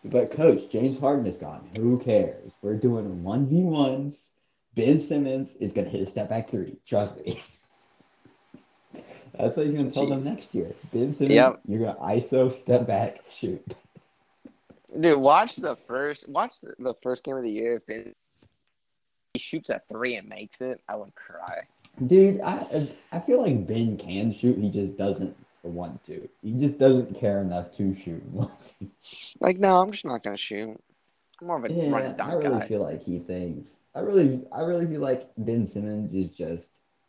But 0.04 0.32
coach, 0.32 0.68
James 0.70 0.98
Harden 0.98 1.26
is 1.26 1.36
gone. 1.36 1.68
Who 1.76 1.96
cares? 1.96 2.52
We're 2.60 2.74
doing 2.76 3.22
one 3.22 3.46
v 3.46 3.62
ones. 3.62 4.30
Ben 4.74 5.00
Simmons 5.00 5.54
is 5.56 5.72
gonna 5.72 5.88
hit 5.88 6.02
a 6.02 6.10
step 6.10 6.28
back 6.28 6.50
three. 6.50 6.78
Trust 6.86 7.24
me. 7.24 7.40
That's 9.38 9.56
what 9.56 9.66
he's 9.66 9.74
gonna 9.74 9.90
tell 9.90 10.06
Jeez. 10.06 10.24
them 10.24 10.34
next 10.34 10.54
year. 10.54 10.72
Ben 10.92 11.14
Simmons, 11.14 11.34
Yep. 11.34 11.60
you're 11.66 11.80
gonna 11.86 11.98
ISO 12.00 12.52
step 12.52 12.86
back 12.86 13.20
shoot. 13.30 13.64
Dude, 14.98 15.18
watch 15.18 15.56
the 15.56 15.74
first 15.76 16.28
watch 16.28 16.54
the, 16.78 16.94
first 17.02 17.24
game 17.24 17.36
of 17.36 17.42
the 17.42 17.50
year. 17.50 17.76
If 17.76 17.86
Ben 17.86 18.14
he 19.32 19.38
shoots 19.38 19.70
a 19.70 19.80
three 19.88 20.16
and 20.16 20.28
makes 20.28 20.60
it, 20.60 20.80
I 20.86 20.96
would 20.96 21.14
cry. 21.14 21.62
Dude, 22.06 22.40
I 22.42 22.56
I 23.12 23.20
feel 23.20 23.40
like 23.40 23.66
Ben 23.66 23.96
can 23.96 24.32
shoot. 24.32 24.58
He 24.58 24.68
just 24.70 24.98
doesn't 24.98 25.34
want 25.62 26.04
to. 26.06 26.28
He 26.42 26.52
just 26.52 26.78
doesn't 26.78 27.18
care 27.18 27.40
enough 27.40 27.74
to 27.76 27.94
shoot. 27.94 28.22
Like, 29.40 29.58
no, 29.58 29.80
I'm 29.80 29.90
just 29.90 30.04
not 30.04 30.22
gonna 30.22 30.36
shoot. 30.36 30.78
I'm 31.40 31.46
more 31.46 31.56
of 31.56 31.64
a 31.64 31.68
run 31.68 31.76
Yeah, 31.76 32.10
and 32.10 32.20
I 32.20 32.32
really 32.34 32.60
guy. 32.60 32.66
feel 32.68 32.82
like 32.82 33.02
he 33.02 33.18
thinks. 33.18 33.82
I 33.94 34.00
really, 34.00 34.42
I 34.52 34.60
really 34.62 34.86
feel 34.86 35.00
like 35.00 35.28
Ben 35.38 35.66
Simmons 35.66 36.12
is 36.14 36.28
just 36.30 36.68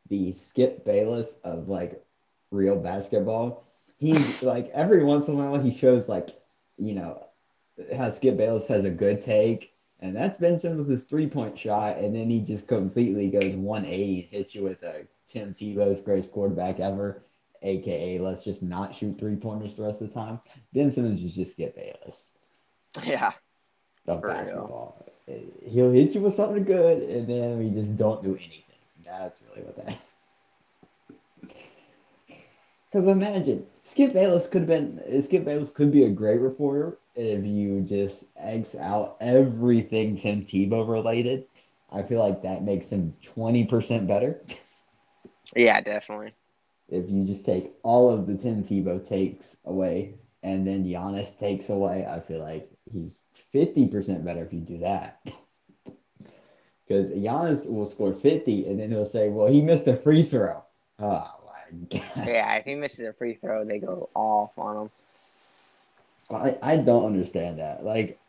the 0.09 0.32
Skip 0.34 0.84
Bayless 0.86 1.39
of 1.43 1.67
like 1.69 2.03
real 2.54 2.76
basketball. 2.78 3.66
He's 3.97 4.43
like 4.43 4.70
every 4.74 5.04
once 5.04 5.28
in 5.28 5.34
a 5.34 5.38
while 5.38 5.62
he 5.62 5.76
shows 5.76 6.08
like, 6.08 6.30
you 6.78 6.93
know, 6.93 7.26
how 7.97 8.12
Skip 8.12 8.38
Bayless 8.38 8.68
has 8.68 8.86
a 8.86 8.89
good 8.91 9.22
take, 9.24 9.74
and 9.99 10.16
that's 10.16 10.38
Ben 10.38 10.60
Simmons' 10.60 11.06
three 11.06 11.28
point 11.28 11.58
shot, 11.58 11.97
and 11.97 12.16
then 12.16 12.30
he 12.30 12.39
just 12.41 12.68
completely 12.68 13.30
goes 13.30 13.54
180 13.54 14.22
and 14.22 14.30
hits 14.30 14.54
you 14.56 14.64
with 14.64 14.84
a 14.84 15.08
Tim 15.28 15.54
Tebow's 15.54 16.01
greatest 16.01 16.32
quarterback 16.32 16.80
ever, 16.80 17.24
aka 17.64 18.20
let's 18.20 18.43
just 18.43 18.62
not 18.62 18.93
shoot 18.93 19.18
three 19.18 19.36
pointers 19.36 19.76
the 19.76 19.84
rest 19.84 20.01
of 20.01 20.10
the 20.10 20.14
time. 20.14 20.39
Ben 20.74 20.91
Simmons 20.91 21.24
is 21.24 21.34
just 21.36 21.54
Skip 21.54 21.76
Bayless 21.76 22.34
Yeah. 23.04 23.32
of 24.08 24.22
For 24.22 24.28
real. 24.28 24.36
basketball. 24.38 25.06
He'll 25.66 25.91
hit 25.91 26.14
you 26.14 26.22
with 26.22 26.36
something 26.36 26.66
good, 26.66 27.01
and 27.04 27.26
then 27.28 27.58
we 27.58 27.70
just 27.70 27.95
don't 27.97 28.22
do 28.22 28.36
anything. 28.36 28.60
That's 29.06 29.39
really 29.49 29.64
what 29.66 29.78
that. 29.86 29.97
Because 32.94 33.08
imagine 33.08 33.66
Skip 33.86 34.14
Bayless 34.14 34.48
could 34.48 34.62
have 34.62 34.68
been 34.68 35.24
Skip 35.24 35.46
Bayless 35.46 35.72
could 35.72 35.91
be 35.91 36.04
a 36.04 36.10
great 36.10 36.39
reporter 36.39 37.00
if 37.16 37.44
you 37.44 37.82
just 37.82 38.26
X 38.38 38.76
out 38.76 39.18
everything 39.20 40.16
Tim 40.16 40.46
Tebow 40.46 40.88
related. 40.88 41.46
I 41.91 42.04
feel 42.04 42.20
like 42.20 42.44
that 42.44 42.64
makes 42.64 42.91
him 42.91 43.16
twenty 43.24 43.66
percent 43.66 44.08
better. 44.08 44.41
Yeah, 45.56 45.82
definitely. 45.82 46.34
If 46.88 47.10
you 47.10 47.26
just 47.26 47.46
take 47.46 47.74
all 47.82 48.12
of 48.12 48.28
the 48.28 48.36
Tim 48.36 48.64
Tebow 48.64 49.08
takes 49.08 49.58
away, 49.66 50.14
and 50.44 50.66
then 50.66 50.86
Giannis 50.86 51.38
takes 51.39 51.70
away, 51.70 52.06
I 52.06 52.20
feel 52.20 52.41
like 52.41 52.70
he's 52.91 53.20
fifty 53.52 53.88
percent 53.88 54.24
better 54.24 54.44
if 54.44 54.54
you 54.54 54.60
do 54.60 54.78
that. 54.80 55.20
Because 56.86 57.12
Giannis 57.12 57.72
will 57.72 57.89
score 57.89 58.14
fifty, 58.14 58.68
and 58.68 58.80
then 58.80 58.91
he'll 58.91 59.06
say, 59.06 59.30
"Well, 59.30 59.48
he 59.48 59.62
missed 59.62 59.88
a 59.88 59.96
free 59.96 60.22
throw." 60.22 60.64
Oh! 61.00 61.43
Yeah, 62.15 62.55
if 62.55 62.65
he 62.65 62.76
misses 62.76 63.07
a 63.07 63.13
free 63.13 63.34
throw, 63.34 63.65
they 63.65 63.80
go 63.80 64.09
off 64.13 64.57
on 64.57 64.84
him. 64.84 64.89
I 66.32 66.57
I 66.61 66.78
don't 66.78 67.05
understand 67.05 67.59
that. 67.59 67.84
Like, 67.84 68.19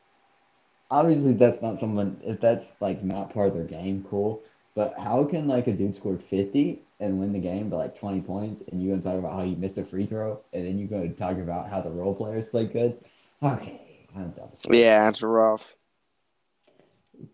obviously, 0.90 1.32
that's 1.34 1.62
not 1.62 1.78
someone. 1.78 2.20
If 2.24 2.40
that's 2.40 2.74
like 2.80 3.02
not 3.02 3.32
part 3.32 3.48
of 3.48 3.54
their 3.54 3.64
game, 3.64 4.04
cool. 4.08 4.42
But 4.74 4.98
how 4.98 5.24
can 5.24 5.46
like 5.46 5.66
a 5.66 5.72
dude 5.72 5.96
score 5.96 6.18
fifty 6.18 6.82
and 7.00 7.20
win 7.20 7.32
the 7.32 7.38
game 7.38 7.68
by 7.68 7.76
like 7.76 7.98
twenty 7.98 8.20
points, 8.20 8.62
and 8.70 8.82
you 8.82 8.90
gonna 8.90 9.02
talk 9.02 9.18
about 9.18 9.32
how 9.32 9.44
he 9.44 9.54
missed 9.54 9.78
a 9.78 9.84
free 9.84 10.06
throw, 10.06 10.40
and 10.52 10.66
then 10.66 10.78
you 10.78 10.86
go 10.86 11.00
to 11.00 11.08
talk 11.08 11.38
about 11.38 11.68
how 11.68 11.80
the 11.80 11.90
role 11.90 12.14
players 12.14 12.48
played 12.48 12.72
good? 12.72 12.98
Okay, 13.42 14.06
I'm 14.16 14.30
done. 14.30 14.48
Yeah, 14.70 15.08
it's 15.08 15.22
rough. 15.22 15.76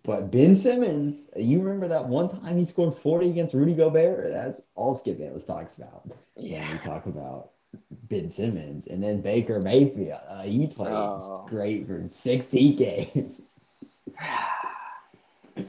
But 0.02 0.30
Ben 0.30 0.56
Simmons, 0.56 1.28
you 1.36 1.60
remember 1.60 1.88
that 1.88 2.08
one 2.08 2.28
time 2.28 2.58
he 2.58 2.64
scored 2.66 2.96
40 2.96 3.30
against 3.30 3.54
Rudy 3.54 3.74
Gobert? 3.74 4.32
That's 4.32 4.62
all 4.74 4.94
Skip 4.94 5.18
Bayless 5.18 5.44
talks 5.44 5.76
about. 5.76 6.06
When 6.06 6.46
Yeah. 6.46 6.72
we 6.72 6.78
talk 6.78 7.06
about 7.06 7.50
Ben 8.08 8.30
Simmons. 8.30 8.86
And 8.86 9.02
then 9.02 9.20
Baker 9.20 9.60
Mayfield. 9.60 10.20
Uh, 10.28 10.42
he 10.42 10.66
played 10.66 10.92
Oh. 10.92 11.44
great 11.48 11.86
for 11.86 12.08
60 12.12 12.74
games. 12.74 13.50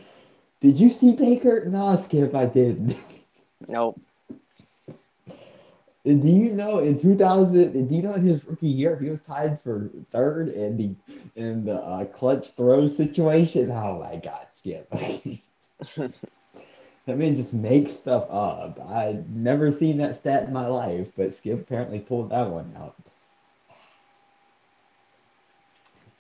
Did 0.62 0.80
you 0.80 0.90
see 0.92 1.16
Baker? 1.16 1.66
Nah, 1.66 1.96
Skip, 1.96 2.36
I 2.36 2.46
didn't. 2.46 2.96
Nope. 3.68 4.00
Do 6.04 6.14
you 6.14 6.52
know 6.52 6.80
in 6.80 7.00
2000? 7.00 7.88
Do 7.88 7.96
you 7.96 8.02
know 8.02 8.14
his 8.14 8.44
rookie 8.46 8.68
year 8.68 8.98
he 8.98 9.10
was 9.10 9.22
tied 9.22 9.62
for 9.62 9.92
third 10.12 10.50
in 10.50 10.76
the 10.78 10.96
in 11.36 11.64
the 11.64 11.76
uh, 11.76 12.06
clutch 12.06 12.52
throw 12.52 12.88
situation? 12.88 13.70
Oh 13.70 14.00
my 14.00 14.16
God, 14.16 14.48
Skip! 14.56 14.90
that 15.96 17.18
man 17.18 17.36
just 17.36 17.54
makes 17.54 17.92
stuff 17.92 18.26
up. 18.32 18.80
I'd 18.90 19.30
never 19.36 19.72
seen 19.72 19.98
that 19.98 20.18
stat 20.18 20.48
in 20.48 20.54
my 20.54 20.66
life, 20.66 21.10
but 21.16 21.36
Skip 21.36 21.62
apparently 21.62 22.00
pulled 22.00 22.32
that 22.32 22.50
one 22.50 22.74
out. 22.78 22.96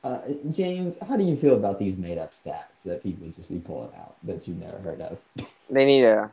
Uh, 0.03 0.19
James, 0.51 0.95
how 1.07 1.17
do 1.17 1.23
you 1.23 1.35
feel 1.35 1.55
about 1.55 1.79
these 1.79 1.97
made-up 1.97 2.33
stats 2.33 2.83
that 2.85 3.03
people 3.03 3.27
just 3.35 3.49
be 3.49 3.59
pulling 3.59 3.93
out 3.95 4.15
that 4.23 4.47
you've 4.47 4.57
never 4.57 4.79
heard 4.79 5.01
of? 5.01 5.19
They 5.69 5.85
need 5.85 6.03
a 6.03 6.31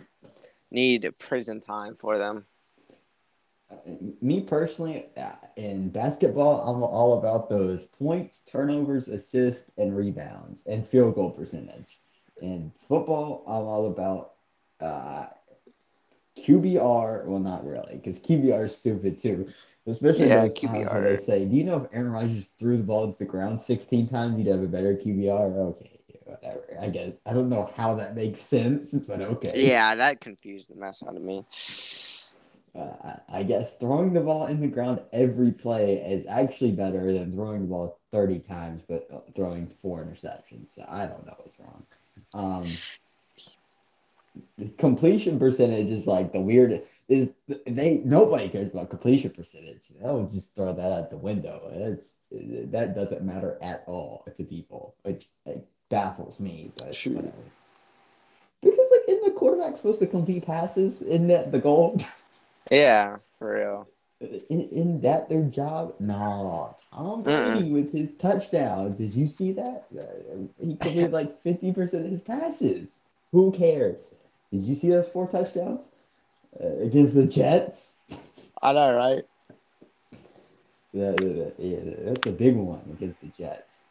need 0.71 1.11
prison 1.19 1.61
time 1.61 1.95
for 1.95 2.19
them. 2.19 2.47
Me 4.21 4.41
personally, 4.41 5.07
uh, 5.17 5.33
in 5.57 5.91
basketball, 5.91 6.63
I'm 6.63 6.83
all 6.83 7.19
about 7.19 7.49
those 7.49 7.87
points, 7.87 8.43
turnovers, 8.43 9.09
assists, 9.09 9.71
and 9.77 9.97
rebounds, 9.97 10.63
and 10.67 10.87
field 10.87 11.15
goal 11.15 11.31
percentage. 11.31 11.99
In 12.41 12.73
football, 12.89 13.45
I'm 13.47 13.65
all 13.65 13.87
about 13.87 14.35
uh, 14.81 15.27
QBR. 16.39 17.25
Well, 17.27 17.41
not 17.41 17.67
really, 17.67 17.97
because 17.97 18.21
QBR 18.21 18.67
is 18.67 18.77
stupid 18.77 19.19
too. 19.19 19.49
Especially 19.87 20.29
Yeah, 20.29 20.43
those 20.43 20.59
times 20.59 20.93
where 20.93 21.03
they 21.03 21.17
say, 21.17 21.45
"Do 21.47 21.57
you 21.57 21.65
know 21.65 21.83
if 21.83 21.95
Aaron 21.95 22.13
Rodgers 22.13 22.49
threw 22.59 22.77
the 22.77 22.83
ball 22.83 23.11
to 23.11 23.19
the 23.19 23.25
ground 23.25 23.61
16 23.61 24.09
times, 24.09 24.37
he'd 24.37 24.47
have 24.47 24.63
a 24.63 24.67
better 24.67 24.95
QBR?" 24.95 25.57
Okay, 25.57 26.01
whatever. 26.25 26.65
I 26.81 26.89
guess 26.91 27.13
I 27.25 27.33
don't 27.33 27.49
know 27.49 27.71
how 27.77 27.95
that 27.95 28.15
makes 28.15 28.41
sense, 28.41 28.93
but 28.93 29.21
okay. 29.21 29.53
Yeah, 29.55 29.95
that 29.95 30.21
confused 30.21 30.71
the 30.71 30.77
mess 30.77 31.03
out 31.03 31.17
of 31.17 31.23
me. 31.23 31.47
Uh, 32.75 33.17
I 33.29 33.43
guess 33.43 33.77
throwing 33.77 34.13
the 34.13 34.21
ball 34.21 34.47
in 34.47 34.61
the 34.61 34.67
ground 34.67 35.01
every 35.13 35.53
play 35.53 35.97
is 35.97 36.27
actually 36.27 36.73
better 36.73 37.13
than 37.13 37.33
throwing 37.33 37.63
the 37.63 37.69
ball 37.69 37.99
30 38.13 38.41
times 38.41 38.83
but 38.89 39.09
uh, 39.13 39.21
throwing 39.35 39.71
four 39.83 40.05
interceptions. 40.05 40.75
So 40.75 40.85
I 40.89 41.07
don't 41.07 41.27
know 41.27 41.35
what's 41.39 41.59
wrong. 41.59 41.85
Um, 42.35 42.67
completion 44.79 45.39
percentage 45.39 45.91
is 45.91 46.07
like 46.07 46.33
the 46.33 46.41
weird 46.41 46.83
is 47.09 47.33
they 47.67 48.03
nobody 48.05 48.49
cares 48.49 48.71
about 48.71 48.91
completion 48.91 49.31
percentage. 49.31 49.81
They'll 50.01 50.27
just 50.27 50.55
throw 50.55 50.75
that 50.75 50.93
out 50.93 51.11
the 51.11 51.17
window. 51.17 51.71
It's 51.73 52.15
that 52.31 52.95
doesn't 52.95 53.23
matter 53.23 53.59
at 53.63 53.85
all 53.87 54.25
to 54.37 54.45
people, 54.45 54.95
which 55.03 55.29
like, 55.47 55.67
baffles 55.89 56.39
me. 56.39 56.71
But 56.77 56.93
True. 56.93 57.15
whatever. 57.15 57.35
Because 58.61 58.89
like, 58.91 59.09
isn't 59.09 59.25
the 59.25 59.31
quarterback 59.39 59.77
supposed 59.77 60.01
to 60.01 60.07
complete 60.07 60.45
passes? 60.45 61.01
Isn't 61.01 61.29
that 61.29 61.51
the 61.53 61.61
goal? 61.61 62.01
Yeah, 62.71 63.19
for 63.39 63.55
real. 63.55 63.89
In, 64.21 64.69
in 64.71 65.01
that 65.03 65.29
their 65.29 65.45
job? 65.45 65.95
No, 66.01 66.77
Tom 66.93 67.23
Brady 67.23 67.71
with 67.73 67.93
his 67.93 68.15
touchdowns. 68.15 68.99
Did 68.99 69.15
you 69.15 69.29
see 69.29 69.53
that? 69.53 69.87
Uh, 69.97 70.03
he 70.61 70.75
completed 70.75 71.13
like 71.21 71.41
fifty 71.43 71.73
percent 71.73 72.05
of 72.07 72.11
his 72.11 72.23
passes. 72.23 72.97
Who 73.33 73.53
cares? 73.53 74.15
Did 74.53 74.63
you 74.63 74.75
see 74.75 74.89
those 74.89 75.09
four 75.09 75.29
touchdowns 75.29 75.87
uh, 76.61 76.67
against 76.79 77.15
the 77.15 77.27
Jets? 77.27 78.01
I 78.61 78.73
know, 78.73 78.97
right? 78.97 79.23
Yeah, 80.93 81.15
yeah, 81.23 81.45
yeah, 81.59 81.79
that's 81.99 82.27
a 82.27 82.33
big 82.33 82.57
one 82.57 82.81
against 82.91 83.21
the 83.21 83.29
Jets. 83.39 83.85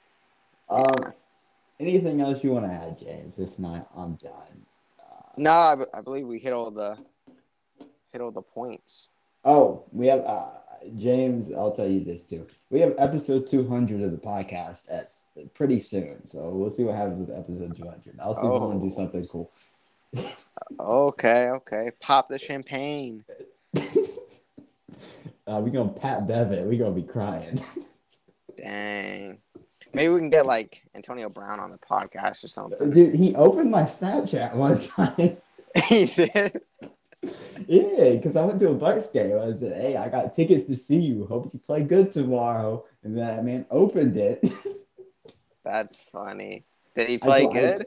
Um, 0.70 1.14
anything 1.80 2.20
else 2.20 2.44
you 2.44 2.52
want 2.52 2.66
to 2.66 2.72
add, 2.74 3.00
James? 3.00 3.38
If 3.38 3.58
not, 3.60 3.88
I'm 3.96 4.16
done. 4.16 4.66
Uh, 5.00 5.30
No, 5.38 5.52
I, 5.52 5.76
b- 5.76 5.84
I 5.94 6.02
believe 6.02 6.28
we 6.28 6.40
hit 6.40 6.52
all 6.54 6.72
the 6.72 6.98
hit 8.12 8.22
all 8.22 8.32
the 8.32 8.42
points. 8.42 9.10
Oh, 9.46 9.84
we 9.92 10.08
have 10.08 10.22
uh, 10.26 10.46
James. 10.98 11.52
I'll 11.54 11.72
tell 11.72 11.88
you 11.88 12.04
this 12.04 12.24
too. 12.24 12.46
We 12.70 12.80
have 12.82 12.94
episode 12.98 13.48
200 13.50 14.02
of 14.02 14.12
the 14.12 14.18
podcast 14.18 14.82
at 14.90 15.12
pretty 15.54 15.80
soon, 15.82 16.28
so 16.30 16.50
we'll 16.50 16.72
see 16.72 16.84
what 16.84 16.96
happens 16.96 17.20
with 17.28 17.38
episode 17.38 17.76
200. 17.78 18.20
I'll 18.20 18.36
see 18.36 18.42
if 18.42 18.46
I 18.46 18.50
want 18.50 18.82
to 18.82 18.88
do 18.88 18.94
Oh. 18.94 18.96
something 18.96 19.28
cool. 19.28 19.52
Okay, 20.80 21.50
okay. 21.50 21.92
Pop 22.00 22.28
the 22.28 22.40
champagne. 22.40 23.24
Uh, 25.46 25.62
we 25.62 25.72
gonna 25.72 25.88
pat 25.88 26.28
Bevitt. 26.28 26.68
We 26.68 26.78
gonna 26.78 26.92
be 26.92 27.02
crying. 27.04 27.64
Dang. 28.58 29.40
Maybe 29.94 30.10
we 30.14 30.20
can 30.20 30.30
get 30.30 30.46
like 30.46 30.84
Antonio 30.94 31.30
Brown 31.30 31.62
on 31.62 31.72
the 31.72 31.78
podcast 31.78 32.44
or 32.44 32.50
something. 32.50 32.90
Dude, 32.92 33.16
he 33.16 33.34
opened 33.34 33.72
my 33.72 33.84
Snapchat 33.84 34.54
one 34.56 34.82
time. 34.88 35.38
he 35.86 36.06
did. 36.06 36.62
Yeah, 37.68 38.12
because 38.12 38.36
I 38.36 38.46
went 38.46 38.60
to 38.62 38.70
a 38.70 38.76
Bucs 38.76 39.12
game. 39.12 39.38
I 39.38 39.58
said, 39.58 39.82
"Hey, 39.82 39.96
I 39.98 40.10
got 40.10 40.36
tickets 40.36 40.66
to 40.68 40.76
see 40.76 41.00
you. 41.00 41.26
Hope 41.26 41.50
you 41.54 41.60
play 41.66 41.84
good 41.84 42.12
tomorrow." 42.12 42.86
And 43.04 43.18
then 43.18 43.26
that 43.28 43.44
man 43.46 43.66
opened 43.72 44.18
it. 44.18 44.44
That's 45.64 46.02
funny. 46.02 46.66
Did 46.96 47.10
he 47.10 47.18
play 47.18 47.46
I- 47.48 47.52
good? 47.54 47.86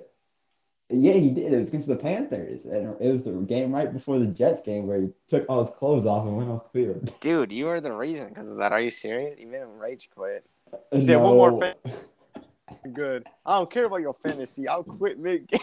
yeah, 0.91 1.13
he 1.13 1.31
did. 1.31 1.53
It 1.53 1.61
was 1.61 1.69
against 1.69 1.89
the 1.89 1.97
Panthers, 1.97 2.65
and 2.67 2.97
it 3.01 3.13
was 3.13 3.25
the 3.25 3.33
game 3.33 3.73
right 3.73 3.93
before 3.93 4.19
the 4.19 4.27
Jets 4.27 4.63
game 4.63 4.87
where 4.87 5.01
he 5.03 5.11
took 5.29 5.47
all 5.49 5.65
his 5.65 5.73
clothes 5.75 6.05
off 6.07 6.27
and 6.27 6.37
went 6.37 6.51
off 6.51 6.73
the 6.73 6.81
field. 6.85 7.13
Dude, 7.21 7.53
you 7.53 7.69
are 7.69 7.81
the 7.81 7.93
reason 7.93 8.29
because 8.29 8.51
of 8.51 8.57
that. 8.59 8.73
Are 8.73 8.81
you 8.81 8.91
serious? 8.91 9.39
You 9.39 9.47
made 9.47 9.63
him 9.63 9.79
rage 9.79 10.11
quit. 10.15 10.45
Uh, 10.73 10.79
he 10.93 11.03
said, 11.03 11.17
"One 11.17 11.37
more 11.37 11.53
No. 11.53 11.75
Good. 12.93 13.27
I 13.45 13.59
don't 13.59 13.71
care 13.71 13.85
about 13.87 14.01
your 14.01 14.15
fantasy. 14.15 14.69
I'll 14.69 14.85
quit 14.85 15.19
mid 15.19 15.49
game. 15.49 15.61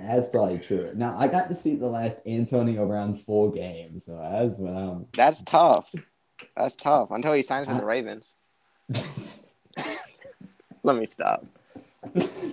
That's 0.00 0.28
probably 0.28 0.58
true. 0.58 0.90
Now 0.94 1.16
I 1.18 1.28
got 1.28 1.48
to 1.48 1.54
see 1.54 1.76
the 1.76 1.86
last 1.86 2.16
Antonio 2.26 2.86
Brown 2.86 3.16
full 3.16 3.50
game, 3.50 4.00
so 4.00 4.16
that's 4.18 4.58
what 4.58 4.74
I'm. 4.74 5.06
That's 5.14 5.42
tough. 5.42 5.92
That's 6.56 6.76
tough 6.76 7.10
until 7.10 7.32
he 7.32 7.42
signs 7.42 7.66
with 7.68 7.78
the 7.78 7.86
Ravens. 7.86 8.34
Let 10.82 10.96
me 10.96 11.06
stop. 11.06 11.44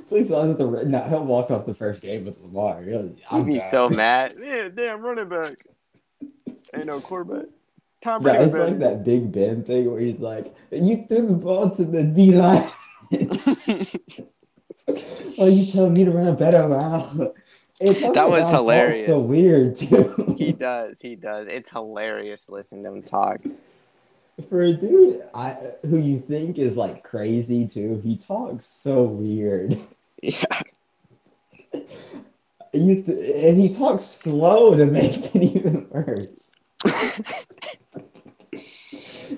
Please 0.10 0.30
don't 0.30 0.48
let 0.48 0.58
the 0.58 0.84
no, 0.86 1.04
he'll 1.04 1.26
walk 1.26 1.52
off 1.52 1.68
the 1.68 1.76
first 1.76 2.02
game 2.02 2.26
with 2.26 2.42
Lamar. 2.42 2.82
He'd 2.82 3.22
I'm 3.30 3.46
be 3.46 3.60
so 3.60 3.88
mad. 3.92 4.34
Yeah, 4.40 4.70
damn 4.74 5.02
running 5.02 5.30
back. 5.30 5.58
Ain't 6.76 6.88
no 6.88 7.00
quarterback. 7.00 7.46
Tom 8.02 8.24
Brady. 8.24 8.46
it's 8.46 8.54
like 8.56 8.80
that 8.80 9.04
Big 9.04 9.32
Ben 9.32 9.64
thing 9.64 9.92
where 9.92 10.02
he's 10.02 10.20
like, 10.20 10.56
"You 10.72 11.06
threw 11.08 11.28
the 11.28 11.34
ball 11.34 11.70
to 11.76 11.86
the 11.86 12.04
D 12.04 12.32
line." 12.32 12.68
oh, 15.38 15.48
you 15.48 15.72
telling 15.72 15.94
me 15.94 16.06
to 16.06 16.12
run 16.12 16.28
a 16.28 16.34
better 16.34 16.68
route? 16.68 17.36
That 17.80 18.30
was 18.30 18.50
hilarious. 18.50 19.08
So 19.08 19.20
weird 19.28 19.80
he 20.38 20.52
does. 20.52 21.02
He 21.02 21.16
does. 21.16 21.48
It's 21.48 21.70
hilarious 21.70 22.50
listening 22.50 22.84
to 22.84 22.90
him 22.92 23.04
talk. 23.04 23.42
For 24.50 24.62
a 24.62 24.74
dude 24.74 25.24
I, 25.34 25.58
who 25.84 25.98
you 25.98 26.20
think 26.20 26.58
is 26.58 26.78
like 26.78 27.04
crazy 27.04 27.68
too, 27.68 28.00
he 28.04 28.18
talks 28.18 28.66
so 28.66 29.04
weird. 29.04 29.82
Yeah. 30.22 30.46
You 32.76 33.04
th- 33.04 33.36
and 33.46 33.62
he 33.62 33.72
talks 33.72 34.04
slow 34.04 34.76
to 34.76 34.88
make 34.88 35.36
it 35.36 35.36
even 35.36 35.88
worse. 35.92 36.52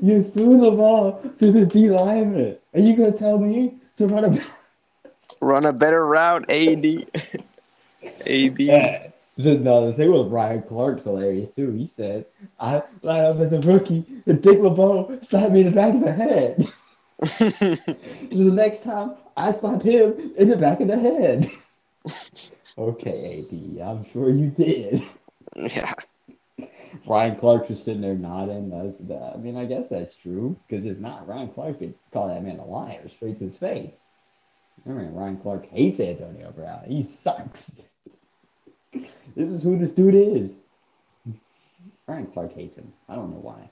You 0.02 0.24
threw 0.24 0.58
the 0.62 0.72
ball 0.72 1.22
to 1.40 1.52
the 1.52 1.66
D 1.66 1.90
lineman. 1.90 2.58
Are 2.74 2.80
you 2.80 2.96
gonna 2.96 3.12
tell 3.12 3.38
me 3.38 3.76
to 3.98 4.08
run 4.08 4.24
a? 4.24 4.46
Run 5.42 5.66
a 5.66 5.74
better 5.74 6.06
route, 6.06 6.50
AD. 6.50 6.86
AD. 6.86 8.60
Yeah. 8.60 8.98
Uh, 9.08 9.10
the, 9.38 9.58
no, 9.58 9.88
the 9.88 9.94
thing 9.94 10.12
with 10.12 10.32
Ryan 10.32 10.62
Clark's 10.62 11.04
hilarious 11.06 11.52
too. 11.52 11.72
He 11.72 11.88
said, 11.88 12.26
"I 12.60 12.84
line 13.02 13.26
up 13.26 13.38
as 13.38 13.52
a 13.52 13.60
rookie, 13.62 14.06
and 14.26 14.42
Dick 14.42 14.60
LeBeau 14.60 15.20
slapped 15.22 15.52
me 15.52 15.62
in 15.62 15.66
the 15.66 15.72
back 15.72 15.94
of 15.94 16.02
the 16.02 16.14
head. 16.14 16.68
the 17.20 18.52
next 18.54 18.84
time, 18.84 19.16
I 19.36 19.52
slap 19.52 19.82
him 19.82 20.34
in 20.38 20.50
the 20.50 20.58
back 20.58 20.80
of 20.80 20.88
the 20.88 20.98
head." 20.98 21.50
okay, 22.78 23.40
AD, 23.40 23.82
I'm 23.82 24.06
sure 24.12 24.30
you 24.30 24.52
did. 24.52 25.04
yeah. 25.56 25.94
Ryan 27.06 27.36
Clark 27.36 27.68
just 27.68 27.84
sitting 27.84 28.02
there 28.02 28.16
nodding. 28.16 28.70
That's 28.70 29.00
that. 29.00 29.34
I 29.34 29.38
mean, 29.38 29.58
I 29.58 29.66
guess 29.66 29.90
that's 29.90 30.16
true. 30.16 30.58
Because 30.68 30.86
if 30.86 30.98
not, 30.98 31.28
Ryan 31.28 31.50
Clark 31.50 31.80
could 31.80 31.94
call 32.12 32.30
that 32.30 32.44
man 32.44 32.60
a 32.60 32.66
liar 32.66 33.10
straight 33.10 33.38
to 33.40 33.46
his 33.46 33.58
face. 33.58 34.14
I 34.86 34.90
mean, 34.90 35.14
Ryan 35.14 35.38
Clark 35.38 35.68
hates 35.70 36.00
Antonio 36.00 36.52
Brown. 36.52 36.84
He 36.88 37.04
sucks. 37.04 37.82
this 38.94 39.50
is 39.50 39.64
who 39.64 39.78
this 39.78 39.94
dude 39.94 40.16
is. 40.16 40.64
Ryan 42.08 42.28
Clark 42.28 42.54
hates 42.54 42.78
him. 42.78 42.94
I 43.10 43.16
don't 43.16 43.32
know 43.32 43.40
why. 43.40 43.70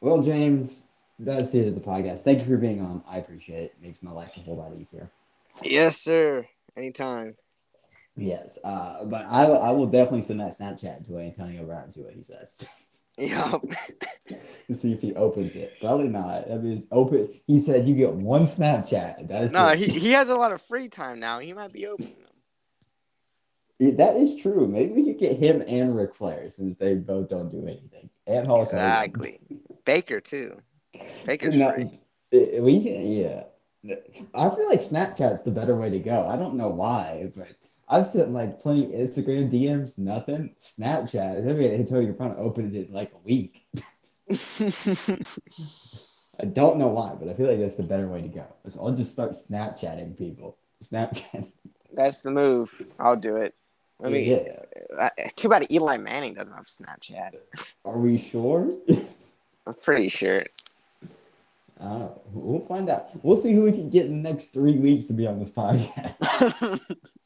Well, 0.00 0.22
James, 0.22 0.72
that's 1.18 1.50
the 1.50 1.58
end 1.58 1.68
of 1.68 1.74
the 1.74 1.80
podcast. 1.80 2.20
Thank 2.20 2.38
you 2.40 2.46
for 2.46 2.56
being 2.56 2.80
on. 2.80 3.02
I 3.08 3.18
appreciate 3.18 3.64
it. 3.64 3.74
Makes 3.82 4.02
my 4.02 4.12
life 4.12 4.36
a 4.36 4.40
whole 4.40 4.56
lot 4.56 4.72
easier. 4.78 5.10
Yes, 5.62 6.00
sir. 6.00 6.46
Anytime. 6.76 7.36
Yes, 8.16 8.58
uh, 8.64 9.04
but 9.04 9.26
I, 9.28 9.44
I 9.44 9.70
will 9.70 9.86
definitely 9.86 10.22
send 10.22 10.40
that 10.40 10.58
Snapchat 10.58 11.06
to 11.06 11.18
Antonio 11.18 11.64
Brown 11.64 11.84
and 11.84 11.92
see 11.92 12.02
what 12.02 12.14
he 12.14 12.22
says. 12.22 12.66
Yup. 13.18 13.62
to 14.68 14.74
see 14.74 14.92
if 14.92 15.00
he 15.02 15.14
opens 15.14 15.56
it. 15.56 15.74
Probably 15.80 16.08
not. 16.08 16.50
I 16.50 16.56
mean, 16.56 16.86
open. 16.92 17.28
He 17.46 17.60
said 17.60 17.88
you 17.88 17.94
get 17.94 18.12
one 18.14 18.46
Snapchat. 18.46 19.28
That 19.28 19.44
is 19.44 19.50
no, 19.52 19.68
it. 19.68 19.78
he, 19.78 19.86
he 19.86 20.12
has 20.12 20.28
a 20.28 20.36
lot 20.36 20.52
of 20.52 20.62
free 20.62 20.88
time 20.88 21.18
now. 21.18 21.38
He 21.38 21.52
might 21.52 21.72
be 21.72 21.86
opening 21.86 22.14
them. 22.20 22.32
Yeah, 23.78 23.92
that 23.92 24.16
is 24.16 24.36
true. 24.36 24.66
Maybe 24.66 24.92
we 24.92 25.04
could 25.04 25.18
get 25.18 25.36
him 25.36 25.62
and 25.66 25.96
Ric 25.96 26.14
Flair 26.14 26.50
since 26.50 26.76
they 26.78 26.94
both 26.94 27.28
don't 27.28 27.50
do 27.50 27.66
anything. 27.66 28.10
And 28.26 28.46
Hulk. 28.46 28.68
Exactly. 28.68 29.40
Baker 29.84 30.20
too. 30.20 30.56
Baker's 31.24 31.56
No, 31.56 31.72
free. 31.72 31.98
we 32.60 32.82
can, 32.82 33.06
yeah. 33.06 33.44
I 34.34 34.50
feel 34.50 34.68
like 34.68 34.82
Snapchat's 34.82 35.42
the 35.42 35.52
better 35.52 35.76
way 35.76 35.90
to 35.90 35.98
go. 36.00 36.26
I 36.26 36.36
don't 36.36 36.56
know 36.56 36.68
why, 36.68 37.30
but 37.36 37.48
I've 37.90 38.06
sent 38.06 38.32
like 38.32 38.60
plenty 38.60 38.86
Instagram 38.88 39.50
DMs, 39.50 39.96
nothing. 39.96 40.54
Snapchat, 40.62 41.38
I 41.38 41.52
mean, 41.52 41.72
until 41.72 42.02
you're 42.02 42.12
trying 42.12 42.34
to 42.34 42.60
it 42.60 42.88
in 42.88 42.92
like 42.92 43.12
a 43.14 43.18
week. 43.24 43.66
I 46.40 46.44
don't 46.44 46.78
know 46.78 46.88
why, 46.88 47.14
but 47.18 47.28
I 47.28 47.34
feel 47.34 47.48
like 47.48 47.58
that's 47.58 47.76
the 47.76 47.82
better 47.82 48.08
way 48.08 48.22
to 48.22 48.28
go. 48.28 48.44
So 48.68 48.80
I'll 48.80 48.94
just 48.94 49.12
start 49.12 49.32
Snapchatting 49.32 50.18
people. 50.18 50.58
Snapchat. 50.84 51.50
That's 51.92 52.20
the 52.20 52.30
move. 52.30 52.86
I'll 52.98 53.16
do 53.16 53.36
it. 53.36 53.54
I 54.04 54.10
mean, 54.10 54.30
yeah. 54.30 54.60
uh, 54.96 55.08
too 55.34 55.48
bad 55.48 55.66
Eli 55.72 55.96
Manning 55.96 56.34
doesn't 56.34 56.54
have 56.54 56.66
Snapchat. 56.66 57.32
Are 57.84 57.98
we 57.98 58.18
sure? 58.18 58.70
I'm 59.66 59.74
pretty 59.74 60.08
sure. 60.08 60.44
Uh, 61.80 62.08
we'll 62.32 62.64
find 62.66 62.88
out. 62.90 63.08
We'll 63.24 63.36
see 63.36 63.52
who 63.52 63.62
we 63.62 63.72
can 63.72 63.90
get 63.90 64.06
in 64.06 64.22
the 64.22 64.30
next 64.30 64.52
three 64.52 64.76
weeks 64.76 65.06
to 65.06 65.12
be 65.14 65.26
on 65.26 65.40
this 65.40 65.50
podcast. 65.50 66.80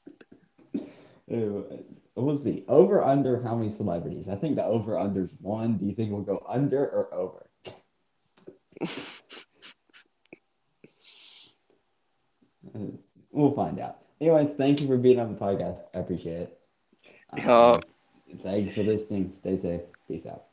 Uh, 1.32 1.62
we'll 2.14 2.38
see. 2.38 2.64
Over 2.68 3.02
under 3.02 3.42
how 3.42 3.56
many 3.56 3.70
celebrities? 3.70 4.28
I 4.28 4.36
think 4.36 4.56
the 4.56 4.64
over 4.64 4.98
under 4.98 5.24
is 5.24 5.34
one. 5.40 5.78
Do 5.78 5.86
you 5.86 5.94
think 5.94 6.12
we'll 6.12 6.22
go 6.22 6.44
under 6.48 6.84
or 6.84 7.14
over? 7.14 7.46
Uh, 12.74 12.78
we'll 13.30 13.52
find 13.52 13.78
out. 13.80 13.98
Anyways, 14.20 14.54
thank 14.54 14.80
you 14.80 14.86
for 14.86 14.96
being 14.96 15.18
on 15.18 15.32
the 15.34 15.38
podcast. 15.38 15.80
I 15.94 15.98
appreciate 15.98 16.42
it. 16.42 16.58
Um, 17.32 17.44
Yup. 17.44 17.84
Thank 18.42 18.66
you 18.66 18.72
for 18.72 18.82
listening. 18.82 19.32
Stay 19.34 19.56
safe. 19.56 19.80
Peace 20.08 20.26
out. 20.26 20.44